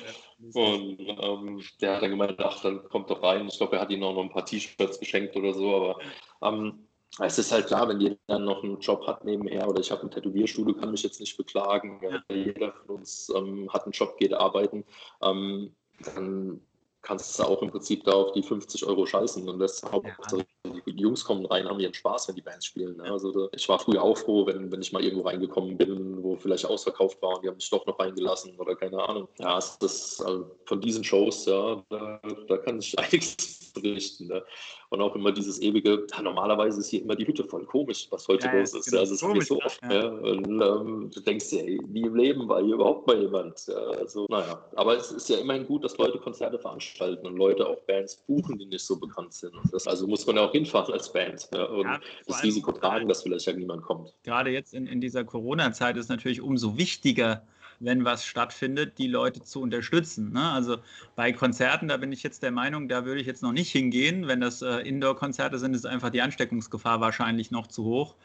und 0.54 1.00
ähm, 1.00 1.62
der 1.80 1.96
hat 1.96 2.02
dann 2.04 2.12
gemeint, 2.12 2.40
ach, 2.40 2.62
dann 2.62 2.84
kommt 2.90 3.10
doch 3.10 3.24
rein. 3.24 3.48
Ich 3.48 3.58
glaube, 3.58 3.78
er 3.78 3.82
hat 3.84 3.92
ihnen 3.92 4.04
auch 4.04 4.14
noch 4.14 4.24
ein 4.24 4.32
paar 4.32 4.46
T-Shirts 4.46 5.00
geschenkt 5.00 5.36
oder 5.36 5.54
so, 5.54 5.76
aber 5.76 6.00
ähm, 6.42 6.88
es 7.20 7.38
ist 7.38 7.52
halt 7.52 7.68
klar, 7.68 7.88
wenn 7.90 8.00
jeder 8.00 8.16
dann 8.28 8.46
noch 8.46 8.64
einen 8.64 8.80
Job 8.80 9.06
hat 9.06 9.26
nebenher 9.26 9.68
oder 9.68 9.82
ich 9.82 9.92
habe 9.92 10.04
ein 10.04 10.12
Tätowierstudio, 10.12 10.76
kann 10.76 10.92
mich 10.92 11.04
jetzt 11.04 11.20
nicht 11.20 11.36
beklagen. 11.38 12.00
Ja. 12.02 12.24
Jeder 12.34 12.72
von 12.72 12.98
uns 12.98 13.32
ähm, 13.36 13.72
hat 13.72 13.84
einen 13.84 13.92
Job, 13.92 14.18
geht 14.18 14.34
arbeiten. 14.34 14.86
Ähm, 15.22 15.76
dann 16.16 16.62
kannst 17.02 17.38
du 17.38 17.44
auch 17.44 17.62
im 17.62 17.70
Prinzip 17.70 18.04
da 18.06 18.14
auf 18.14 18.32
die 18.32 18.44
50 18.44 18.86
Euro 18.86 19.06
scheißen 19.06 19.48
und 19.48 19.60
das 19.60 19.84
Hauptsache, 19.84 20.38
ja. 20.38 20.44
Die 20.64 21.02
Jungs 21.02 21.24
kommen 21.24 21.46
rein, 21.46 21.68
haben 21.68 21.80
ihren 21.80 21.94
Spaß, 21.94 22.28
wenn 22.28 22.36
die 22.36 22.42
Bands 22.42 22.66
spielen. 22.66 22.98
Ne? 22.98 23.04
Also 23.04 23.50
ich 23.54 23.68
war 23.68 23.80
früher 23.80 24.02
auch 24.02 24.18
froh, 24.18 24.46
wenn, 24.46 24.72
wenn 24.72 24.82
ich 24.82 24.92
mal 24.92 25.04
irgendwo 25.04 25.28
reingekommen 25.28 25.78
bin, 25.78 26.24
wo 26.24 26.36
vielleicht 26.36 26.66
ausverkauft 26.66 27.22
war 27.22 27.36
und 27.36 27.44
die 27.44 27.48
haben 27.48 27.56
mich 27.56 27.70
doch 27.70 27.86
noch 27.86 28.00
reingelassen 28.00 28.58
oder 28.58 28.76
keine 28.76 29.02
Ahnung. 29.02 29.28
Ja, 29.40 29.58
es 29.58 29.78
ist 29.82 30.22
also 30.22 30.52
von 30.66 30.82
diesen 30.82 31.04
Shows, 31.04 31.46
ja, 31.46 31.84
da, 31.90 32.22
da 32.48 32.58
kann 32.58 32.80
ich 32.80 32.98
einiges 33.00 33.72
berichten. 33.74 34.28
Ne? 34.28 34.44
Und 34.90 35.02
auch 35.02 35.16
immer 35.16 35.32
dieses 35.32 35.62
ewige, 35.62 36.06
ja, 36.12 36.22
normalerweise 36.22 36.82
ist 36.82 36.90
hier 36.90 37.02
immer 37.02 37.16
die 37.16 37.26
Hütte 37.26 37.46
voll 37.46 37.66
komisch, 37.66 38.08
was 38.10 38.28
heute 38.28 38.48
ja, 38.48 38.60
los 38.60 38.74
ist. 38.74 38.94
Also 38.94 39.14
es 39.14 39.22
ist 39.24 39.48
so 39.48 39.62
oft. 39.62 39.80
Ja. 39.90 40.10
Und 40.10 40.62
ähm, 40.62 41.12
du 41.14 41.20
denkst 41.22 41.50
dir, 41.50 41.64
nie 41.64 42.02
im 42.02 42.16
Leben 42.16 42.50
war 42.50 42.62
hier 42.62 42.76
überhaupt 42.76 43.08
mal 43.08 43.20
jemand. 43.20 43.70
also, 43.70 44.26
naja, 44.30 44.64
aber 44.76 44.98
es 44.98 45.12
ist 45.12 45.30
ja 45.30 45.38
immerhin 45.38 45.66
gut, 45.66 45.86
dass 45.86 45.98
Leute 45.98 46.20
Konzerte 46.20 46.60
veranstalten 46.60 47.26
und 47.26 47.38
Leute 47.38 47.68
auch 47.68 47.80
Bands 47.88 48.18
buchen, 48.28 48.58
die 48.58 48.66
nicht 48.66 48.84
so 48.84 49.00
bekannt 49.00 49.34
sind. 49.34 49.54
Das, 49.72 49.88
also 49.88 50.08
muss 50.08 50.26
man 50.28 50.36
ja 50.36 50.48
auch 50.48 50.51
hinfahren 50.52 50.94
als 50.94 51.12
Band 51.12 51.50
und 51.54 51.88
das 52.28 52.44
Risiko 52.44 52.72
tragen, 52.72 53.08
dass 53.08 53.24
vielleicht 53.24 53.48
ja 53.48 53.54
niemand 53.54 53.84
kommt. 53.84 54.14
Gerade 54.24 54.50
jetzt 54.52 54.74
in, 54.74 54.88
in 54.88 55.02
dieser 55.02 55.24
Corona-Zeit 55.24 55.98
ist 55.98 56.10
natürlich 56.10 56.42
umso 56.42 56.78
wichtiger, 56.78 57.44
wenn 57.82 58.06
was 58.06 58.26
stattfindet, 58.26 58.98
die 58.98 59.08
Leute 59.08 59.42
zu 59.42 59.62
unterstützen. 59.62 60.32
Ne? 60.34 60.52
Also 60.52 60.78
bei 61.16 61.34
Konzerten, 61.34 61.88
da 61.88 61.98
bin 61.98 62.12
ich 62.12 62.24
jetzt 62.24 62.44
der 62.44 62.52
Meinung, 62.52 62.88
da 62.88 63.06
würde 63.06 63.22
ich 63.22 63.28
jetzt 63.28 63.42
noch 63.44 63.52
nicht 63.52 63.72
hingehen. 63.72 64.28
Wenn 64.28 64.40
das 64.40 64.62
äh, 64.62 64.78
Indoor-Konzerte 64.80 65.58
sind, 65.58 65.74
ist 65.74 65.86
einfach 65.86 66.12
die 66.12 66.22
Ansteckungsgefahr 66.22 67.02
wahrscheinlich 67.02 67.52
noch 67.52 67.68
zu 67.68 67.84
hoch. 67.84 68.16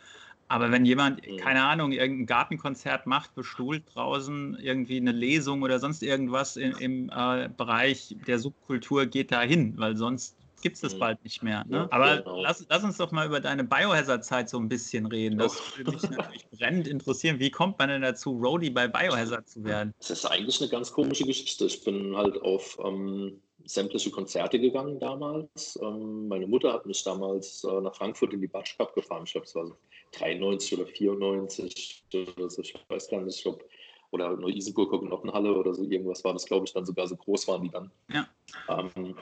Aber 0.48 0.70
wenn 0.70 0.84
jemand, 0.84 1.26
mhm. 1.26 1.38
keine 1.38 1.64
Ahnung, 1.64 1.92
irgendein 1.92 2.26
Gartenkonzert 2.26 3.06
macht, 3.06 3.34
bestuhlt 3.34 3.82
draußen 3.94 4.56
irgendwie 4.60 4.98
eine 4.98 5.12
Lesung 5.12 5.62
oder 5.62 5.80
sonst 5.80 6.02
irgendwas 6.02 6.56
im, 6.56 6.72
im 6.78 7.10
äh, 7.14 7.48
Bereich 7.48 8.14
der 8.26 8.38
Subkultur, 8.38 9.06
geht 9.06 9.32
da 9.32 9.40
hin, 9.42 9.74
weil 9.76 9.96
sonst 9.96 10.35
gibt 10.62 10.76
es 10.76 10.82
das 10.82 10.94
mhm. 10.94 10.98
bald 10.98 11.24
nicht 11.24 11.42
mehr. 11.42 11.64
Ne? 11.68 11.88
Aber 11.90 12.18
genau. 12.18 12.40
lass, 12.40 12.64
lass, 12.68 12.84
uns 12.84 12.96
doch 12.96 13.12
mal 13.12 13.26
über 13.26 13.40
deine 13.40 13.64
Biohazard-Zeit 13.64 14.48
so 14.48 14.58
ein 14.58 14.68
bisschen 14.68 15.06
reden. 15.06 15.38
Das 15.38 15.56
oh. 15.56 15.78
würde 15.78 15.92
mich 15.92 16.02
natürlich 16.10 16.46
brennend 16.58 16.88
interessieren. 16.88 17.38
Wie 17.38 17.50
kommt 17.50 17.78
man 17.78 17.88
denn 17.88 18.02
dazu, 18.02 18.32
Roadie 18.32 18.70
bei 18.70 18.88
Biohazard 18.88 19.48
zu 19.48 19.64
werden? 19.64 19.94
Das 19.98 20.10
ist 20.10 20.24
eigentlich 20.24 20.60
eine 20.60 20.70
ganz 20.70 20.92
komische 20.92 21.24
Geschichte. 21.24 21.66
Ich 21.66 21.84
bin 21.84 22.16
halt 22.16 22.40
auf, 22.42 22.78
ähm, 22.84 23.40
sämtliche 23.66 24.10
Konzerte 24.10 24.58
gegangen 24.58 24.98
damals. 24.98 25.78
Ähm, 25.82 26.28
meine 26.28 26.46
Mutter 26.46 26.72
hat 26.72 26.86
mich 26.86 27.02
damals 27.02 27.64
äh, 27.64 27.80
nach 27.80 27.94
Frankfurt 27.94 28.32
in 28.32 28.40
die 28.40 28.46
Batsch 28.46 28.76
Cup 28.78 28.94
gefahren. 28.94 29.24
Ich 29.24 29.32
glaube, 29.32 29.46
es 29.46 29.54
war 29.54 29.66
so 29.66 29.76
93 30.12 30.78
oder 30.78 30.86
94 30.86 32.04
oder 32.36 32.48
so. 32.48 32.62
Ich 32.62 32.74
weiß 32.88 33.08
gar 33.10 33.22
nicht, 33.22 33.44
ob 33.46 33.64
oder 34.10 34.36
nur 34.36 34.50
Isenburger 34.50 35.00
Knochenhalle 35.00 35.52
oder 35.52 35.74
so 35.74 35.82
irgendwas 35.82 36.24
war 36.24 36.32
das, 36.32 36.46
glaube 36.46 36.64
ich, 36.64 36.72
dann 36.72 36.86
sogar 36.86 37.08
so 37.08 37.16
groß 37.16 37.48
waren 37.48 37.64
die 37.64 37.70
dann. 37.70 37.90
Ja. 38.12 38.28
Ähm, 38.68 39.16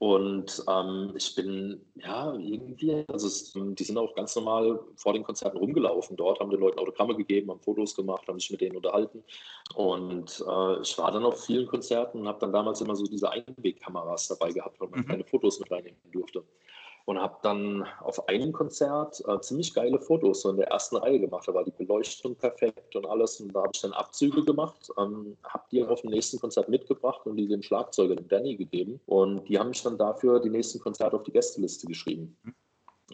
und 0.00 0.64
ähm, 0.66 1.12
ich 1.14 1.34
bin, 1.34 1.78
ja, 1.96 2.32
irgendwie, 2.32 3.04
also 3.06 3.26
es, 3.26 3.52
die 3.54 3.84
sind 3.84 3.98
auch 3.98 4.14
ganz 4.14 4.34
normal 4.34 4.80
vor 4.96 5.12
den 5.12 5.22
Konzerten 5.22 5.58
rumgelaufen 5.58 6.16
dort, 6.16 6.40
haben 6.40 6.50
den 6.50 6.60
Leuten 6.60 6.78
Autogramme 6.78 7.14
gegeben, 7.14 7.50
haben 7.50 7.60
Fotos 7.60 7.94
gemacht, 7.94 8.26
haben 8.26 8.40
sich 8.40 8.50
mit 8.50 8.62
denen 8.62 8.76
unterhalten. 8.76 9.22
Und 9.74 10.42
äh, 10.48 10.80
ich 10.80 10.96
war 10.96 11.12
dann 11.12 11.26
auf 11.26 11.44
vielen 11.44 11.66
Konzerten 11.66 12.20
und 12.20 12.28
habe 12.28 12.38
dann 12.40 12.50
damals 12.50 12.80
immer 12.80 12.96
so 12.96 13.04
diese 13.04 13.30
Einwegkameras 13.30 14.28
dabei 14.28 14.52
gehabt, 14.52 14.80
weil 14.80 14.88
man 14.88 15.00
mhm. 15.00 15.06
keine 15.06 15.24
Fotos 15.24 15.60
mit 15.60 15.70
reinnehmen 15.70 16.00
durfte 16.10 16.44
und 17.04 17.18
habe 17.18 17.36
dann 17.42 17.86
auf 18.00 18.28
einem 18.28 18.52
Konzert 18.52 19.22
äh, 19.26 19.40
ziemlich 19.40 19.74
geile 19.74 19.98
Fotos 19.98 20.42
so 20.42 20.50
in 20.50 20.56
der 20.56 20.68
ersten 20.68 20.96
Reihe 20.96 21.20
gemacht. 21.20 21.48
Da 21.48 21.54
war 21.54 21.64
die 21.64 21.72
Beleuchtung 21.72 22.34
perfekt 22.36 22.94
und 22.96 23.06
alles. 23.06 23.40
Und 23.40 23.54
da 23.54 23.60
habe 23.60 23.70
ich 23.74 23.80
dann 23.80 23.92
Abzüge 23.92 24.44
gemacht, 24.44 24.90
ähm, 24.98 25.36
habe 25.44 25.64
die 25.70 25.84
auf 25.84 26.02
dem 26.02 26.10
nächsten 26.10 26.38
Konzert 26.38 26.68
mitgebracht 26.68 27.26
und 27.26 27.36
die 27.36 27.48
dem 27.48 27.62
Schlagzeuger, 27.62 28.16
dem 28.16 28.28
Danny, 28.28 28.56
gegeben. 28.56 29.00
Und 29.06 29.48
die 29.48 29.58
haben 29.58 29.68
mich 29.68 29.82
dann 29.82 29.98
dafür 29.98 30.40
die 30.40 30.50
nächsten 30.50 30.80
Konzerte 30.80 31.16
auf 31.16 31.22
die 31.22 31.32
Gästeliste 31.32 31.86
geschrieben. 31.86 32.36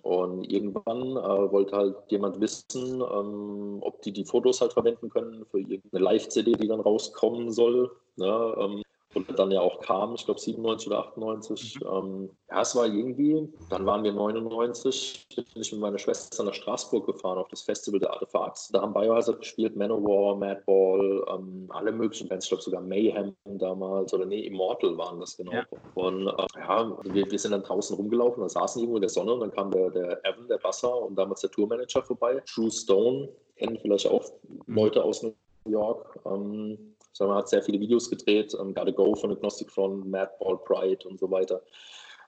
Und 0.02 0.44
irgendwann 0.44 1.16
äh, 1.16 1.52
wollte 1.52 1.76
halt 1.76 1.96
jemand 2.08 2.40
wissen, 2.40 3.00
ähm, 3.00 3.78
ob 3.80 4.02
die 4.02 4.12
die 4.12 4.24
Fotos 4.24 4.60
halt 4.60 4.72
verwenden 4.72 5.08
können 5.08 5.46
für 5.50 5.58
irgendeine 5.58 6.04
Live-CD, 6.04 6.52
die 6.52 6.68
dann 6.68 6.80
rauskommen 6.80 7.50
soll. 7.50 7.90
Ne? 8.16 8.54
Ähm, 8.58 8.82
und 9.16 9.38
dann 9.38 9.50
ja 9.50 9.60
auch 9.60 9.80
kam, 9.80 10.14
ich 10.14 10.24
glaube 10.24 10.38
97 10.38 10.88
oder 10.88 10.98
98. 10.98 11.80
Mhm. 11.80 11.86
Ähm, 11.86 12.30
ja, 12.50 12.60
es 12.60 12.76
war 12.76 12.86
irgendwie, 12.86 13.48
dann 13.70 13.86
waren 13.86 14.04
wir 14.04 14.12
99, 14.12 15.26
bin 15.34 15.44
ich 15.54 15.72
mit 15.72 15.80
meiner 15.80 15.98
Schwester 15.98 16.44
nach 16.44 16.54
Straßburg 16.54 17.06
gefahren 17.06 17.38
auf 17.38 17.48
das 17.48 17.62
Festival 17.62 17.98
der 17.98 18.12
Artefacts. 18.12 18.68
Da 18.68 18.82
haben 18.82 18.92
Biohazard 18.92 19.40
gespielt, 19.40 19.74
Manowar, 19.74 20.36
Madball, 20.36 21.24
ähm, 21.32 21.66
alle 21.70 21.92
möglichen 21.92 22.28
Bands, 22.28 22.44
ich 22.46 22.50
glaube 22.50 22.62
sogar 22.62 22.82
Mayhem 22.82 23.34
damals 23.44 24.12
oder 24.12 24.26
nee, 24.26 24.40
Immortal 24.40 24.96
waren 24.98 25.18
das 25.18 25.36
genau. 25.36 25.52
Ja. 25.52 25.64
Und 25.94 26.28
äh, 26.28 26.46
ja, 26.58 26.98
wir, 27.04 27.30
wir, 27.30 27.38
sind 27.38 27.52
dann 27.52 27.62
draußen 27.62 27.96
rumgelaufen, 27.96 28.42
da 28.42 28.48
saßen 28.48 28.80
irgendwo 28.82 28.98
in 28.98 29.02
der 29.02 29.10
Sonne 29.10 29.32
und 29.32 29.40
dann 29.40 29.52
kam 29.52 29.70
der, 29.70 29.90
der 29.90 30.24
Evan, 30.24 30.46
der 30.48 30.58
Basser 30.58 31.02
und 31.02 31.16
damals 31.16 31.40
der 31.40 31.50
Tourmanager 31.50 32.02
vorbei. 32.02 32.42
True 32.46 32.70
Stone, 32.70 33.28
kennen 33.56 33.78
vielleicht 33.80 34.06
auch 34.08 34.24
mhm. 34.66 34.74
Leute 34.74 35.02
aus 35.02 35.22
New 35.22 35.34
York. 35.66 36.18
Ähm, 36.26 36.95
sondern 37.16 37.36
man 37.36 37.42
hat 37.42 37.48
sehr 37.48 37.62
viele 37.62 37.80
Videos 37.80 38.10
gedreht, 38.10 38.54
ähm, 38.60 38.74
Gotta 38.74 38.90
Go 38.90 39.14
von 39.14 39.32
Agnostic 39.32 39.70
Front, 39.70 40.06
Madball, 40.06 40.58
Pride 40.58 41.08
und 41.08 41.18
so 41.18 41.30
weiter. 41.30 41.62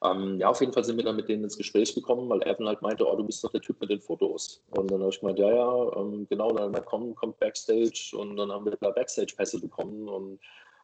Ähm, 0.03 0.39
ja, 0.39 0.49
auf 0.49 0.61
jeden 0.61 0.73
Fall 0.73 0.85
sind 0.85 0.97
wir 0.97 1.05
dann 1.05 1.17
mit 1.17 1.29
denen 1.29 1.45
ins 1.45 1.57
Gespräch 1.57 1.95
gekommen, 1.95 2.29
weil 2.29 2.43
Evan 2.43 2.69
halt 2.69 2.83
meinte, 2.83 3.05
oh, 3.07 3.17
du 3.17 3.25
bist 3.25 3.43
doch 3.43 3.51
der 3.51 3.61
Typ 3.61 3.81
mit 3.81 3.91
den 3.91 4.01
Fotos. 4.01 4.63
Und 4.71 4.91
dann 4.91 5.01
habe 5.01 5.11
ich 5.11 5.21
gemeint, 5.21 5.39
ja, 5.39 5.51
ja, 5.51 5.97
ähm, 5.97 6.27
genau, 6.31 6.53
dann 6.53 6.73
komm, 6.85 7.15
kommt 7.15 7.39
Backstage 7.41 8.13
und 8.17 8.37
dann 8.37 8.51
haben 8.51 8.65
wir 8.65 8.77
da 8.81 8.91
Backstage-Pässe 8.91 9.61
bekommen 9.61 10.09
und 10.09 10.39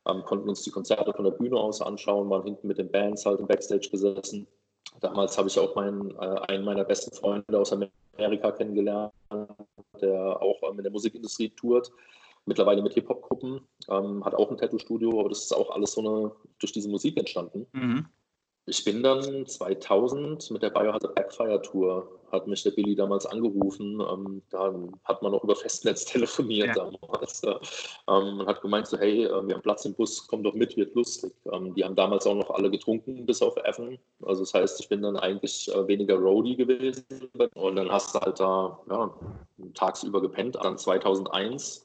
ähm, 0.07 0.22
konnten 0.24 0.48
uns 0.48 0.62
die 0.62 0.70
Konzerte 0.70 1.12
von 1.12 1.24
der 1.24 1.32
Bühne 1.32 1.57
aus 1.57 1.80
anschauen, 1.80 2.28
waren 2.28 2.44
hinten 2.44 2.66
mit 2.66 2.78
den 2.78 2.90
Bands 2.90 3.24
halt 3.24 3.40
im 3.40 3.46
Backstage 3.46 3.88
gesessen. 3.88 4.46
Damals 5.00 5.38
habe 5.38 5.48
ich 5.48 5.59
auch 5.59 5.74
meinen, 5.76 6.11
äh, 6.18 6.40
einen 6.48 6.64
meiner 6.64 6.84
besten 6.84 7.14
Freunde 7.14 7.59
aus 7.59 7.72
Amerika 7.72 8.50
kennengelernt, 8.52 9.12
der 10.00 10.42
auch 10.42 10.61
ähm, 10.68 10.78
in 10.78 10.82
der 10.82 10.92
Musikindustrie 10.92 11.50
tourt 11.50 11.90
mittlerweile 12.46 12.82
mit 12.82 12.94
Hip-Hop-Gruppen, 12.94 13.61
ähm, 13.89 14.24
hat 14.24 14.35
auch 14.35 14.51
ein 14.51 14.57
Tattoo-Studio, 14.57 15.20
aber 15.20 15.28
das 15.28 15.45
ist 15.45 15.53
auch 15.53 15.70
alles 15.70 15.93
so 15.93 16.01
eine, 16.01 16.32
durch 16.59 16.72
diese 16.72 16.89
Musik 16.89 17.16
entstanden. 17.16 17.66
Mhm. 17.72 18.07
Ich 18.66 18.82
bin 18.82 19.03
dann 19.03 19.47
2000 19.47 20.51
mit 20.51 20.62
der 20.62 20.70
Biohazard 20.70 21.14
Backfire 21.14 21.61
Tour, 21.61 22.09
hat 22.32 22.47
mich 22.47 22.62
der 22.62 22.70
Billy 22.70 22.95
damals 22.95 23.26
angerufen. 23.26 24.01
Ähm, 24.01 24.43
da 24.51 24.72
hat 25.05 25.22
man 25.22 25.32
noch 25.32 25.45
über 25.45 25.55
Festnetz 25.55 26.05
telefoniert 26.07 26.74
ja. 26.74 26.91
damals. 26.91 27.43
Äh, 27.43 27.55
ähm, 28.09 28.41
und 28.41 28.47
hat 28.47 28.62
gemeint 28.62 28.87
so, 28.87 28.99
hey, 28.99 29.24
äh, 29.24 29.47
wir 29.47 29.55
haben 29.55 29.62
Platz 29.62 29.85
im 29.85 29.95
Bus, 29.95 30.26
komm 30.26 30.43
doch 30.43 30.55
mit, 30.55 30.78
wird 30.78 30.95
lustig. 30.95 31.32
Ähm, 31.53 31.74
die 31.74 31.85
haben 31.85 31.95
damals 31.95 32.26
auch 32.26 32.35
noch 32.35 32.51
alle 32.51 32.70
getrunken, 32.70 33.26
bis 33.26 33.43
auf 33.43 33.55
Evan. 33.59 33.99
Also 34.22 34.43
das 34.43 34.55
heißt, 34.55 34.80
ich 34.80 34.89
bin 34.89 35.03
dann 35.03 35.18
eigentlich 35.18 35.70
äh, 35.70 35.87
weniger 35.87 36.16
Roadie 36.16 36.57
gewesen. 36.57 37.05
Und 37.55 37.76
dann 37.76 37.91
hast 37.91 38.14
du 38.14 38.20
halt 38.20 38.41
da 38.41 38.80
ja, 38.89 39.14
tagsüber 39.74 40.22
gepennt. 40.22 40.57
Dann 40.57 40.78
2001 40.78 41.85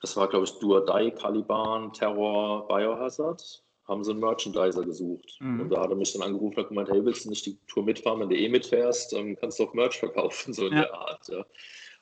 das 0.00 0.16
war, 0.16 0.28
glaube 0.28 0.44
ich, 0.44 0.58
Duodai, 0.58 1.10
Caliban, 1.10 1.92
Terror, 1.92 2.66
Biohazard. 2.68 3.62
Haben 3.86 4.04
sie 4.04 4.12
einen 4.12 4.20
Merchandiser 4.20 4.84
gesucht. 4.84 5.36
Mhm. 5.40 5.62
Und 5.62 5.70
da 5.70 5.80
hat 5.80 5.90
er 5.90 5.96
mich 5.96 6.12
dann 6.12 6.22
angerufen 6.22 6.60
und 6.60 6.68
gemeint, 6.68 6.90
hey, 6.90 7.04
willst 7.04 7.24
du 7.24 7.28
nicht 7.28 7.44
die 7.44 7.58
Tour 7.66 7.82
mitfahren? 7.82 8.20
Wenn 8.20 8.28
du 8.28 8.36
eh 8.36 8.48
mitfährst, 8.48 9.12
dann 9.12 9.36
kannst 9.36 9.58
du 9.58 9.64
auch 9.64 9.74
Merch 9.74 9.98
verkaufen, 9.98 10.54
so 10.54 10.66
in 10.66 10.74
ja. 10.74 10.82
der 10.82 10.94
Art. 10.94 11.28
Ja. 11.28 11.44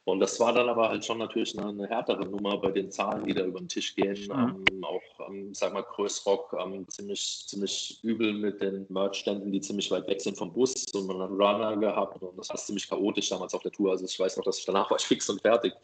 Und 0.09 0.21
das 0.21 0.41
war 0.41 0.55
dann 0.55 0.71
aber 0.71 0.89
halt 0.89 1.05
schon 1.05 1.19
natürlich 1.19 1.59
eine, 1.59 1.69
eine 1.69 1.87
härtere 1.87 2.25
Nummer 2.25 2.57
bei 2.57 2.71
den 2.71 2.91
Zahlen, 2.91 3.27
die 3.27 3.35
da 3.35 3.45
über 3.45 3.59
den 3.59 3.69
Tisch 3.69 3.95
gehen. 3.95 4.17
Mhm. 4.27 4.67
Ähm, 4.71 4.85
auch, 4.85 5.29
ähm, 5.29 5.53
sag 5.53 5.75
mal, 5.75 5.83
Größrock 5.83 6.57
ähm, 6.59 6.89
ziemlich, 6.89 7.45
ziemlich 7.47 7.99
übel 8.03 8.33
mit 8.33 8.63
den 8.63 8.87
Merchständen, 8.89 9.53
die 9.53 9.61
ziemlich 9.61 9.91
weit 9.91 10.09
weg 10.09 10.23
sind 10.23 10.39
vom 10.39 10.51
Bus. 10.51 10.87
Und 10.95 11.07
man 11.07 11.19
hat 11.19 11.29
einen 11.29 11.41
Runner 11.41 11.77
gehabt 11.77 12.23
und 12.23 12.39
das 12.39 12.49
war 12.49 12.57
ziemlich 12.57 12.89
chaotisch 12.89 13.29
damals 13.29 13.53
auf 13.53 13.63
der 13.63 13.73
Tour. 13.73 13.91
Also 13.91 14.07
ich 14.07 14.19
weiß 14.19 14.39
noch, 14.39 14.45
dass 14.45 14.59
ich 14.59 14.65
danach 14.65 14.91
war 14.91 14.99
ich 14.99 15.05
fix 15.05 15.29
und 15.29 15.43
fertig. 15.43 15.75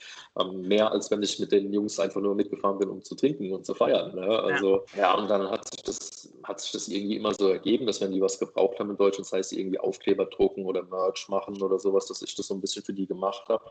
Ähm, 0.41 0.63
mehr 0.63 0.91
als 0.91 1.11
wenn 1.11 1.23
ich 1.23 1.39
mit 1.39 1.53
den 1.53 1.71
Jungs 1.71 2.01
einfach 2.01 2.23
nur 2.23 2.35
mitgefahren 2.35 2.79
bin, 2.79 2.89
um 2.89 3.03
zu 3.03 3.15
trinken 3.15 3.53
und 3.53 3.67
zu 3.67 3.75
feiern. 3.75 4.15
Ne? 4.15 4.27
Also 4.27 4.85
ja. 4.95 5.01
ja, 5.01 5.15
und 5.15 5.29
dann 5.29 5.51
hat 5.51 5.69
sich, 5.71 5.83
das, 5.83 6.33
hat 6.45 6.61
sich 6.61 6.73
das 6.73 6.89
irgendwie 6.89 7.17
immer 7.17 7.35
so 7.35 7.49
ergeben, 7.49 7.87
dass 7.87 8.01
wenn 8.01 8.13
die 8.13 8.23
was 8.23 8.39
gebraucht 8.39 8.79
haben 8.81 8.89
in 8.91 8.97
Deutschland, 8.97 9.27
das 9.27 9.33
heißt 9.35 9.53
irgendwie 9.53 9.79
Aufkleber 9.79 10.25
drucken 10.25 10.65
oder 10.65 10.83
Merch 10.83 11.29
machen 11.29 11.61
oder 11.61 11.79
sowas, 11.79 12.07
dass 12.07 12.23
ich 12.23 12.35
das 12.35 12.47
so 12.47 12.55
ein 12.55 12.63
bisschen 12.63 12.83
für 12.83 12.95
die 12.95 13.07
gemacht 13.07 13.47
habe. 13.51 13.65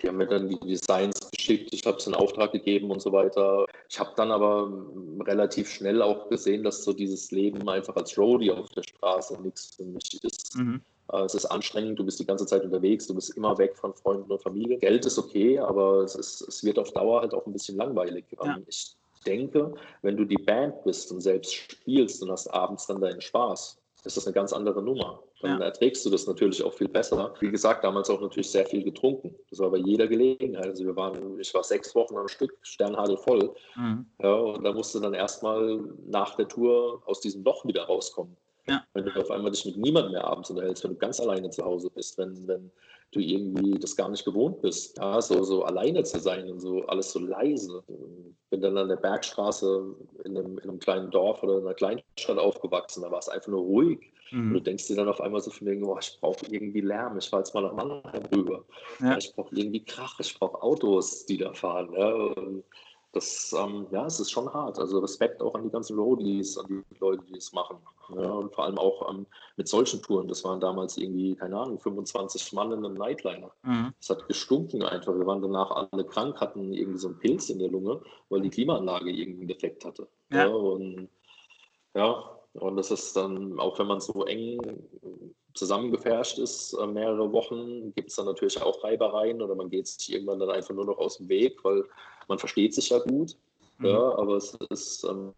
Die 0.00 0.08
haben 0.08 0.16
mir 0.16 0.26
dann 0.26 0.48
die 0.48 0.58
Designs 0.60 1.28
geschickt, 1.32 1.70
ich 1.72 1.84
habe 1.84 1.96
es 1.96 2.06
in 2.06 2.14
Auftrag 2.14 2.52
gegeben 2.52 2.90
und 2.90 3.02
so 3.02 3.10
weiter. 3.10 3.66
Ich 3.88 3.98
habe 3.98 4.12
dann 4.16 4.30
aber 4.30 4.70
relativ 5.20 5.68
schnell 5.70 6.02
auch 6.02 6.28
gesehen, 6.28 6.62
dass 6.62 6.84
so 6.84 6.92
dieses 6.92 7.32
Leben 7.32 7.68
einfach 7.68 7.96
als 7.96 8.16
Roadie 8.16 8.52
auf 8.52 8.68
der 8.68 8.84
Straße 8.84 9.40
nichts 9.42 9.74
für 9.74 9.84
mich 9.84 10.22
ist. 10.22 10.56
Mhm. 10.56 10.80
Äh, 11.12 11.22
es 11.22 11.34
ist 11.34 11.46
anstrengend, 11.46 11.98
du 11.98 12.04
bist 12.04 12.20
die 12.20 12.26
ganze 12.26 12.46
Zeit 12.46 12.64
unterwegs, 12.64 13.06
du 13.06 13.14
bist 13.14 13.36
immer 13.36 13.58
weg 13.58 13.76
von 13.76 13.92
Freunden 13.94 14.30
und 14.30 14.42
Familie. 14.42 14.78
Geld 14.78 15.04
ist 15.04 15.18
okay, 15.18 15.58
aber 15.58 16.02
es, 16.02 16.14
ist, 16.14 16.42
es 16.42 16.62
wird 16.64 16.78
auf 16.78 16.92
Dauer 16.92 17.22
halt 17.22 17.34
auch 17.34 17.46
ein 17.46 17.52
bisschen 17.52 17.76
langweilig. 17.76 18.24
Ja. 18.32 18.56
Ähm, 18.56 18.64
ich 18.68 18.94
denke, 19.26 19.74
wenn 20.02 20.16
du 20.16 20.24
die 20.24 20.36
Band 20.36 20.84
bist 20.84 21.10
und 21.10 21.20
selbst 21.20 21.54
spielst 21.54 22.22
und 22.22 22.30
hast 22.30 22.46
abends 22.48 22.86
dann 22.86 23.00
deinen 23.00 23.20
Spaß, 23.20 23.78
ist 24.04 24.16
das 24.16 24.26
eine 24.26 24.34
ganz 24.34 24.52
andere 24.52 24.82
Nummer. 24.82 25.22
Dann 25.40 25.60
ja. 25.60 25.66
erträgst 25.66 26.04
du 26.06 26.10
das 26.10 26.26
natürlich 26.26 26.62
auch 26.62 26.72
viel 26.72 26.88
besser. 26.88 27.34
Wie 27.40 27.50
gesagt, 27.50 27.84
damals 27.84 28.08
auch 28.10 28.20
natürlich 28.20 28.50
sehr 28.50 28.64
viel 28.66 28.82
getrunken. 28.82 29.34
Das 29.50 29.58
war 29.58 29.70
bei 29.70 29.78
jeder 29.78 30.06
Gelegenheit. 30.06 30.66
Also 30.66 30.84
wir 30.84 30.96
waren, 30.96 31.38
ich 31.38 31.52
war 31.52 31.64
sechs 31.64 31.94
Wochen 31.94 32.16
am 32.16 32.28
Stück, 32.28 32.56
Sternhagel 32.62 33.16
voll. 33.16 33.54
Mhm. 33.76 34.06
Ja, 34.22 34.34
und 34.34 34.64
da 34.64 34.72
musst 34.72 34.94
du 34.94 35.00
dann 35.00 35.14
erstmal 35.14 35.80
nach 36.06 36.36
der 36.36 36.48
Tour 36.48 37.02
aus 37.06 37.20
diesem 37.20 37.42
Loch 37.44 37.64
wieder 37.64 37.84
rauskommen. 37.84 38.36
Ja. 38.68 38.84
Wenn 38.94 39.04
du 39.04 39.20
auf 39.20 39.30
einmal 39.30 39.50
dich 39.50 39.64
mit 39.64 39.76
niemandem 39.76 40.12
mehr 40.12 40.24
abends 40.24 40.50
unterhältst, 40.50 40.84
wenn 40.84 40.92
du 40.92 40.98
ganz 40.98 41.20
alleine 41.20 41.50
zu 41.50 41.64
Hause 41.64 41.90
bist, 41.90 42.18
wenn, 42.18 42.46
wenn 42.46 42.70
du 43.12 43.20
irgendwie 43.20 43.78
das 43.78 43.96
gar 43.96 44.08
nicht 44.08 44.24
gewohnt 44.24 44.60
bist, 44.60 44.98
ja, 44.98 45.20
so, 45.20 45.42
so 45.42 45.64
alleine 45.64 46.02
zu 46.04 46.20
sein 46.20 46.50
und 46.50 46.60
so 46.60 46.82
alles 46.86 47.12
so 47.12 47.20
leise. 47.20 47.82
Bin 48.50 48.60
dann 48.60 48.76
an 48.76 48.88
der 48.88 48.96
Bergstraße 48.96 49.94
in 50.24 50.36
einem, 50.36 50.58
in 50.58 50.68
einem 50.68 50.78
kleinen 50.78 51.10
Dorf 51.10 51.42
oder 51.42 51.58
in 51.58 51.64
einer 51.64 51.74
Kleinstadt 51.74 52.38
aufgewachsen, 52.38 53.02
da 53.02 53.10
war 53.10 53.18
es 53.18 53.28
einfach 53.28 53.48
nur 53.48 53.62
ruhig. 53.62 54.12
Mhm. 54.30 54.48
Und 54.48 54.54
du 54.54 54.60
denkst 54.60 54.86
dir 54.86 54.96
dann 54.96 55.08
auf 55.08 55.20
einmal 55.20 55.40
so 55.40 55.50
von 55.50 55.66
wegen, 55.66 55.84
oh, 55.84 55.96
ich 55.98 56.18
brauche 56.20 56.44
irgendwie 56.50 56.80
Lärm, 56.80 57.16
ich 57.16 57.28
fahre 57.28 57.42
jetzt 57.42 57.54
mal 57.54 57.62
nach 57.62 57.72
Mannheim 57.72 58.22
rüber. 58.34 58.64
Ja. 59.00 59.16
Ich 59.16 59.32
brauche 59.34 59.54
irgendwie 59.54 59.84
Krach, 59.84 60.20
ich 60.20 60.38
brauche 60.38 60.62
Autos, 60.62 61.24
die 61.26 61.38
da 61.38 61.52
fahren. 61.54 61.92
Ja. 61.96 62.12
Und 62.12 62.64
das, 63.12 63.54
ähm, 63.58 63.86
ja, 63.90 64.06
es 64.06 64.20
ist 64.20 64.30
schon 64.30 64.52
hart. 64.52 64.78
Also 64.78 64.98
Respekt 64.98 65.40
auch 65.40 65.54
an 65.54 65.62
die 65.62 65.70
ganzen 65.70 65.98
Roadies, 65.98 66.58
an 66.58 66.66
die 66.68 66.96
Leute, 67.00 67.24
die 67.24 67.36
es 67.36 67.52
machen. 67.52 67.78
Ja, 68.14 68.30
und 68.30 68.54
vor 68.54 68.64
allem 68.64 68.78
auch 68.78 69.10
ähm, 69.10 69.26
mit 69.56 69.68
solchen 69.68 70.02
Touren. 70.02 70.28
Das 70.28 70.44
waren 70.44 70.60
damals 70.60 70.96
irgendwie, 70.96 71.34
keine 71.34 71.58
Ahnung, 71.58 71.78
25 71.78 72.52
Mann 72.52 72.72
in 72.72 72.84
einem 72.84 72.94
Nightliner. 72.94 73.50
Mhm. 73.62 73.92
Das 73.98 74.10
hat 74.10 74.28
gestunken 74.28 74.82
einfach. 74.82 75.14
Wir 75.14 75.26
waren 75.26 75.42
danach 75.42 75.70
alle 75.70 76.04
krank, 76.04 76.40
hatten 76.40 76.72
irgendwie 76.72 76.98
so 76.98 77.08
einen 77.08 77.18
Pilz 77.18 77.48
in 77.50 77.58
der 77.58 77.68
Lunge, 77.68 78.00
weil 78.28 78.42
die 78.42 78.50
Klimaanlage 78.50 79.10
irgendwie 79.10 79.40
einen 79.40 79.48
Defekt 79.48 79.84
hatte. 79.84 80.08
Ja. 80.30 80.46
ja 80.46 80.48
und 80.48 81.08
ja, 81.94 82.38
und 82.54 82.76
das 82.76 82.90
ist 82.90 83.16
dann, 83.16 83.58
auch 83.58 83.78
wenn 83.78 83.86
man 83.86 84.00
so 84.00 84.24
eng 84.24 84.60
zusammengefärscht 85.54 86.38
ist, 86.38 86.74
äh, 86.74 86.86
mehrere 86.86 87.32
Wochen, 87.32 87.92
gibt 87.94 88.10
es 88.10 88.16
dann 88.16 88.26
natürlich 88.26 88.60
auch 88.62 88.84
Reibereien 88.84 89.42
oder 89.42 89.54
man 89.54 89.70
geht 89.70 89.88
sich 89.88 90.12
irgendwann 90.12 90.38
dann 90.38 90.50
einfach 90.50 90.74
nur 90.74 90.84
noch 90.84 90.98
aus 90.98 91.18
dem 91.18 91.28
Weg, 91.28 91.64
weil 91.64 91.84
man 92.28 92.38
versteht 92.38 92.74
sich 92.74 92.90
ja 92.90 92.98
gut. 92.98 93.36
Mhm. 93.78 93.86
Ja, 93.86 94.18
aber 94.18 94.36
es 94.36 94.56
ist, 94.70 95.04
ähm, 95.04 95.32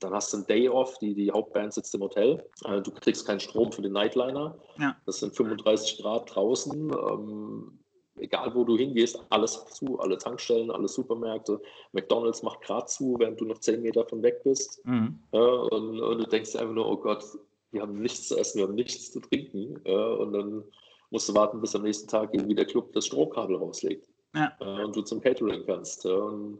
dann 0.00 0.12
hast 0.12 0.32
du 0.32 0.38
einen 0.38 0.46
Day 0.46 0.68
off, 0.68 0.98
die, 0.98 1.14
die 1.14 1.30
Hauptband 1.30 1.72
sitzt 1.72 1.94
im 1.94 2.02
Hotel. 2.02 2.44
Äh, 2.64 2.82
du 2.82 2.90
kriegst 2.90 3.26
keinen 3.26 3.40
Strom 3.40 3.72
für 3.72 3.82
den 3.82 3.92
Nightliner. 3.92 4.56
Ja. 4.78 4.96
Das 5.06 5.20
sind 5.20 5.34
35 5.36 5.98
Grad 5.98 6.34
draußen. 6.34 6.90
Ähm, 6.90 7.78
egal 8.18 8.54
wo 8.54 8.64
du 8.64 8.76
hingehst, 8.76 9.20
alles 9.30 9.64
zu, 9.66 9.98
alle 10.00 10.18
Tankstellen, 10.18 10.70
alle 10.70 10.88
Supermärkte. 10.88 11.60
McDonalds 11.92 12.42
macht 12.42 12.62
gerade 12.62 12.86
zu, 12.86 13.16
während 13.18 13.40
du 13.40 13.44
noch 13.44 13.58
zehn 13.58 13.82
Meter 13.82 14.04
von 14.04 14.22
weg 14.22 14.42
bist. 14.42 14.84
Mhm. 14.84 15.18
Ja, 15.32 15.40
und, 15.40 16.00
und, 16.00 16.18
du 16.18 16.24
denkst 16.26 16.56
einfach 16.56 16.74
nur, 16.74 16.88
oh 16.88 16.96
Gott, 16.96 17.24
wir 17.72 17.82
haben 17.82 18.00
nichts 18.00 18.28
zu 18.28 18.36
essen, 18.36 18.58
wir 18.58 18.66
haben 18.66 18.74
nichts 18.74 19.12
zu 19.12 19.20
trinken. 19.20 19.80
Ja, 19.84 20.06
und 20.14 20.32
dann 20.32 20.64
musst 21.10 21.28
du 21.28 21.34
warten, 21.34 21.60
bis 21.60 21.74
am 21.74 21.82
nächsten 21.82 22.08
Tag 22.08 22.30
irgendwie 22.32 22.54
der 22.54 22.66
Club 22.66 22.92
das 22.92 23.06
Stromkabel 23.06 23.56
rauslegt. 23.56 24.06
Ja. 24.36 24.52
und 24.60 24.94
du 24.94 25.02
zum 25.02 25.20
Catering 25.20 25.64
kannst. 25.66 26.04
Und, 26.04 26.58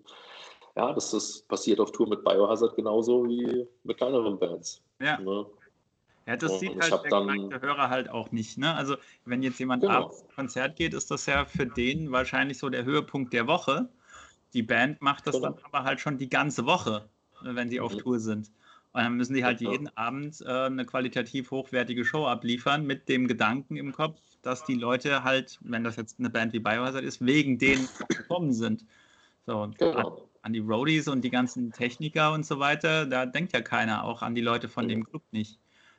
ja, 0.77 0.93
das, 0.93 1.11
das 1.11 1.43
passiert 1.43 1.79
auf 1.79 1.93
Tour 1.93 2.09
mit 2.09 2.25
Biohazard 2.25 2.75
genauso 2.75 3.27
wie 3.29 3.67
mit 3.85 3.97
kleineren 3.97 4.39
Bands. 4.39 4.83
Ja. 5.01 5.19
Ja, 6.27 6.37
das 6.37 6.59
sieht 6.59 6.75
halt 6.81 7.05
der 7.05 7.11
dann, 7.11 7.63
Hörer 7.63 7.89
halt 7.89 8.11
auch 8.11 8.33
nicht. 8.33 8.59
Ne? 8.59 8.75
Also 8.75 8.97
wenn 9.25 9.43
jetzt 9.43 9.61
jemand 9.61 9.83
genau. 9.83 9.95
abends 9.95 10.25
Konzert 10.35 10.75
geht, 10.75 10.93
ist 10.93 11.09
das 11.11 11.27
ja 11.27 11.45
für 11.45 11.67
den 11.67 12.11
wahrscheinlich 12.11 12.59
so 12.59 12.69
der 12.69 12.85
Höhepunkt 12.85 13.33
der 13.33 13.47
Woche. 13.47 13.89
Die 14.53 14.63
Band 14.63 15.01
macht 15.01 15.27
das 15.29 15.37
genau. 15.37 15.51
dann 15.51 15.65
aber 15.65 15.85
halt 15.85 16.01
schon 16.01 16.19
die 16.19 16.29
ganze 16.29 16.67
Woche, 16.67 17.09
wenn 17.43 17.69
sie 17.69 17.79
auf 17.79 17.95
mhm. 17.95 17.99
Tour 17.99 18.19
sind. 18.19 18.51
Und 18.97 19.03
dann 19.03 19.17
müssen 19.19 19.35
die 19.35 19.45
halt 19.45 19.59
genau. 19.59 19.73
jeden 19.73 19.95
Abend 19.95 20.41
äh, 20.41 20.49
eine 20.49 20.87
qualitativ 20.87 21.51
hochwertige 21.51 22.03
Show 22.03 22.25
abliefern 22.25 22.87
mit 22.87 23.11
dem 23.11 23.29
Gedanken 23.29 23.77
im 23.77 23.93
Kopf, 23.93 24.19
dass 24.41 24.65
die 24.65 24.75
Leute 24.75 25.23
halt, 25.23 25.59
wenn 25.61 25.85
das 25.85 25.97
jetzt 25.97 26.19
eine 26.19 26.31
Band 26.31 26.55
wie 26.55 26.61
Biohazard 26.61 27.05
ist, 27.05 27.23
wegen 27.25 27.59
denen 27.59 27.87
gekommen 28.09 28.55
sind. 28.55 28.87
So, 29.45 29.71
genau. 29.77 29.93
an, 29.93 30.23
an, 30.41 30.53
die 30.55 30.61
Roadies 30.61 31.09
und 31.09 31.21
die 31.21 31.29
ganzen 31.29 31.73
Techniker 31.73 32.33
und 32.33 32.47
so 32.47 32.59
weiter, 32.59 33.05
da 33.05 33.27
denkt 33.27 33.53
ja 33.53 33.61
keiner, 33.61 34.03
auch 34.03 34.23
an 34.23 34.35
die 34.35 34.41
Leute 34.41 34.67
von 34.67 34.89
dem 34.89 35.05
Club 35.05 35.25
nicht. 35.31 35.59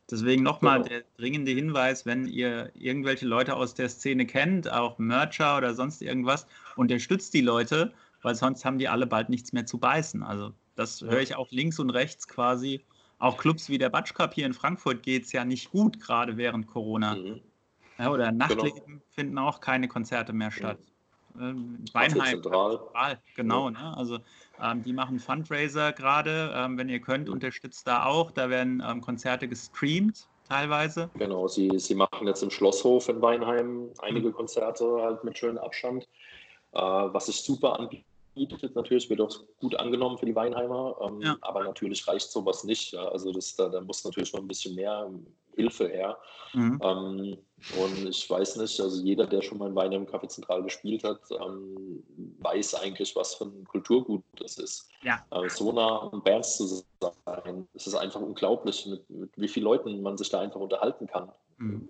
Deswegen 0.10 0.42
nochmal 0.42 0.78
genau. 0.78 0.90
der 0.90 1.04
dringende 1.18 1.52
Hinweis, 1.52 2.08
wenn 2.08 2.26
ihr 2.26 2.72
irgendwelche 2.74 3.28
Leute 3.28 3.58
aus 3.58 3.76
der 3.76 3.90
Szene 3.90 4.26
kennt, 4.26 4.72
auch 4.72 4.98
Mercher 4.98 5.56
oder 5.56 5.76
sonst 5.76 6.02
irgendwas, 6.02 6.48
unterstützt 6.76 7.36
die 7.36 7.42
Leute, 7.42 7.94
weil 8.24 8.34
sonst 8.34 8.66
haben 8.66 8.80
die 8.80 8.88
alle 8.88 9.06
bald 9.06 9.30
nichts 9.30 9.54
mehr 9.54 9.68
zu 9.68 9.78
beißen. 9.78 10.24
Also 10.24 10.56
das 10.78 11.02
höre 11.02 11.22
ich 11.22 11.36
auch 11.36 11.52
links 11.52 11.80
und 11.80 11.90
rechts 11.90 12.28
quasi. 12.28 12.86
Auch 13.20 13.38
Clubs 13.38 13.68
wie 13.68 13.80
der 13.80 13.90
Batsch 13.90 14.14
Cup 14.14 14.36
hier 14.36 14.46
in 14.46 14.54
Frankfurt 14.54 15.02
geht 15.02 15.26
es 15.26 15.32
ja 15.32 15.44
nicht 15.44 15.72
gut, 15.72 16.00
gerade 16.00 16.38
während 16.38 16.68
Corona. 16.68 17.16
Mhm. 17.16 17.42
Ja, 17.98 18.12
oder 18.12 18.32
Nachtleben 18.32 18.86
genau. 18.86 19.02
finden 19.10 19.38
auch 19.40 19.60
keine 19.60 19.88
Konzerte 19.88 20.34
mehr 20.34 20.52
statt. 20.52 20.78
Mhm. 21.34 21.84
Weinheim, 21.94 22.42
genau. 23.36 23.70
Ja. 23.70 23.72
Ne? 23.72 23.98
Also 23.98 24.20
ähm, 24.62 24.84
die 24.84 24.94
machen 24.94 25.20
Fundraiser 25.20 25.94
gerade. 25.94 26.54
Ähm, 26.56 26.78
wenn 26.78 26.90
ihr 26.90 27.00
könnt, 27.00 27.28
unterstützt 27.28 27.88
da 27.88 28.06
auch. 28.06 28.30
Da 28.30 28.52
werden 28.52 28.84
ähm, 28.88 29.02
Konzerte 29.02 29.48
gestreamt 29.48 30.28
teilweise. 30.48 31.10
Genau, 31.18 31.48
sie, 31.48 31.72
sie 31.80 31.96
machen 31.96 32.28
jetzt 32.28 32.44
im 32.44 32.52
Schlosshof 32.52 33.10
in 33.10 33.20
Weinheim 33.22 33.90
einige 34.00 34.30
mhm. 34.30 34.34
Konzerte 34.34 35.02
halt 35.02 35.24
mit 35.24 35.38
schönem 35.40 35.58
Abstand. 35.58 36.08
Äh, 36.74 36.80
was 36.80 37.26
sich 37.26 37.42
super 37.42 37.80
anbietet, 37.80 38.06
natürlich 38.76 39.10
wird 39.10 39.22
auch 39.22 39.36
gut 39.60 39.76
angenommen 39.76 40.18
für 40.18 40.26
die 40.26 40.36
Weinheimer, 40.36 40.96
ähm, 41.02 41.22
ja. 41.22 41.38
aber 41.42 41.64
natürlich 41.64 42.08
reicht 42.08 42.32
sowas 42.32 42.64
nicht. 42.64 42.94
Ja. 42.94 43.08
Also 43.10 43.32
das, 43.32 43.56
da, 43.56 43.70
da 43.70 43.82
muss 43.82 44.04
natürlich 44.04 44.34
noch 44.34 44.42
ein 44.42 44.48
bisschen 44.48 44.76
mehr 44.76 45.10
Hilfe 45.58 45.88
her. 45.88 46.18
Mhm. 46.54 46.80
Ähm, 46.84 47.38
und 47.80 48.08
ich 48.08 48.30
weiß 48.30 48.58
nicht, 48.58 48.80
also 48.80 49.04
jeder, 49.04 49.26
der 49.26 49.42
schon 49.42 49.58
mal 49.58 49.70
in 49.70 49.76
Wein 49.76 49.92
im 49.92 50.06
Café 50.06 50.28
Zentral 50.28 50.64
gespielt 50.64 51.04
hat, 51.04 51.20
ähm, 51.32 52.04
weiß 52.40 52.76
eigentlich, 52.76 53.16
was 53.16 53.36
für 53.36 53.46
ein 53.46 53.66
Kulturgut 53.66 54.24
das 54.38 54.58
ist. 54.60 54.88
Ja. 55.02 55.26
Äh, 55.32 55.50
so 55.50 55.72
nah 55.72 56.10
an 56.12 56.22
Bands 56.24 56.58
zu 56.58 56.68
sein, 56.68 57.68
es 57.74 57.88
ist 57.88 57.96
einfach 57.96 58.22
unglaublich, 58.22 58.86
mit, 58.86 59.10
mit, 59.10 59.32
wie 59.36 59.48
vielen 59.48 59.66
Leuten 59.66 60.02
man 60.02 60.18
sich 60.18 60.30
da 60.30 60.40
einfach 60.40 60.60
unterhalten 60.60 61.08
kann. 61.08 61.32
Mhm. 61.58 61.90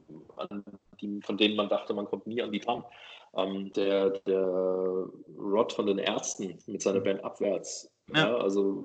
Die, 1.02 1.22
von 1.22 1.38
denen 1.38 1.58
man 1.58 1.70
dachte, 1.70 1.94
man 1.94 2.06
kommt 2.06 2.26
nie 2.26 2.42
an 2.42 2.52
die 2.52 2.60
dran. 2.60 2.84
Ähm, 3.38 3.72
der, 3.74 4.10
der 4.26 5.08
Rod 5.38 5.74
von 5.74 5.86
den 5.86 6.00
Ärzten 6.00 6.58
mit 6.66 6.82
seiner 6.82 7.02
Band 7.02 7.24
Abwärts, 7.24 7.90
ja. 8.14 8.30
ja. 8.30 8.38
also 8.38 8.84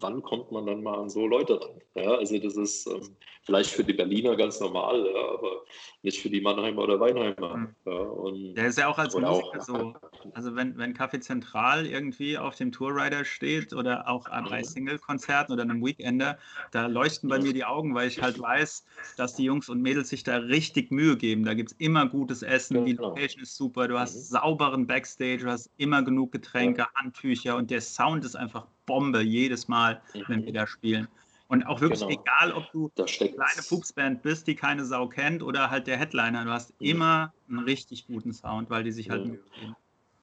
wann 0.00 0.22
kommt 0.22 0.50
man 0.50 0.66
dann 0.66 0.82
mal 0.82 0.98
an 0.98 1.10
so 1.10 1.26
Leute 1.26 1.60
ran? 1.60 1.80
Ja, 1.94 2.14
also 2.14 2.38
das 2.38 2.56
ist 2.56 2.86
ähm, 2.86 3.16
vielleicht 3.42 3.70
für 3.70 3.84
die 3.84 3.92
Berliner 3.92 4.36
ganz 4.36 4.60
normal, 4.60 5.06
ja, 5.06 5.32
aber 5.34 5.62
nicht 6.02 6.20
für 6.20 6.30
die 6.30 6.40
Mannheimer 6.40 6.82
oder 6.82 6.98
Weinheimer. 6.98 7.56
Mhm. 7.56 7.74
Ja, 7.84 7.92
und, 7.92 8.54
Der 8.54 8.66
ist 8.68 8.78
ja 8.78 8.88
auch 8.88 8.98
als 8.98 9.14
Musiker 9.14 9.30
auch, 9.30 9.60
so. 9.60 9.94
Also 10.34 10.56
wenn, 10.56 10.78
wenn 10.78 10.94
Café 10.94 11.20
Zentral 11.20 11.86
irgendwie 11.86 12.38
auf 12.38 12.56
dem 12.56 12.72
Tourrider 12.72 13.24
steht 13.24 13.72
oder 13.72 14.08
auch 14.08 14.28
bei 14.28 14.60
mhm. 14.60 14.64
Single-Konzerten 14.64 15.52
oder 15.52 15.62
einem 15.62 15.84
Weekender, 15.84 16.38
da 16.70 16.86
leuchten 16.86 17.28
bei 17.28 17.38
mir 17.38 17.52
die 17.52 17.64
Augen, 17.64 17.94
weil 17.94 18.08
ich 18.08 18.22
halt 18.22 18.40
weiß, 18.40 18.84
dass 19.16 19.34
die 19.34 19.44
Jungs 19.44 19.68
und 19.68 19.82
Mädels 19.82 20.08
sich 20.08 20.22
da 20.22 20.36
richtig 20.36 20.90
Mühe 20.90 21.16
geben. 21.16 21.44
Da 21.44 21.54
gibt 21.54 21.72
es 21.72 21.76
immer 21.78 22.06
gutes 22.06 22.42
Essen, 22.42 22.84
die. 22.86 22.92
Location 23.02 23.42
ist 23.42 23.56
super, 23.56 23.88
du 23.88 23.98
hast 23.98 24.14
mhm. 24.14 24.20
sauberen 24.20 24.86
Backstage, 24.86 25.38
du 25.38 25.50
hast 25.50 25.70
immer 25.76 26.02
genug 26.02 26.30
Getränke, 26.30 26.86
Handtücher 26.94 27.56
und 27.56 27.70
der 27.70 27.80
Sound 27.80 28.24
ist 28.24 28.36
einfach 28.36 28.66
Bombe 28.86 29.20
jedes 29.20 29.68
Mal, 29.68 30.02
wenn 30.28 30.44
wir 30.44 30.50
mhm. 30.50 30.54
da 30.54 30.66
spielen. 30.66 31.08
Und 31.48 31.64
auch 31.64 31.82
wirklich 31.82 32.00
genau. 32.00 32.12
egal, 32.12 32.52
ob 32.52 32.70
du 32.72 32.90
eine 32.96 33.06
kleine 33.06 33.62
Pupsband 33.68 34.22
bist, 34.22 34.46
die 34.46 34.54
keine 34.54 34.86
Sau 34.86 35.06
kennt, 35.06 35.42
oder 35.42 35.70
halt 35.70 35.86
der 35.86 35.98
Headliner, 35.98 36.44
du 36.44 36.50
hast 36.50 36.70
mhm. 36.80 36.86
immer 36.86 37.34
einen 37.48 37.58
richtig 37.58 38.06
guten 38.06 38.32
Sound, 38.32 38.70
weil 38.70 38.84
die 38.84 38.92
sich 38.92 39.10
halt 39.10 39.26
Mühe 39.26 39.40
geben. 39.60 39.76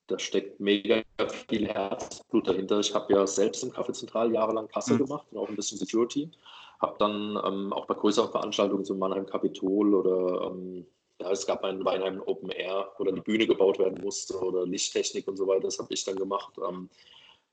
Da 0.08 0.18
steckt 0.18 0.60
mega 0.60 1.04
viel 1.48 1.68
Herzblut 1.68 2.48
dahinter. 2.48 2.80
Ich 2.80 2.96
habe 2.96 3.14
ja 3.14 3.28
selbst 3.28 3.64
im 3.64 3.70
Café 3.70 3.94
Zentral 3.94 4.34
jahrelang 4.34 4.68
Kasse 4.70 4.96
mhm. 4.96 5.06
gemacht 5.06 5.28
und 5.30 5.38
auch 5.38 5.48
ein 5.48 5.56
bisschen 5.56 5.78
Security. 5.78 6.32
Habe 6.82 6.96
dann 6.98 7.40
ähm, 7.46 7.74
auch 7.74 7.86
bei 7.86 7.94
größeren 7.94 8.32
Veranstaltungen, 8.32 8.84
so 8.84 8.96
Mannheim 8.96 9.28
Kapitol 9.28 9.94
oder 9.94 10.48
ähm, 10.48 10.84
ja, 11.22 11.30
es 11.32 11.46
gab 11.46 11.64
ein 11.64 11.86
Weinheim 11.86 12.24
Open 12.26 12.50
Air, 12.50 12.92
wo 12.98 13.04
dann 13.04 13.16
die 13.16 13.22
Bühne 13.22 13.46
gebaut 13.46 13.78
werden 13.78 14.02
musste 14.02 14.36
oder 14.40 14.66
Lichttechnik 14.66 15.28
und 15.28 15.38
so 15.38 15.46
weiter. 15.46 15.62
Das 15.62 15.78
habe 15.78 15.94
ich 15.94 16.04
dann 16.06 16.16
gemacht. 16.16 16.54
Ähm, 16.68 16.90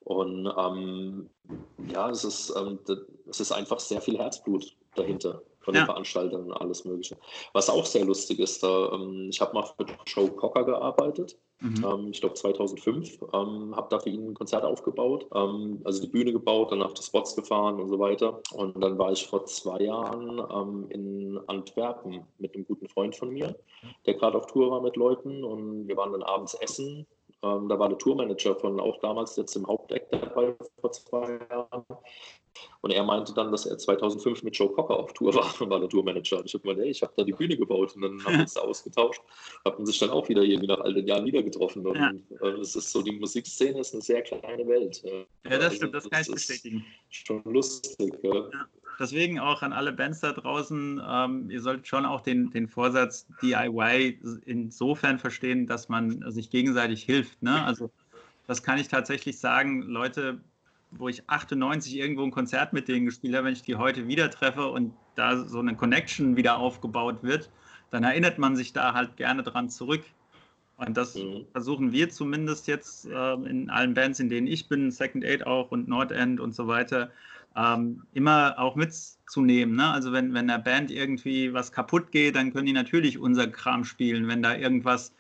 und 0.07 0.48
ähm, 0.57 1.28
ja, 1.92 2.09
es 2.11 2.22
ist, 2.22 2.54
ähm, 2.57 2.78
es 3.28 3.40
ist 3.40 3.50
einfach 3.50 3.80
sehr 3.80 4.00
viel 4.00 4.16
Herzblut 4.16 4.76
dahinter 4.94 5.42
von 5.59 5.74
den 5.74 5.80
ja. 5.80 5.86
Veranstaltern 5.86 6.44
und 6.44 6.52
alles 6.52 6.84
Mögliche. 6.84 7.16
Was 7.52 7.68
auch 7.68 7.84
sehr 7.84 8.04
lustig 8.04 8.38
ist, 8.38 8.62
da, 8.62 8.92
ähm, 8.92 9.26
ich 9.30 9.40
habe 9.40 9.52
mal 9.52 9.64
für 9.64 9.84
Joe 10.07 10.30
Cocker 10.30 10.62
gearbeitet, 10.62 11.36
mhm. 11.59 11.84
ähm, 11.84 12.09
ich 12.12 12.20
glaube 12.20 12.36
2005, 12.36 13.18
ähm, 13.34 13.74
habe 13.74 13.88
da 13.90 13.98
für 13.98 14.11
ihn 14.11 14.28
ein 14.28 14.34
Konzert 14.34 14.62
aufgebaut, 14.62 15.26
ähm, 15.34 15.80
also 15.82 16.00
die 16.00 16.09
Bühne 16.09 16.32
gebaut, 16.32 16.70
danach 16.70 16.92
die 16.92 17.02
Spots 17.02 17.34
gefahren 17.34 17.80
und 17.80 17.88
so 17.88 17.98
weiter. 17.98 18.40
Und 18.52 18.80
dann 18.80 18.96
war 18.98 19.11
ich 19.11 19.26
vor 19.26 19.44
zwei 19.46 19.80
Jahren 19.80 20.38
ähm, 20.38 20.86
in 20.90 21.40
Antwerpen 21.48 22.24
mit 22.38 22.54
einem 22.54 22.64
guten 22.64 22.88
Freund 22.88 23.16
von 23.16 23.30
mir, 23.30 23.57
der 24.07 24.14
gerade 24.14 24.38
auf 24.38 24.46
Tour 24.46 24.70
war 24.70 24.80
mit 24.80 24.94
Leuten 24.94 25.42
und 25.42 25.88
wir 25.88 25.96
waren 25.96 26.12
dann 26.12 26.22
abends 26.22 26.54
essen 26.54 27.09
ähm, 27.47 27.68
da 27.68 27.78
war 27.78 27.88
der 27.88 27.99
Tourmanager 27.99 28.55
von 28.57 28.80
auch 28.80 28.99
damals 29.01 29.36
jetzt 29.36 29.57
im 29.57 29.66
Hauptdeck 29.66 30.11
dabei 30.11 30.55
vor 30.80 30.92
zwei 30.92 31.38
Jahren. 31.51 31.84
Und 32.80 32.90
er 32.90 33.05
meinte 33.05 33.34
dann, 33.34 33.51
dass 33.51 33.66
er 33.66 33.76
2005 33.76 34.42
mit 34.42 34.57
Joe 34.57 34.70
Cocker 34.70 34.99
auf 34.99 35.12
Tour 35.12 35.34
war 35.34 35.53
und 35.61 35.70
war 35.70 35.80
der 35.80 35.88
Tourmanager. 35.88 36.38
Und 36.38 36.47
ich 36.47 36.55
habe 36.55 36.62
gemeint, 36.62 36.80
hey, 36.80 36.90
ich 36.90 37.03
habe 37.03 37.12
da 37.16 37.24
die 37.24 37.32
Bühne 37.32 37.57
gebaut 37.57 37.94
und 37.97 38.03
dann 38.03 38.24
haben 38.24 38.34
wir 38.34 38.40
uns 38.40 38.55
da 38.55 38.61
ausgetauscht, 38.62 39.20
haben 39.64 39.84
sich 39.86 39.99
dann 39.99 40.11
auch 40.11 40.28
wieder 40.28 40.42
irgendwie 40.42 40.68
nach 40.68 40.80
all 40.80 40.94
den 40.94 41.07
Jahren 41.07 41.24
wieder 41.24 41.42
getroffen. 41.42 41.86
Und 41.86 41.97
ja. 41.97 42.12
äh, 42.40 42.61
es 42.61 42.76
ist 42.76 42.90
so, 42.90 43.03
die 43.03 43.12
Musikszene 43.12 43.80
ist 43.80 43.92
eine 43.92 44.03
sehr 44.03 44.22
kleine 44.22 44.66
Welt. 44.66 45.03
Ja, 45.05 45.24
das 45.44 45.64
also, 45.64 45.76
stimmt, 45.76 45.94
das 45.94 46.11
kann 46.11 46.22
ich 46.22 46.30
bestätigen. 46.30 46.84
Schon 47.11 47.42
lustig. 47.44 48.14
Ja. 48.22 48.34
ja. 48.34 48.66
Deswegen 48.99 49.38
auch 49.38 49.62
an 49.62 49.72
alle 49.72 49.92
Bands 49.92 50.20
da 50.20 50.32
draußen, 50.32 51.03
ähm, 51.07 51.51
ihr 51.51 51.61
solltet 51.61 51.86
schon 51.86 52.07
auch 52.07 52.22
den, 52.22 52.51
den 52.51 52.66
Vorsatz 52.68 53.26
DIY 53.42 54.20
insofern 54.47 55.18
verstehen, 55.18 55.66
dass 55.66 55.88
man 55.88 56.30
sich 56.30 56.51
gegenseitig 56.51 57.03
hilft. 57.03 57.42
Ne? 57.42 57.62
Also 57.62 57.90
das 58.47 58.62
kann 58.62 58.78
ich 58.78 58.88
tatsächlich 58.88 59.38
sagen, 59.38 59.82
Leute, 59.82 60.40
wo 60.92 61.09
ich 61.09 61.28
98 61.28 61.97
irgendwo 61.97 62.22
ein 62.22 62.30
Konzert 62.30 62.72
mit 62.72 62.88
denen 62.88 63.07
gespielt 63.07 63.34
habe, 63.34 63.47
wenn 63.47 63.53
ich 63.53 63.62
die 63.62 63.76
heute 63.76 64.09
wieder 64.09 64.30
treffe 64.30 64.66
und 64.68 64.94
da 65.14 65.44
so 65.47 65.59
eine 65.59 65.74
Connection 65.74 66.36
wieder 66.36 66.59
aufgebaut 66.59 67.22
wird, 67.22 67.51
dann 67.90 68.05
erinnert 68.05 68.38
man 68.38 68.57
sich 68.57 68.72
da 68.72 68.94
halt 68.94 69.16
gerne 69.16 69.42
dran 69.42 69.68
zurück. 69.68 70.05
Und 70.76 70.97
das 70.97 71.14
mhm. 71.14 71.47
versuchen 71.53 71.92
wir 71.92 72.11
zumindest 72.11 72.66
jetzt 72.66 73.07
äh, 73.07 73.32
in 73.34 73.70
allen 73.70 73.94
Bands, 73.94 74.20
in 74.20 74.28
denen 74.28 74.47
ich 74.47 74.68
bin, 74.68 74.90
Second 74.90 75.24
Aid 75.24 75.47
auch 75.47 75.70
und 75.70 75.88
Nordend 75.88 76.38
und 76.38 76.55
so 76.55 76.66
weiter, 76.66 77.11
ähm, 77.57 78.07
immer 78.12 78.59
auch 78.59 78.76
mitzunehmen. 78.76 79.76
Ne? 79.76 79.90
Also 79.90 80.12
wenn, 80.12 80.34
wenn 80.34 80.46
der 80.46 80.59
Band 80.59 80.90
irgendwie 80.90 81.52
was 81.52 81.72
kaputt 81.72 82.12
geht, 82.12 82.36
dann 82.36 82.52
können 82.52 82.66
die 82.66 82.72
natürlich 82.72 83.18
unser 83.18 83.46
Kram 83.46 83.84
spielen. 83.84 84.28
Wenn 84.28 84.42
da 84.42 84.54
irgendwas 84.54 85.12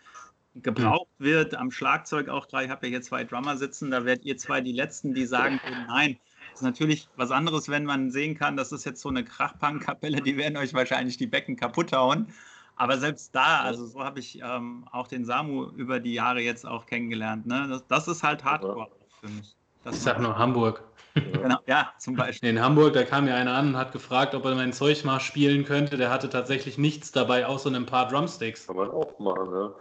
gebraucht 0.62 1.08
mhm. 1.18 1.24
wird, 1.24 1.54
am 1.54 1.70
Schlagzeug 1.70 2.28
auch 2.28 2.48
gerade, 2.48 2.66
ich 2.66 2.70
habe 2.70 2.86
ja 2.86 2.90
hier 2.90 3.02
zwei 3.02 3.24
Drummer 3.24 3.56
sitzen, 3.56 3.90
da 3.90 4.04
werdet 4.04 4.24
ihr 4.24 4.36
zwei 4.36 4.60
die 4.60 4.72
Letzten, 4.72 5.14
die 5.14 5.26
sagen, 5.26 5.60
nein, 5.88 6.18
das 6.52 6.60
ist 6.60 6.64
natürlich 6.64 7.08
was 7.16 7.30
anderes, 7.30 7.68
wenn 7.68 7.84
man 7.84 8.10
sehen 8.10 8.36
kann, 8.36 8.56
das 8.56 8.72
ist 8.72 8.84
jetzt 8.84 9.00
so 9.00 9.08
eine 9.08 9.24
Krachpunk-Kapelle, 9.24 10.20
die 10.22 10.36
werden 10.36 10.56
euch 10.56 10.72
wahrscheinlich 10.72 11.16
die 11.16 11.26
Becken 11.26 11.56
kaputt 11.56 11.92
hauen. 11.92 12.28
Aber 12.76 12.98
selbst 12.98 13.34
da, 13.34 13.60
also 13.60 13.86
so 13.86 14.04
habe 14.04 14.20
ich 14.20 14.40
ähm, 14.42 14.86
auch 14.92 15.08
den 15.08 15.24
Samu 15.24 15.70
über 15.76 15.98
die 15.98 16.12
Jahre 16.12 16.40
jetzt 16.40 16.66
auch 16.66 16.84
kennengelernt. 16.84 17.46
Ne? 17.46 17.66
Das, 17.68 17.86
das 17.86 18.08
ist 18.08 18.22
halt 18.22 18.44
Hardcore 18.44 18.88
für 19.20 19.28
mich. 19.28 19.56
Das 19.82 19.96
ich 19.96 20.02
sag 20.02 20.20
nur 20.20 20.36
Hamburg. 20.36 20.82
Genau, 21.16 21.58
ja, 21.66 21.92
zum 21.98 22.16
Beispiel. 22.16 22.50
In 22.50 22.60
Hamburg, 22.60 22.92
da 22.92 23.04
kam 23.04 23.28
ja 23.28 23.34
einer 23.34 23.54
an 23.54 23.68
und 23.68 23.76
hat 23.76 23.92
gefragt, 23.92 24.34
ob 24.34 24.44
er 24.44 24.54
mein 24.54 24.72
Zeug 24.72 25.04
mal 25.04 25.20
spielen 25.20 25.64
könnte. 25.64 25.96
Der 25.96 26.10
hatte 26.10 26.28
tatsächlich 26.28 26.76
nichts 26.76 27.12
dabei, 27.12 27.46
außer 27.46 27.70
ein 27.70 27.86
paar 27.86 28.08
Drumsticks. 28.08 28.66
Kann 28.66 28.76
man 28.76 28.90
auch 28.90 29.18
machen, 29.18 29.50
ne? 29.50 29.74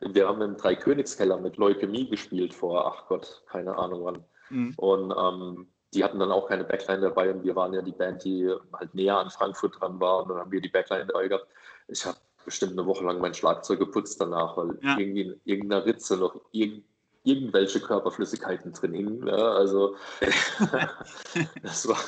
wir 0.00 0.28
haben 0.28 0.42
im 0.42 0.56
Dreikönigskeller 0.56 1.38
mit 1.38 1.56
Leukämie 1.56 2.08
gespielt 2.08 2.54
vor, 2.54 2.86
ach 2.86 3.06
Gott, 3.08 3.42
keine 3.46 3.76
Ahnung 3.76 4.04
wann. 4.04 4.24
Mhm. 4.50 4.74
Und 4.76 5.14
ähm, 5.16 5.66
die 5.94 6.04
hatten 6.04 6.18
dann 6.18 6.32
auch 6.32 6.48
keine 6.48 6.64
Backline 6.64 7.00
dabei 7.00 7.30
und 7.30 7.42
wir 7.44 7.56
waren 7.56 7.72
ja 7.72 7.82
die 7.82 7.92
Band, 7.92 8.24
die 8.24 8.52
halt 8.72 8.94
näher 8.94 9.16
an 9.16 9.30
Frankfurt 9.30 9.80
dran 9.80 9.98
war 10.00 10.22
und 10.22 10.30
dann 10.30 10.38
haben 10.38 10.52
wir 10.52 10.60
die 10.60 10.68
Backline 10.68 11.06
dabei 11.06 11.28
gehabt. 11.28 11.46
Ich 11.88 12.04
habe 12.04 12.18
bestimmt 12.44 12.72
eine 12.72 12.86
Woche 12.86 13.04
lang 13.04 13.20
mein 13.20 13.34
Schlagzeug 13.34 13.78
geputzt 13.78 14.20
danach, 14.20 14.56
weil 14.56 14.78
ja. 14.82 14.98
irgendwie 14.98 15.22
in 15.22 15.40
irgendeiner 15.44 15.86
Ritze 15.86 16.16
noch 16.16 16.40
irgend, 16.52 16.84
irgendwelche 17.26 17.80
Körperflüssigkeiten 17.80 18.72
drin 18.72 18.94
hingen. 18.94 19.26
Ja, 19.26 19.52
also 19.52 19.96
das, 21.62 21.88
war, 21.88 21.98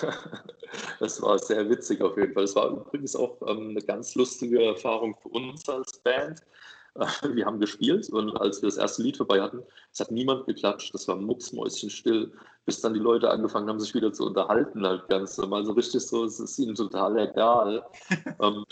das 1.01 1.21
war 1.21 1.39
sehr 1.39 1.69
witzig 1.69 2.01
auf 2.01 2.17
jeden 2.17 2.33
Fall. 2.33 2.45
Es 2.45 2.55
war 2.55 2.71
übrigens 2.71 3.17
auch 3.17 3.37
ähm, 3.47 3.71
eine 3.71 3.83
ganz 3.83 4.15
lustige 4.15 4.65
Erfahrung 4.65 5.17
für 5.21 5.29
uns 5.29 5.69
als 5.69 5.99
Band. 5.99 6.41
Wir 7.33 7.47
haben 7.47 7.61
gespielt 7.61 8.09
und 8.11 8.37
als 8.41 8.61
wir 8.61 8.69
das 8.69 8.77
erste 8.77 9.03
Lied 9.03 9.17
vorbei 9.17 9.41
hatten, 9.41 9.63
es 9.93 10.01
hat 10.01 10.11
niemand 10.11 10.47
geklatscht, 10.47 10.93
das 10.95 11.07
war 11.07 11.15
mucksmäuschenstill, 11.15 12.33
bis 12.67 12.81
dann 12.81 12.93
die 12.93 13.01
Leute 13.01 13.31
angefangen 13.31 13.69
haben, 13.69 13.79
sich 13.79 13.95
wieder 13.95 14.13
zu 14.13 14.27
unterhalten, 14.27 14.85
halt 14.85 15.09
ganz 15.09 15.39
normal, 15.39 15.65
so 15.65 15.73
richtig 15.73 16.05
so, 16.05 16.25
es 16.25 16.41
ist 16.41 16.59
ihnen 16.59 16.75
total 16.75 17.17
egal. 17.19 17.85
ähm, 18.43 18.65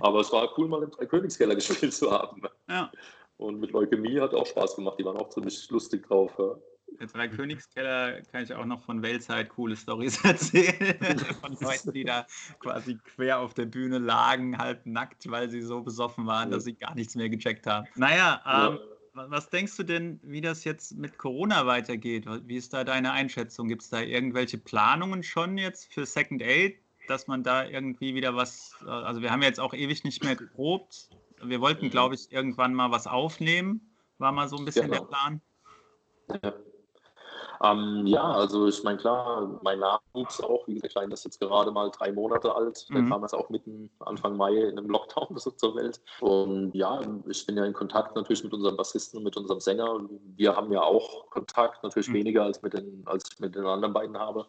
aber 0.00 0.20
es 0.20 0.32
war 0.32 0.48
cool, 0.56 0.68
mal 0.68 0.82
im 0.82 0.90
Dreikönigskeller 0.90 1.54
gespielt 1.54 1.92
zu 1.92 2.10
haben. 2.10 2.42
Ja. 2.68 2.90
Und 3.36 3.60
mit 3.60 3.72
Leukämie 3.72 4.20
hat 4.20 4.34
auch 4.34 4.46
Spaß 4.46 4.76
gemacht, 4.76 4.98
die 4.98 5.04
waren 5.04 5.16
auch 5.16 5.28
ziemlich 5.28 5.68
lustig 5.70 6.06
drauf. 6.06 6.32
Ja. 6.38 6.54
Der 7.00 7.06
Drei-Königskeller 7.08 8.22
kann 8.30 8.44
ich 8.44 8.54
auch 8.54 8.64
noch 8.64 8.82
von 8.82 9.02
Weltzeit 9.02 9.48
coole 9.48 9.76
Stories 9.76 10.24
erzählen. 10.24 11.18
von 11.40 11.56
Leuten, 11.60 11.92
die 11.92 12.04
da 12.04 12.26
quasi 12.60 12.98
quer 12.98 13.40
auf 13.40 13.54
der 13.54 13.66
Bühne 13.66 13.98
lagen, 13.98 14.58
halb 14.58 14.86
nackt, 14.86 15.28
weil 15.30 15.50
sie 15.50 15.60
so 15.62 15.82
besoffen 15.82 16.26
waren, 16.26 16.50
dass 16.50 16.64
sie 16.64 16.74
gar 16.74 16.94
nichts 16.94 17.16
mehr 17.16 17.28
gecheckt 17.28 17.66
haben. 17.66 17.86
Naja, 17.96 18.40
ähm, 18.46 18.78
ja. 19.14 19.30
was 19.30 19.50
denkst 19.50 19.76
du 19.76 19.82
denn, 19.82 20.20
wie 20.22 20.40
das 20.40 20.62
jetzt 20.62 20.96
mit 20.96 21.18
Corona 21.18 21.66
weitergeht? 21.66 22.26
Wie 22.44 22.56
ist 22.56 22.72
da 22.72 22.84
deine 22.84 23.10
Einschätzung? 23.10 23.66
Gibt 23.66 23.82
es 23.82 23.90
da 23.90 24.00
irgendwelche 24.00 24.58
Planungen 24.58 25.24
schon 25.24 25.58
jetzt 25.58 25.92
für 25.92 26.06
Second 26.06 26.42
Aid, 26.42 26.76
dass 27.08 27.26
man 27.26 27.42
da 27.42 27.66
irgendwie 27.66 28.14
wieder 28.14 28.36
was, 28.36 28.76
äh, 28.86 28.90
also 28.90 29.20
wir 29.20 29.30
haben 29.30 29.42
jetzt 29.42 29.58
auch 29.58 29.74
ewig 29.74 30.04
nicht 30.04 30.22
mehr 30.22 30.36
geprobt. 30.36 31.10
Wir 31.48 31.60
wollten, 31.60 31.86
mhm. 31.86 31.90
glaube 31.90 32.14
ich, 32.14 32.30
irgendwann 32.32 32.74
mal 32.74 32.90
was 32.90 33.06
aufnehmen, 33.06 33.94
war 34.18 34.32
mal 34.32 34.48
so 34.48 34.56
ein 34.56 34.64
bisschen 34.64 34.90
genau. 34.90 35.00
der 35.00 35.06
Plan. 35.06 35.40
Ja. 36.42 36.54
Ähm, 37.62 38.06
ja, 38.06 38.22
also 38.22 38.68
ich 38.68 38.82
meine, 38.82 38.98
klar, 38.98 39.60
mein 39.62 39.78
Nachwuchs 39.78 40.40
auch, 40.40 40.66
wie 40.66 40.74
gesagt, 40.74 40.92
Klein 40.92 41.10
ist 41.10 41.24
jetzt 41.24 41.40
gerade 41.40 41.70
mal 41.70 41.90
drei 41.90 42.12
Monate 42.12 42.54
alt. 42.54 42.86
Der 42.90 43.02
mhm. 43.02 43.10
kam 43.10 43.22
jetzt 43.22 43.34
auch 43.34 43.48
mitten 43.48 43.90
Anfang 44.00 44.36
Mai 44.36 44.54
in 44.54 44.78
einem 44.78 44.90
Lockdown 44.90 45.28
so 45.38 45.50
zur 45.50 45.74
Welt. 45.76 46.00
Und 46.20 46.74
ja, 46.74 47.00
ich 47.26 47.46
bin 47.46 47.56
ja 47.56 47.64
in 47.64 47.72
Kontakt 47.72 48.16
natürlich 48.16 48.44
mit 48.44 48.52
unserem 48.52 48.76
Bassisten 48.76 49.18
und 49.18 49.24
mit 49.24 49.36
unserem 49.36 49.60
Sänger. 49.60 50.00
Wir 50.36 50.56
haben 50.56 50.72
ja 50.72 50.82
auch 50.82 51.30
Kontakt, 51.30 51.82
natürlich 51.82 52.08
mhm. 52.08 52.14
weniger 52.14 52.44
als, 52.44 52.60
mit 52.62 52.74
den, 52.74 53.02
als 53.06 53.24
ich 53.32 53.40
mit 53.40 53.54
den 53.54 53.66
anderen 53.66 53.94
beiden 53.94 54.18
habe. 54.18 54.46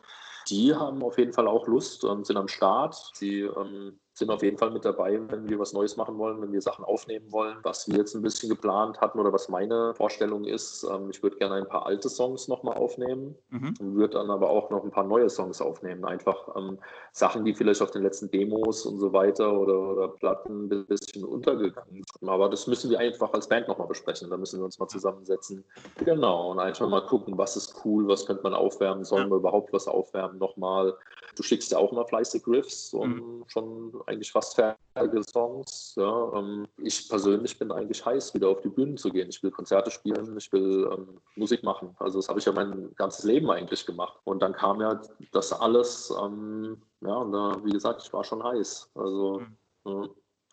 Die 0.49 0.75
haben 0.75 1.01
auf 1.01 1.17
jeden 1.17 1.33
Fall 1.33 1.47
auch 1.47 1.67
Lust 1.67 2.03
und 2.03 2.25
sind 2.25 2.37
am 2.37 2.47
Start. 2.47 3.11
Sie 3.13 3.41
ähm, 3.41 3.99
sind 4.15 4.31
auf 4.31 4.41
jeden 4.41 4.57
Fall 4.57 4.71
mit 4.71 4.85
dabei, 4.85 5.19
wenn 5.27 5.49
wir 5.49 5.59
was 5.59 5.73
Neues 5.73 5.97
machen 5.97 6.17
wollen, 6.17 6.41
wenn 6.41 6.53
wir 6.53 6.61
Sachen 6.61 6.85
aufnehmen 6.85 7.31
wollen. 7.33 7.57
Was 7.63 7.85
wir 7.87 7.97
jetzt 7.97 8.15
ein 8.15 8.21
bisschen 8.21 8.49
geplant 8.49 9.01
hatten 9.01 9.19
oder 9.19 9.33
was 9.33 9.49
meine 9.49 9.93
Vorstellung 9.93 10.45
ist, 10.45 10.87
ähm, 10.89 11.09
ich 11.09 11.21
würde 11.21 11.35
gerne 11.35 11.55
ein 11.55 11.67
paar 11.67 11.85
alte 11.85 12.07
Songs 12.07 12.47
nochmal 12.47 12.77
aufnehmen, 12.77 13.35
mhm. 13.49 13.75
würde 13.79 14.13
dann 14.17 14.31
aber 14.31 14.49
auch 14.49 14.69
noch 14.69 14.85
ein 14.85 14.91
paar 14.91 15.03
neue 15.03 15.29
Songs 15.29 15.59
aufnehmen. 15.59 16.05
Einfach 16.05 16.55
ähm, 16.55 16.79
Sachen, 17.11 17.43
die 17.43 17.53
vielleicht 17.53 17.81
auf 17.81 17.91
den 17.91 18.03
letzten 18.03 18.31
Demos 18.31 18.85
und 18.85 18.99
so 18.99 19.11
weiter 19.11 19.59
oder, 19.59 19.77
oder 19.79 20.07
Platten 20.07 20.71
ein 20.71 20.85
bisschen 20.85 21.25
untergegangen 21.25 22.03
sind. 22.19 22.29
Aber 22.29 22.47
das 22.47 22.67
müssen 22.67 22.89
wir 22.89 22.99
einfach 22.99 23.33
als 23.33 23.49
Band 23.49 23.67
nochmal 23.67 23.87
besprechen. 23.87 24.29
Da 24.29 24.37
müssen 24.37 24.61
wir 24.61 24.65
uns 24.65 24.79
mal 24.79 24.87
zusammensetzen. 24.87 25.65
Genau, 26.05 26.51
und 26.51 26.59
einfach 26.59 26.87
mal 26.87 27.05
gucken, 27.05 27.37
was 27.37 27.57
ist 27.57 27.81
cool, 27.83 28.07
was 28.07 28.25
könnte 28.25 28.43
man 28.43 28.53
aufwärmen, 28.53 29.03
sollen 29.03 29.29
wir 29.29 29.37
überhaupt 29.37 29.73
was 29.73 29.89
aufwärmen 29.89 30.37
nochmal. 30.37 30.95
Du 31.35 31.43
schickst 31.43 31.71
ja 31.71 31.77
auch 31.77 31.91
immer 31.91 32.05
fleißig 32.05 32.47
Riffs 32.47 32.93
und 32.93 33.15
mhm. 33.15 33.43
schon 33.47 34.01
eigentlich 34.07 34.31
fast 34.31 34.55
fertige 34.55 35.21
Songs. 35.23 35.93
Ja. 35.97 36.33
Ähm, 36.33 36.67
ich 36.77 37.09
persönlich 37.09 37.59
bin 37.59 37.71
eigentlich 37.71 38.05
heiß, 38.05 38.33
wieder 38.33 38.49
auf 38.49 38.61
die 38.61 38.69
Bühnen 38.69 38.97
zu 38.97 39.09
gehen. 39.09 39.29
Ich 39.29 39.43
will 39.43 39.51
Konzerte 39.51 39.91
spielen, 39.91 40.37
ich 40.37 40.51
will 40.51 40.89
ähm, 40.91 41.19
Musik 41.35 41.63
machen. 41.63 41.95
Also 41.99 42.19
das 42.19 42.29
habe 42.29 42.39
ich 42.39 42.45
ja 42.45 42.51
mein 42.51 42.93
ganzes 42.95 43.25
Leben 43.25 43.49
eigentlich 43.51 43.85
gemacht. 43.85 44.19
Und 44.23 44.41
dann 44.41 44.53
kam 44.53 44.81
ja 44.81 45.01
das 45.31 45.51
alles, 45.51 46.13
ähm, 46.21 46.81
ja, 47.01 47.15
und 47.15 47.31
da, 47.31 47.57
wie 47.63 47.71
gesagt, 47.71 48.01
ich 48.03 48.13
war 48.13 48.23
schon 48.23 48.43
heiß. 48.43 48.91
Also 48.95 49.41
mhm. 49.41 49.91
ja, 49.91 50.09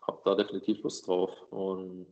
habe 0.07 0.21
da 0.25 0.35
definitiv 0.35 0.83
Lust 0.83 1.07
drauf. 1.07 1.31
Und 1.49 2.07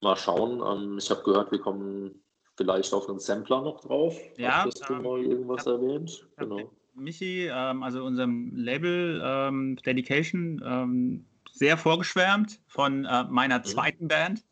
mal 0.00 0.16
schauen. 0.16 0.62
Ähm, 0.64 0.98
ich 0.98 1.10
habe 1.10 1.22
gehört, 1.22 1.52
wir 1.52 1.60
kommen 1.60 2.22
vielleicht 2.56 2.92
auf 2.92 3.08
einen 3.08 3.18
Sampler 3.18 3.62
noch 3.62 3.80
drauf. 3.80 4.16
Ja. 4.36 4.64
Hast 4.64 4.88
du 4.88 4.94
mal 4.94 5.20
irgendwas 5.20 5.66
hab, 5.66 5.74
erwähnt? 5.74 6.26
Genau. 6.36 6.70
Michi, 7.00 7.46
ähm, 7.46 7.82
also 7.82 8.04
unserem 8.04 8.52
Label 8.54 9.20
ähm, 9.24 9.76
Dedication, 9.76 10.62
ähm, 10.64 11.24
sehr 11.52 11.76
vorgeschwärmt 11.76 12.60
von 12.66 13.04
äh, 13.04 13.24
meiner 13.24 13.58
mhm. 13.58 13.64
zweiten 13.64 14.08
Band. 14.08 14.44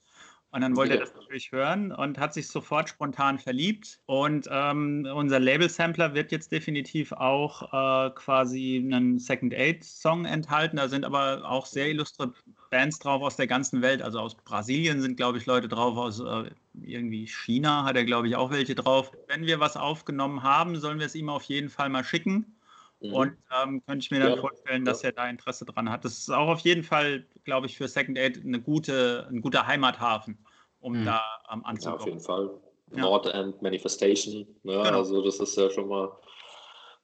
Und 0.51 0.62
dann 0.62 0.76
wollte 0.76 0.94
er 0.94 1.01
das 1.01 1.14
natürlich 1.14 1.53
hören 1.53 1.92
und 1.92 2.18
hat 2.18 2.32
sich 2.32 2.49
sofort 2.49 2.88
spontan 2.88 3.38
verliebt. 3.38 4.01
Und 4.07 4.49
ähm, 4.51 5.07
unser 5.14 5.38
Label-Sampler 5.38 6.14
wird 6.14 6.32
jetzt 6.32 6.51
definitiv 6.51 7.12
auch 7.12 7.64
äh, 7.64 8.11
quasi 8.14 8.82
einen 8.82 9.18
Second 9.18 9.53
Aid-Song 9.53 10.24
enthalten. 10.24 10.78
Da 10.78 10.88
sind 10.88 11.05
aber 11.05 11.42
auch 11.44 11.66
sehr 11.66 11.90
illustre 11.90 12.32
Bands 12.70 12.99
drauf 12.99 13.20
aus 13.20 13.36
der 13.36 13.46
ganzen 13.46 13.82
Welt. 13.82 14.01
Also 14.01 14.20
aus 14.20 14.36
Brasilien 14.36 15.03
sind, 15.03 15.18
glaube 15.18 15.36
ich, 15.36 15.44
Leute 15.44 15.68
drauf, 15.68 15.99
aus 15.99 16.20
äh, 16.20 16.51
irgendwie 16.85 17.26
China 17.26 17.85
hat 17.85 17.97
er, 17.97 18.05
glaube 18.05 18.29
ich, 18.29 18.37
auch 18.37 18.51
welche 18.51 18.74
drauf. 18.74 19.12
Wenn 19.26 19.47
wir 19.47 19.61
was 19.61 19.76
aufgenommen 19.76 20.43
haben, 20.43 20.76
sollen 20.76 20.99
wir 20.99 21.07
es 21.07 21.14
ihm 21.14 21.29
auf 21.29 21.45
jeden 21.45 21.68
Fall 21.68 21.89
mal 21.89 22.05
schicken. 22.05 22.59
Mhm. 23.01 23.12
Und 23.12 23.37
ähm, 23.62 23.83
könnte 23.87 24.05
ich 24.05 24.11
mir 24.11 24.20
dann 24.20 24.35
ja, 24.35 24.37
vorstellen, 24.37 24.85
dass 24.85 25.03
ja. 25.03 25.11
er 25.11 25.12
da 25.12 25.29
Interesse 25.29 25.64
dran 25.64 25.91
hat. 25.91 26.05
Das 26.05 26.18
ist 26.18 26.31
auch 26.31 26.49
auf 26.49 26.61
jeden 26.61 26.83
Fall, 26.83 27.26
glaube 27.45 27.66
ich, 27.66 27.76
für 27.76 27.89
Second 27.89 28.18
Aid 28.18 28.45
eine 28.45 28.61
gute, 28.61 29.26
ein 29.31 29.41
guter 29.41 29.66
Heimathafen, 29.66 30.39
um 30.81 31.01
mhm. 31.01 31.05
da 31.05 31.22
ähm, 31.53 31.64
anzukommen. 31.64 31.99
Ja, 31.99 32.03
auf 32.03 32.07
jeden 32.07 32.20
Fall. 32.20 32.51
Ja. 32.93 33.03
Nordend 33.03 33.62
Manifestation. 33.62 34.47
Ja, 34.64 34.83
genau. 34.83 34.99
Also 34.99 35.22
das 35.22 35.39
ist 35.39 35.57
ja 35.57 35.70
schon 35.70 35.89
mal 35.89 36.11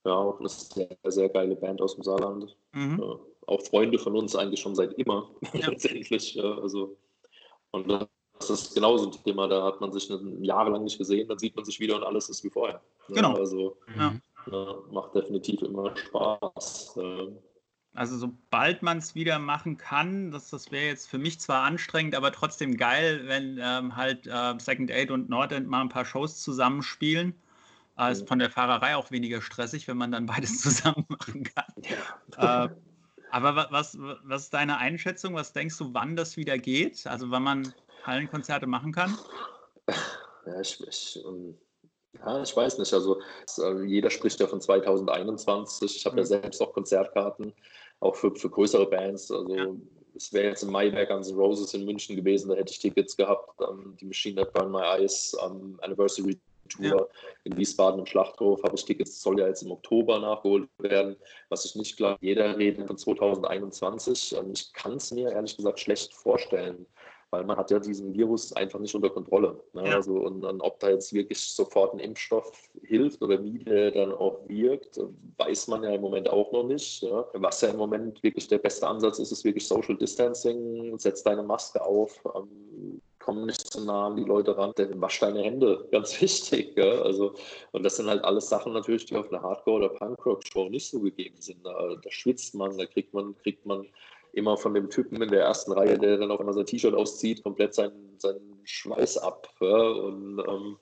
ja, 0.05 0.13
auch 0.13 0.39
eine 0.39 0.49
sehr, 0.49 0.89
sehr 1.05 1.29
geile 1.29 1.57
Band 1.57 1.81
aus 1.81 1.95
dem 1.95 2.05
Saarland. 2.05 2.57
Mhm. 2.73 3.01
Ja, 3.01 3.19
auch 3.47 3.63
Freunde 3.63 3.99
von 3.99 4.17
uns 4.17 4.37
eigentlich 4.37 4.61
schon 4.61 4.75
seit 4.75 4.93
immer, 4.95 5.31
letztendlich. 5.53 6.35
Ja, 6.35 6.59
also, 6.59 6.97
und 7.71 8.09
das 8.39 8.51
ist 8.51 8.75
genauso 8.75 9.07
ein 9.07 9.25
Thema, 9.25 9.49
da 9.49 9.65
hat 9.65 9.81
man 9.81 9.93
sich 9.93 10.11
jahrelang 10.41 10.85
nicht 10.85 10.99
gesehen, 10.99 11.29
dann 11.29 11.39
sieht 11.39 11.57
man 11.57 11.65
sich 11.65 11.81
wieder 11.81 11.97
und 11.97 12.05
alles 12.05 12.29
ist 12.29 12.45
wie 12.45 12.51
vorher. 12.51 12.81
Genau. 13.09 13.35
Also, 13.35 13.77
ja. 13.97 14.15
Ja, 14.51 14.75
macht 14.91 15.15
definitiv 15.15 15.63
immer 15.63 15.97
Spaß. 15.97 16.99
Also 17.95 18.17
sobald 18.19 18.83
man 18.83 18.99
es 18.99 19.15
wieder 19.15 19.39
machen 19.39 19.77
kann, 19.77 20.33
das, 20.33 20.51
das 20.51 20.73
wäre 20.73 20.87
jetzt 20.87 21.09
für 21.09 21.19
mich 21.19 21.39
zwar 21.39 21.63
anstrengend, 21.63 22.15
aber 22.17 22.33
trotzdem 22.33 22.77
geil, 22.77 23.23
wenn 23.27 23.59
ähm, 23.63 23.97
halt 23.97 24.27
äh, 24.27 24.55
Second 24.59 24.91
Aid 24.91 25.13
und 25.13 25.29
Nordend 25.29 25.69
mal 25.69 25.81
ein 25.81 25.89
paar 25.89 26.05
Shows 26.05 26.43
zusammenspielen. 26.43 27.35
Äh, 27.97 28.11
ist 28.11 28.27
von 28.27 28.41
der 28.41 28.51
Fahrerei 28.51 28.97
auch 28.97 29.13
weniger 29.13 29.41
stressig, 29.41 29.87
wenn 29.87 29.97
man 29.97 30.11
dann 30.11 30.27
beides 30.27 30.59
zusammen 30.61 31.07
machen 31.09 31.45
kann. 31.45 31.73
Äh, 32.37 32.75
aber 33.31 33.69
was, 33.71 33.97
was 33.99 34.43
ist 34.43 34.55
deine 34.55 34.79
Einschätzung? 34.79 35.35
Was 35.35 35.53
denkst 35.53 35.79
du, 35.79 35.95
wann 35.95 36.17
das 36.17 36.37
wieder 36.37 36.59
geht? 36.59 37.07
Also 37.07 37.31
wann 37.31 37.43
man 37.45 37.75
Hallenkonzerte 38.07 38.67
machen 38.67 38.93
kann? 38.93 39.19
Ja, 40.47 40.61
ich, 40.61 40.87
ich, 40.87 41.25
ähm, 41.27 41.57
ja, 42.19 42.43
ich 42.43 42.57
weiß 42.57 42.79
nicht. 42.79 42.93
Also, 42.93 43.21
also 43.59 43.83
jeder 43.83 44.11
spricht 44.11 44.41
ja 44.41 44.47
von 44.47 44.61
2021. 44.61 45.97
Ich 45.97 46.07
habe 46.07 46.15
mhm. 46.15 46.19
ja 46.19 46.25
selbst 46.27 46.61
auch 46.61 46.73
Konzertkarten, 46.73 47.53
auch 48.01 48.15
für, 48.15 48.35
für 48.35 48.51
größere 48.51 48.87
Bands. 48.87 49.31
Also 49.31 49.55
ja. 49.55 49.67
es 50.15 50.33
wäre 50.33 50.49
jetzt 50.49 50.63
im 50.63 50.71
Mai 50.71 50.91
bei 50.91 51.05
Guns 51.07 51.31
N' 51.31 51.37
Roses 51.37 51.75
in 51.75 51.85
München 51.85 52.17
gewesen, 52.17 52.51
da 52.51 52.57
hätte 52.57 52.73
ich 52.73 52.79
Tickets 52.79 53.17
gehabt. 53.17 53.61
Um, 53.61 53.97
die 53.97 54.07
Machine 54.07 54.37
That 54.37 54.53
Burn 54.53 54.71
My 54.71 54.83
Eyes 54.83 55.35
um, 55.35 55.79
Anniversary 55.83 56.39
Tour 56.69 56.85
ja. 56.85 57.07
in 57.45 57.57
Wiesbaden 57.59 58.01
im 58.01 58.07
Schlachthof 58.07 58.63
habe 58.63 58.75
ich 58.75 58.85
Tickets, 58.85 59.21
soll 59.21 59.39
ja 59.39 59.47
jetzt 59.47 59.63
im 59.63 59.71
Oktober 59.71 60.19
nachgeholt 60.19 60.69
werden, 60.79 61.17
was 61.51 61.67
ich 61.67 61.75
nicht 61.75 61.99
glaube, 61.99 62.17
jeder 62.23 62.57
redet 62.57 62.87
von 62.87 62.97
2021. 62.97 64.35
Ich 64.53 64.73
kann 64.73 64.95
es 64.95 65.11
mir 65.13 65.31
ehrlich 65.31 65.57
gesagt 65.57 65.79
schlecht 65.79 66.15
vorstellen 66.15 66.87
weil 67.35 67.45
man 67.45 67.57
hat 67.57 67.71
ja 67.73 67.81
diesen 67.81 68.15
Virus 68.15 68.53
einfach 68.53 68.79
nicht 68.79 68.95
unter 68.95 69.11
Kontrolle. 69.11 69.61
Ne? 69.73 69.89
Ja. 69.89 69.97
Also, 69.97 70.13
und 70.19 70.41
dann, 70.43 70.61
ob 70.61 70.79
da 70.79 70.91
jetzt 70.91 71.13
wirklich 71.13 71.41
sofort 71.41 71.93
ein 71.93 71.99
Impfstoff 71.99 72.53
hilft 72.85 73.21
oder 73.23 73.43
wie 73.43 73.59
der 73.59 73.91
dann 73.91 74.13
auch 74.13 74.39
wirkt, 74.47 75.01
weiß 75.39 75.67
man 75.67 75.83
ja 75.83 75.91
im 75.91 76.01
Moment 76.01 76.31
auch 76.31 76.53
noch 76.53 76.63
nicht. 76.63 77.03
Ja? 77.03 77.27
Was 77.33 77.61
ja 77.61 77.71
im 77.71 77.77
Moment 77.77 78.23
wirklich 78.23 78.47
der 78.47 78.59
beste 78.59 78.87
Ansatz 78.87 79.19
ist, 79.19 79.33
ist 79.33 79.45
wirklich 79.45 79.67
Social 79.67 79.97
Distancing, 79.97 80.97
setz 80.97 81.25
deine 81.25 81.43
Maske 81.43 81.85
auf, 81.85 82.23
ähm, 82.37 83.01
komm 83.19 83.47
nicht 83.47 83.73
zu 83.73 83.85
nah 83.85 84.07
an 84.07 84.17
die 84.17 84.23
Leute 84.23 84.57
ran, 84.57 84.73
denn 84.79 85.01
wasch 85.01 85.19
deine 85.19 85.43
Hände, 85.43 85.89
ganz 85.91 86.21
wichtig. 86.21 86.77
Ja? 86.77 87.03
Also, 87.03 87.35
und 87.73 87.83
das 87.83 87.97
sind 87.97 88.07
halt 88.07 88.23
alles 88.23 88.49
Sachen 88.49 88.75
natürlich, 88.75 89.07
die 89.07 89.17
auf 89.17 89.33
einer 89.33 89.43
Hardcore- 89.43 89.79
oder 89.79 89.89
Punkrock-Show 89.89 90.69
nicht 90.69 90.89
so 90.89 91.01
gegeben 91.01 91.41
sind. 91.41 91.67
Da, 91.67 91.97
da 92.01 92.11
schwitzt 92.11 92.55
man, 92.55 92.79
da 92.79 92.87
kriegt 92.87 93.13
man, 93.13 93.37
kriegt 93.39 93.67
man 93.67 93.89
immer 94.37 94.57
von 94.57 94.75
dem 94.75 94.91
Typen 94.91 95.21
in 95.23 95.31
der 95.31 95.43
ersten 95.43 95.73
Reihe, 95.73 95.99
der 95.99 96.19
dann 96.19 96.31
auf 96.31 96.41
einmal 96.41 96.55
sein 96.55 96.67
T-Shirt 96.67 96.95
auszieht, 96.95 97.43
komplett 97.43 97.75
seinen, 97.75 98.19
seinen 98.19 98.61
Schweiß 98.65 99.19
ab. 99.19 99.49
Ja? 99.61 99.77
Und 99.77 100.39
ähm, 100.47 100.77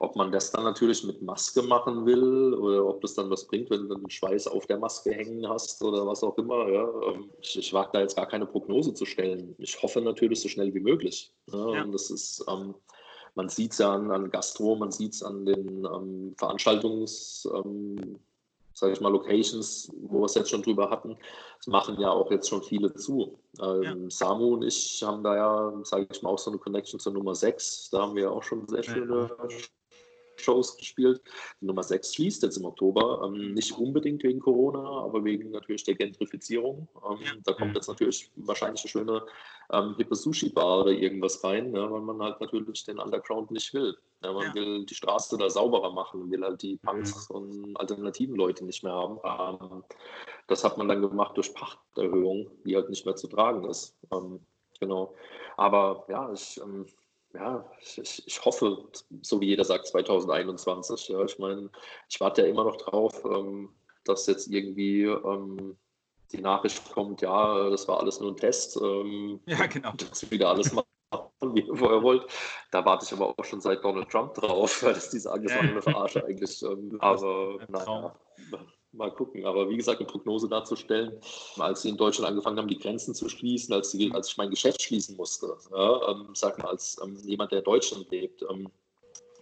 ob 0.00 0.16
man 0.16 0.32
das 0.32 0.50
dann 0.50 0.64
natürlich 0.64 1.04
mit 1.04 1.22
Maske 1.22 1.62
machen 1.62 2.04
will 2.04 2.54
oder 2.54 2.86
ob 2.86 3.00
das 3.00 3.14
dann 3.14 3.30
was 3.30 3.46
bringt, 3.46 3.70
wenn 3.70 3.88
du 3.88 3.94
den 3.94 4.10
Schweiß 4.10 4.48
auf 4.48 4.66
der 4.66 4.78
Maske 4.78 5.12
hängen 5.12 5.48
hast 5.48 5.82
oder 5.82 6.06
was 6.06 6.22
auch 6.22 6.36
immer. 6.36 6.68
Ja. 6.68 6.88
Ähm, 7.08 7.30
ich, 7.40 7.58
ich 7.58 7.72
wage 7.72 7.90
da 7.92 8.00
jetzt 8.00 8.16
gar 8.16 8.26
keine 8.26 8.46
Prognose 8.46 8.92
zu 8.94 9.06
stellen. 9.06 9.54
Ich 9.58 9.80
hoffe 9.82 10.00
natürlich 10.00 10.40
so 10.40 10.48
schnell 10.48 10.74
wie 10.74 10.80
möglich. 10.80 11.32
Ja. 11.52 11.74
Ja. 11.74 11.82
Und 11.82 11.92
das 11.92 12.10
ist, 12.10 12.44
ähm, 12.48 12.74
man 13.34 13.48
sieht 13.48 13.72
es 13.72 13.78
ja 13.78 13.94
an, 13.94 14.10
an 14.10 14.30
Gastro, 14.30 14.76
man 14.76 14.90
sieht 14.90 15.14
es 15.14 15.22
an 15.22 15.44
den 15.46 15.84
ähm, 15.84 16.34
Veranstaltungs, 16.38 17.48
ähm, 17.54 18.18
sage 18.74 18.92
ich 18.92 19.00
mal, 19.00 19.10
Locations, 19.10 19.90
wo 20.02 20.20
wir 20.20 20.26
es 20.26 20.34
jetzt 20.34 20.50
schon 20.50 20.62
drüber 20.62 20.90
hatten. 20.90 21.16
Das 21.58 21.68
machen 21.68 21.98
ja 22.00 22.10
auch 22.10 22.30
jetzt 22.30 22.48
schon 22.48 22.62
viele 22.62 22.92
zu. 22.94 23.38
Ähm, 23.62 24.10
Samu 24.10 24.54
und 24.54 24.64
ich 24.64 25.02
haben 25.04 25.22
da 25.22 25.36
ja, 25.36 25.80
sage 25.84 26.08
ich 26.10 26.22
mal, 26.22 26.30
auch 26.30 26.38
so 26.38 26.50
eine 26.50 26.58
Connection 26.58 27.00
zur 27.00 27.12
Nummer 27.12 27.34
6. 27.34 27.90
Da 27.90 28.02
haben 28.02 28.16
wir 28.16 28.30
auch 28.30 28.42
schon 28.42 28.68
sehr 28.68 28.82
schöne 28.82 29.30
Shows 30.36 30.76
gespielt. 30.76 31.20
Die 31.60 31.66
Nummer 31.66 31.82
6 31.82 32.14
schließt 32.14 32.42
jetzt 32.42 32.56
im 32.56 32.64
Oktober. 32.64 33.22
Ähm, 33.24 33.54
nicht 33.54 33.72
unbedingt 33.72 34.22
wegen 34.22 34.40
Corona, 34.40 35.04
aber 35.04 35.24
wegen 35.24 35.50
natürlich 35.50 35.84
der 35.84 35.94
Gentrifizierung. 35.94 36.88
Ähm, 37.08 37.18
ja. 37.24 37.32
Da 37.44 37.52
kommt 37.52 37.74
jetzt 37.74 37.88
natürlich 37.88 38.30
wahrscheinlich 38.36 38.82
eine 38.82 38.90
schöne 38.90 39.26
ähm, 39.72 39.94
hippe 39.96 40.14
Sushi-Bar 40.14 40.82
oder 40.82 40.92
irgendwas 40.92 41.42
rein, 41.44 41.74
ja, 41.74 41.90
weil 41.90 42.00
man 42.00 42.20
halt 42.20 42.40
natürlich 42.40 42.84
den 42.84 42.98
Underground 42.98 43.50
nicht 43.50 43.72
will. 43.74 43.96
Ja, 44.22 44.32
man 44.32 44.54
will 44.54 44.86
die 44.86 44.94
Straße 44.94 45.36
da 45.36 45.50
sauberer 45.50 45.92
machen, 45.92 46.30
will 46.30 46.42
halt 46.42 46.62
die 46.62 46.76
Punks 46.76 47.28
mhm. 47.28 47.36
und 47.36 47.76
alternativen 47.76 48.36
Leute 48.36 48.64
nicht 48.64 48.82
mehr 48.82 48.92
haben. 48.92 49.18
Ähm, 49.24 49.84
das 50.46 50.64
hat 50.64 50.78
man 50.78 50.88
dann 50.88 51.02
gemacht 51.02 51.36
durch 51.36 51.54
Pachterhöhung, 51.54 52.50
die 52.64 52.74
halt 52.74 52.90
nicht 52.90 53.04
mehr 53.04 53.16
zu 53.16 53.28
tragen 53.28 53.64
ist. 53.68 53.96
Ähm, 54.12 54.40
genau. 54.80 55.14
Aber 55.56 56.04
ja, 56.08 56.32
ich 56.32 56.60
ähm, 56.60 56.86
ja, 57.34 57.64
ich, 57.80 58.22
ich, 58.26 58.44
hoffe, 58.44 58.88
so 59.22 59.40
wie 59.40 59.48
jeder 59.48 59.64
sagt, 59.64 59.86
2021. 59.88 61.08
Ja, 61.08 61.24
ich 61.24 61.38
meine, 61.38 61.70
ich 62.08 62.20
warte 62.20 62.42
ja 62.42 62.48
immer 62.48 62.64
noch 62.64 62.76
drauf, 62.76 63.24
ähm, 63.24 63.70
dass 64.04 64.26
jetzt 64.26 64.48
irgendwie 64.48 65.02
ähm, 65.02 65.76
die 66.32 66.40
Nachricht 66.40 66.90
kommt, 66.92 67.22
ja, 67.22 67.70
das 67.70 67.88
war 67.88 68.00
alles 68.00 68.20
nur 68.20 68.32
ein 68.32 68.36
Test. 68.36 68.76
Ähm, 68.80 69.40
ja, 69.46 69.66
genau. 69.66 69.92
Dass 69.92 70.30
wieder 70.30 70.50
alles 70.50 70.72
machen, 70.72 70.86
wie 71.42 71.60
ihr 71.60 71.76
vorher 71.76 72.02
wollt. 72.02 72.26
Da 72.70 72.84
warte 72.84 73.04
ich 73.04 73.12
aber 73.12 73.34
auch 73.36 73.44
schon 73.44 73.60
seit 73.60 73.82
Donald 73.84 74.08
Trump 74.10 74.34
drauf, 74.34 74.82
weil 74.82 74.94
das 74.94 75.10
die 75.10 75.18
sagen, 75.18 75.44
das 75.44 75.54
war 75.54 75.62
eine 75.62 75.82
Verarsche 75.82 76.24
eigentlich. 76.24 76.62
Ähm, 76.62 76.96
aber 77.00 77.58
naja 77.68 78.14
mal 78.96 79.10
gucken. 79.10 79.44
Aber 79.44 79.68
wie 79.68 79.76
gesagt, 79.76 80.00
eine 80.00 80.08
Prognose 80.08 80.48
darzustellen, 80.48 81.12
als 81.58 81.82
sie 81.82 81.90
in 81.90 81.96
Deutschland 81.96 82.28
angefangen 82.30 82.58
haben, 82.58 82.68
die 82.68 82.78
Grenzen 82.78 83.14
zu 83.14 83.28
schließen, 83.28 83.74
als, 83.74 83.90
sie, 83.90 84.12
als 84.12 84.28
ich 84.28 84.36
mein 84.36 84.50
Geschäft 84.50 84.82
schließen 84.82 85.16
musste, 85.16 85.56
ja, 85.70 86.10
ähm, 86.10 86.28
sag 86.34 86.58
mal, 86.58 86.68
als 86.70 87.00
ähm, 87.02 87.16
jemand, 87.24 87.52
der 87.52 87.58
in 87.58 87.64
Deutschland 87.64 88.10
lebt, 88.10 88.42
ähm, 88.50 88.68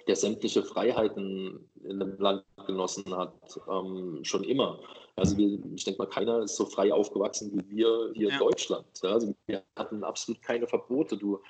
der 0.07 0.16
sämtliche 0.16 0.62
Freiheiten 0.62 1.70
in 1.84 2.00
dem 2.00 2.18
Land 2.18 2.44
genossen 2.66 3.16
hat, 3.16 3.61
ähm, 3.70 4.20
schon 4.22 4.44
immer. 4.44 4.80
Also 5.16 5.36
wir, 5.36 5.59
ich 5.74 5.84
denke 5.84 5.98
mal, 5.98 6.09
keiner 6.09 6.42
ist 6.42 6.57
so 6.57 6.66
frei 6.66 6.92
aufgewachsen 6.92 7.53
wie 7.53 7.76
wir 7.76 8.11
hier 8.14 8.28
ja. 8.28 8.34
in 8.34 8.38
Deutschland. 8.38 8.86
Ja, 9.03 9.11
also 9.11 9.34
wir 9.46 9.62
hatten 9.76 10.03
absolut 10.03 10.42
keine 10.42 10.66
Verbote. 10.66 11.16
Du, 11.16 11.40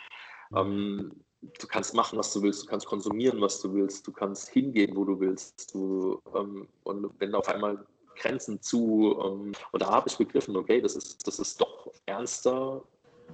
ähm, 0.55 1.13
du 1.43 1.67
kannst 1.67 1.95
machen, 1.95 2.19
was 2.19 2.33
du 2.33 2.43
willst, 2.43 2.63
du 2.63 2.67
kannst 2.67 2.87
konsumieren, 2.87 3.41
was 3.41 3.61
du 3.61 3.73
willst, 3.75 4.07
du 4.07 4.13
kannst 4.13 4.49
hingehen, 4.49 4.97
wo 4.97 5.05
du 5.05 5.19
willst. 5.19 5.75
Du, 5.75 6.21
ähm, 6.35 6.69
und 6.85 7.11
wenn 7.19 7.35
auf 7.35 7.49
einmal 7.49 7.85
Grenzen 8.17 8.61
zu. 8.61 9.19
Ähm, 9.25 9.53
und 9.73 9.83
da 9.83 9.91
habe 9.91 10.09
ich 10.09 10.17
begriffen, 10.17 10.57
okay, 10.57 10.81
das 10.81 10.97
ist, 10.97 11.27
das 11.27 11.39
ist 11.39 11.61
doch 11.61 11.93
ernster, 12.07 12.83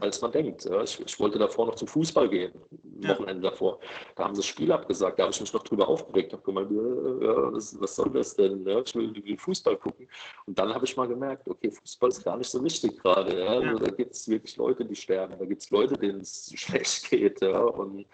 als 0.01 0.21
man 0.21 0.33
denkt. 0.33 0.69
Ich, 0.85 1.01
ich, 1.01 1.21
wollte 1.21 1.39
davor 1.39 1.67
noch 1.67 1.75
zum 1.75 1.89
Fußball 1.89 2.29
gehen, 2.29 2.53
ja. 3.01 3.11
Wochenende 3.11 3.43
davor. 3.43 3.79
Da 4.17 4.25
haben 4.25 4.35
sie 4.35 4.41
das 4.41 4.47
Spiel 4.47 4.71
abgesagt, 4.73 5.19
da 5.19 5.25
habe 5.25 5.33
ich 5.33 5.41
mich 5.41 5.53
noch 5.53 5.63
drüber 5.63 5.89
aufgeregt. 5.89 6.33
habe 6.33 6.43
gemeint, 6.43 6.71
ja, 6.71 7.53
was, 7.53 7.81
was, 7.81 7.97
soll 7.97 8.11
das 8.11 8.35
denn? 8.37 8.67
Ja, 8.67 8.81
ich 8.81 8.95
will, 8.95 9.15
will, 9.25 9.39
Fußball 9.39 9.77
gucken. 9.77 10.09
Und 10.47 10.59
dann 10.59 10.75
habe 10.75 10.85
ich 10.85 10.97
mal 10.97 11.09
gemerkt, 11.09 11.49
okay, 11.49 11.71
Fußball 11.71 12.11
ist 12.11 12.25
gar 12.25 12.37
nicht 12.37 12.51
so 12.51 12.63
wichtig 12.63 12.99
gerade. 12.99 13.39
Ja. 13.39 13.47
Also, 13.47 13.85
da 13.85 13.91
gibt 13.91 14.15
es 14.15 14.29
wirklich 14.29 14.57
Leute, 14.57 14.85
die 14.85 14.97
sterben, 14.97 15.35
da 15.39 15.45
gibt 15.45 15.63
es 15.63 15.71
Leute, 15.71 15.95
denen 15.97 16.21
es 16.21 16.53
schlecht 16.57 17.11
geht. 17.11 17.43
Und, 17.43 18.07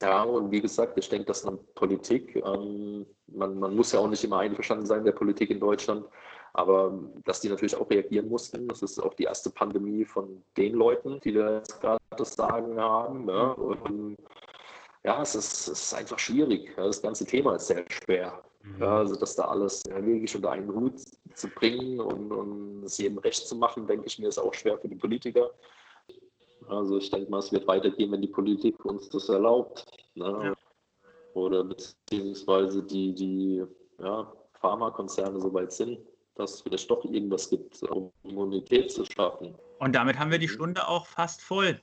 ja, 0.00 0.22
und 0.22 0.50
wie 0.50 0.60
gesagt, 0.60 0.98
ich 0.98 1.08
denke, 1.08 1.26
dass 1.26 1.42
dann 1.42 1.58
Politik, 1.74 2.36
ähm, 2.36 3.06
man, 3.28 3.58
man 3.58 3.74
muss 3.76 3.92
ja 3.92 4.00
auch 4.00 4.08
nicht 4.08 4.24
immer 4.24 4.38
einverstanden 4.38 4.86
sein 4.86 5.04
der 5.04 5.12
Politik 5.12 5.50
in 5.50 5.60
Deutschland, 5.60 6.04
aber 6.58 6.98
dass 7.24 7.40
die 7.40 7.48
natürlich 7.48 7.76
auch 7.76 7.88
reagieren 7.88 8.28
mussten. 8.28 8.66
Das 8.66 8.82
ist 8.82 8.98
auch 8.98 9.14
die 9.14 9.24
erste 9.24 9.48
Pandemie 9.48 10.04
von 10.04 10.42
den 10.56 10.74
Leuten, 10.74 11.20
die 11.20 11.32
da 11.32 11.58
jetzt 11.58 11.80
gerade 11.80 12.00
das 12.16 12.34
Sagen 12.34 12.80
haben. 12.80 13.28
Ja, 13.28 13.52
und, 13.52 14.16
ja 15.04 15.22
es, 15.22 15.36
ist, 15.36 15.68
es 15.68 15.82
ist 15.82 15.94
einfach 15.94 16.18
schwierig. 16.18 16.74
Das 16.76 17.00
ganze 17.00 17.24
Thema 17.24 17.54
ist 17.54 17.68
sehr 17.68 17.84
schwer. 17.88 18.42
Mhm. 18.64 18.82
Ja, 18.82 18.98
also, 18.98 19.14
dass 19.14 19.36
da 19.36 19.44
alles 19.44 19.84
wirklich 19.88 20.34
unter 20.34 20.50
einen 20.50 20.74
Hut 20.74 20.98
zu 21.34 21.48
bringen 21.48 22.00
und, 22.00 22.32
und 22.32 22.82
es 22.82 22.98
jedem 22.98 23.18
recht 23.18 23.46
zu 23.46 23.54
machen, 23.54 23.86
denke 23.86 24.06
ich 24.06 24.18
mir, 24.18 24.26
ist 24.26 24.38
auch 24.38 24.52
schwer 24.52 24.76
für 24.78 24.88
die 24.88 24.96
Politiker. 24.96 25.50
Also 26.68 26.98
ich 26.98 27.08
denke 27.08 27.30
mal, 27.30 27.38
es 27.38 27.52
wird 27.52 27.68
weitergehen, 27.68 28.10
wenn 28.10 28.20
die 28.20 28.26
Politik 28.26 28.84
uns 28.84 29.08
das 29.08 29.28
erlaubt. 29.28 29.86
Ne? 30.16 30.40
Ja 30.42 30.54
oder 31.34 31.62
beziehungsweise 31.62 32.82
die, 32.82 33.14
die 33.14 33.64
ja, 34.00 34.32
Pharmakonzerne 34.54 35.40
so 35.40 35.52
weit 35.54 35.72
sind, 35.72 36.00
dass 36.38 36.54
es 36.54 36.60
vielleicht 36.62 36.90
doch 36.90 37.04
irgendwas 37.04 37.50
gibt, 37.50 37.82
um 37.82 38.10
Immunität 38.22 38.90
zu 38.90 39.04
schaffen. 39.04 39.54
Und 39.80 39.94
damit 39.94 40.18
haben 40.18 40.30
wir 40.30 40.38
die 40.38 40.46
mhm. 40.46 40.52
Stunde 40.52 40.88
auch 40.88 41.06
fast 41.06 41.42
voll. 41.42 41.80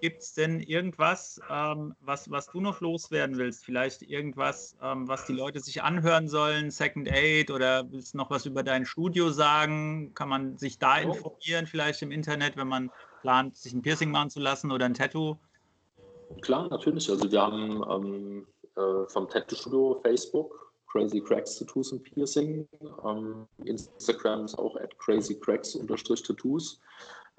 Gibt 0.00 0.20
es 0.20 0.34
denn 0.34 0.60
irgendwas, 0.60 1.40
ähm, 1.48 1.94
was, 2.00 2.30
was 2.30 2.48
du 2.48 2.60
noch 2.60 2.80
loswerden 2.80 3.38
willst? 3.38 3.64
Vielleicht 3.64 4.02
irgendwas, 4.02 4.76
ähm, 4.82 5.08
was 5.08 5.24
die 5.24 5.32
Leute 5.32 5.60
sich 5.60 5.82
anhören 5.82 6.28
sollen, 6.28 6.70
Second 6.70 7.10
Aid 7.10 7.50
oder 7.50 7.90
willst 7.90 8.12
du 8.12 8.18
noch 8.18 8.30
was 8.30 8.44
über 8.44 8.62
dein 8.62 8.84
Studio 8.84 9.30
sagen? 9.30 10.12
Kann 10.14 10.28
man 10.28 10.58
sich 10.58 10.78
da 10.78 10.98
informieren, 10.98 11.66
vielleicht 11.66 12.02
im 12.02 12.10
Internet, 12.10 12.56
wenn 12.56 12.68
man 12.68 12.90
plant, 13.22 13.56
sich 13.56 13.72
ein 13.72 13.80
Piercing 13.80 14.10
machen 14.10 14.28
zu 14.28 14.40
lassen 14.40 14.72
oder 14.72 14.84
ein 14.84 14.94
Tattoo? 14.94 15.38
Klar, 16.42 16.68
natürlich. 16.68 17.08
Also 17.08 17.30
wir 17.30 17.40
haben 17.40 17.82
ähm, 17.90 18.46
äh, 18.76 19.06
vom 19.08 19.28
Tattoo 19.28 19.56
Studio 19.56 20.00
Facebook, 20.02 20.63
Crazy 20.94 21.20
Cracks 21.20 21.58
Tattoos 21.58 21.90
und 21.90 22.04
Piercing. 22.04 22.68
Ähm, 23.04 23.48
Instagram 23.64 24.44
ist 24.44 24.56
auch 24.56 24.76
at 24.76 24.96
Crazy 25.00 25.34
Cracks 25.34 25.72
Tattoos. 25.72 26.80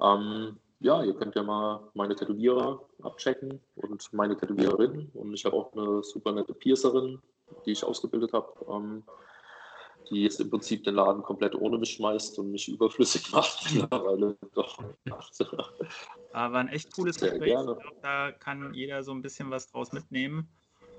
Ähm, 0.02 0.58
ja, 0.82 1.02
ihr 1.02 1.14
könnt 1.14 1.36
ja 1.36 1.44
mal 1.44 1.80
meine 1.94 2.16
Tätowierer 2.16 2.84
abchecken 3.02 3.62
und 3.76 4.12
meine 4.12 4.36
Tätowiererin. 4.36 5.10
Und 5.14 5.34
ich 5.34 5.46
habe 5.46 5.56
auch 5.56 5.72
eine 5.72 6.04
super 6.04 6.34
nette 6.34 6.54
Piercerin, 6.54 7.22
die 7.66 7.72
ich 7.72 7.86
ausgebildet 7.86 8.34
habe, 8.34 8.54
ähm, 8.70 9.04
die 10.10 10.24
jetzt 10.24 10.42
im 10.42 10.50
Prinzip 10.50 10.84
den 10.84 10.96
Laden 10.96 11.24
komplett 11.24 11.56
ohne 11.56 11.78
mich 11.78 11.92
schmeißt 11.92 12.38
und 12.40 12.52
mich 12.52 12.68
überflüssig 12.68 13.32
macht. 13.32 13.74
Mittlerweile 13.74 14.36
doch. 14.54 14.84
Aber 16.34 16.58
ein 16.58 16.68
echt 16.68 16.94
cooles 16.94 17.16
Sehr 17.16 17.30
Gespräch. 17.30 17.52
Gerne. 17.52 17.72
Ich 17.72 17.80
glaube, 17.80 18.02
da 18.02 18.32
kann 18.34 18.74
jeder 18.74 19.02
so 19.02 19.14
ein 19.14 19.22
bisschen 19.22 19.50
was 19.50 19.68
draus 19.68 19.94
mitnehmen 19.94 20.50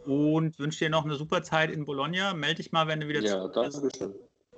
und 0.07 0.59
wünsche 0.59 0.85
dir 0.85 0.91
noch 0.91 1.05
eine 1.05 1.17
super 1.17 1.43
Zeit 1.43 1.71
in 1.71 1.85
Bologna. 1.85 2.35
Melde 2.35 2.57
dich 2.57 2.73
mal, 2.73 2.87
wenn 2.87 3.01
du 3.01 3.09
wieder 3.09 3.21
ja, 3.21 3.51
zurück 3.51 3.83
bist. 3.83 4.01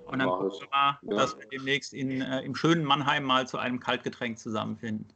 Und 0.07 0.19
dann 0.21 0.29
gucken 0.29 0.61
wir 0.61 0.69
mal, 0.71 0.99
ja. 1.03 1.17
dass 1.17 1.39
wir 1.39 1.47
demnächst 1.47 1.93
in, 1.93 2.23
äh, 2.23 2.41
im 2.41 2.55
schönen 2.55 2.85
Mannheim 2.85 3.25
mal 3.25 3.47
zu 3.47 3.59
einem 3.59 3.79
Kaltgetränk 3.79 4.39
zusammenfinden. 4.39 5.07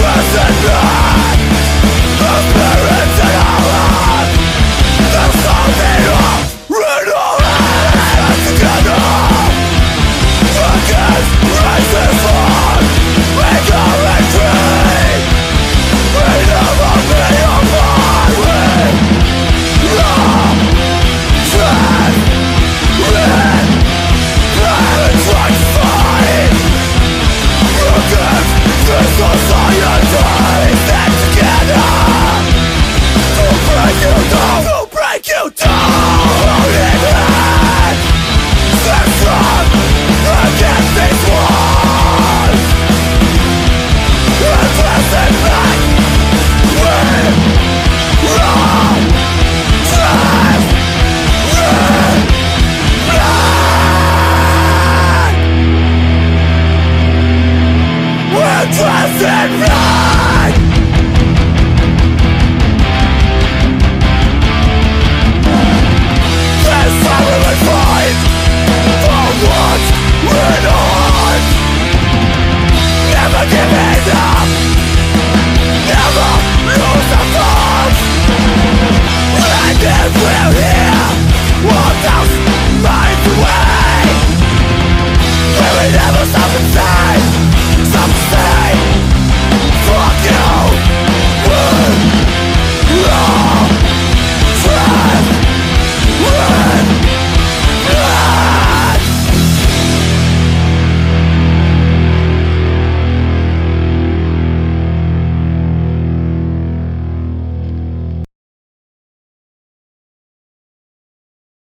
present 0.00 0.97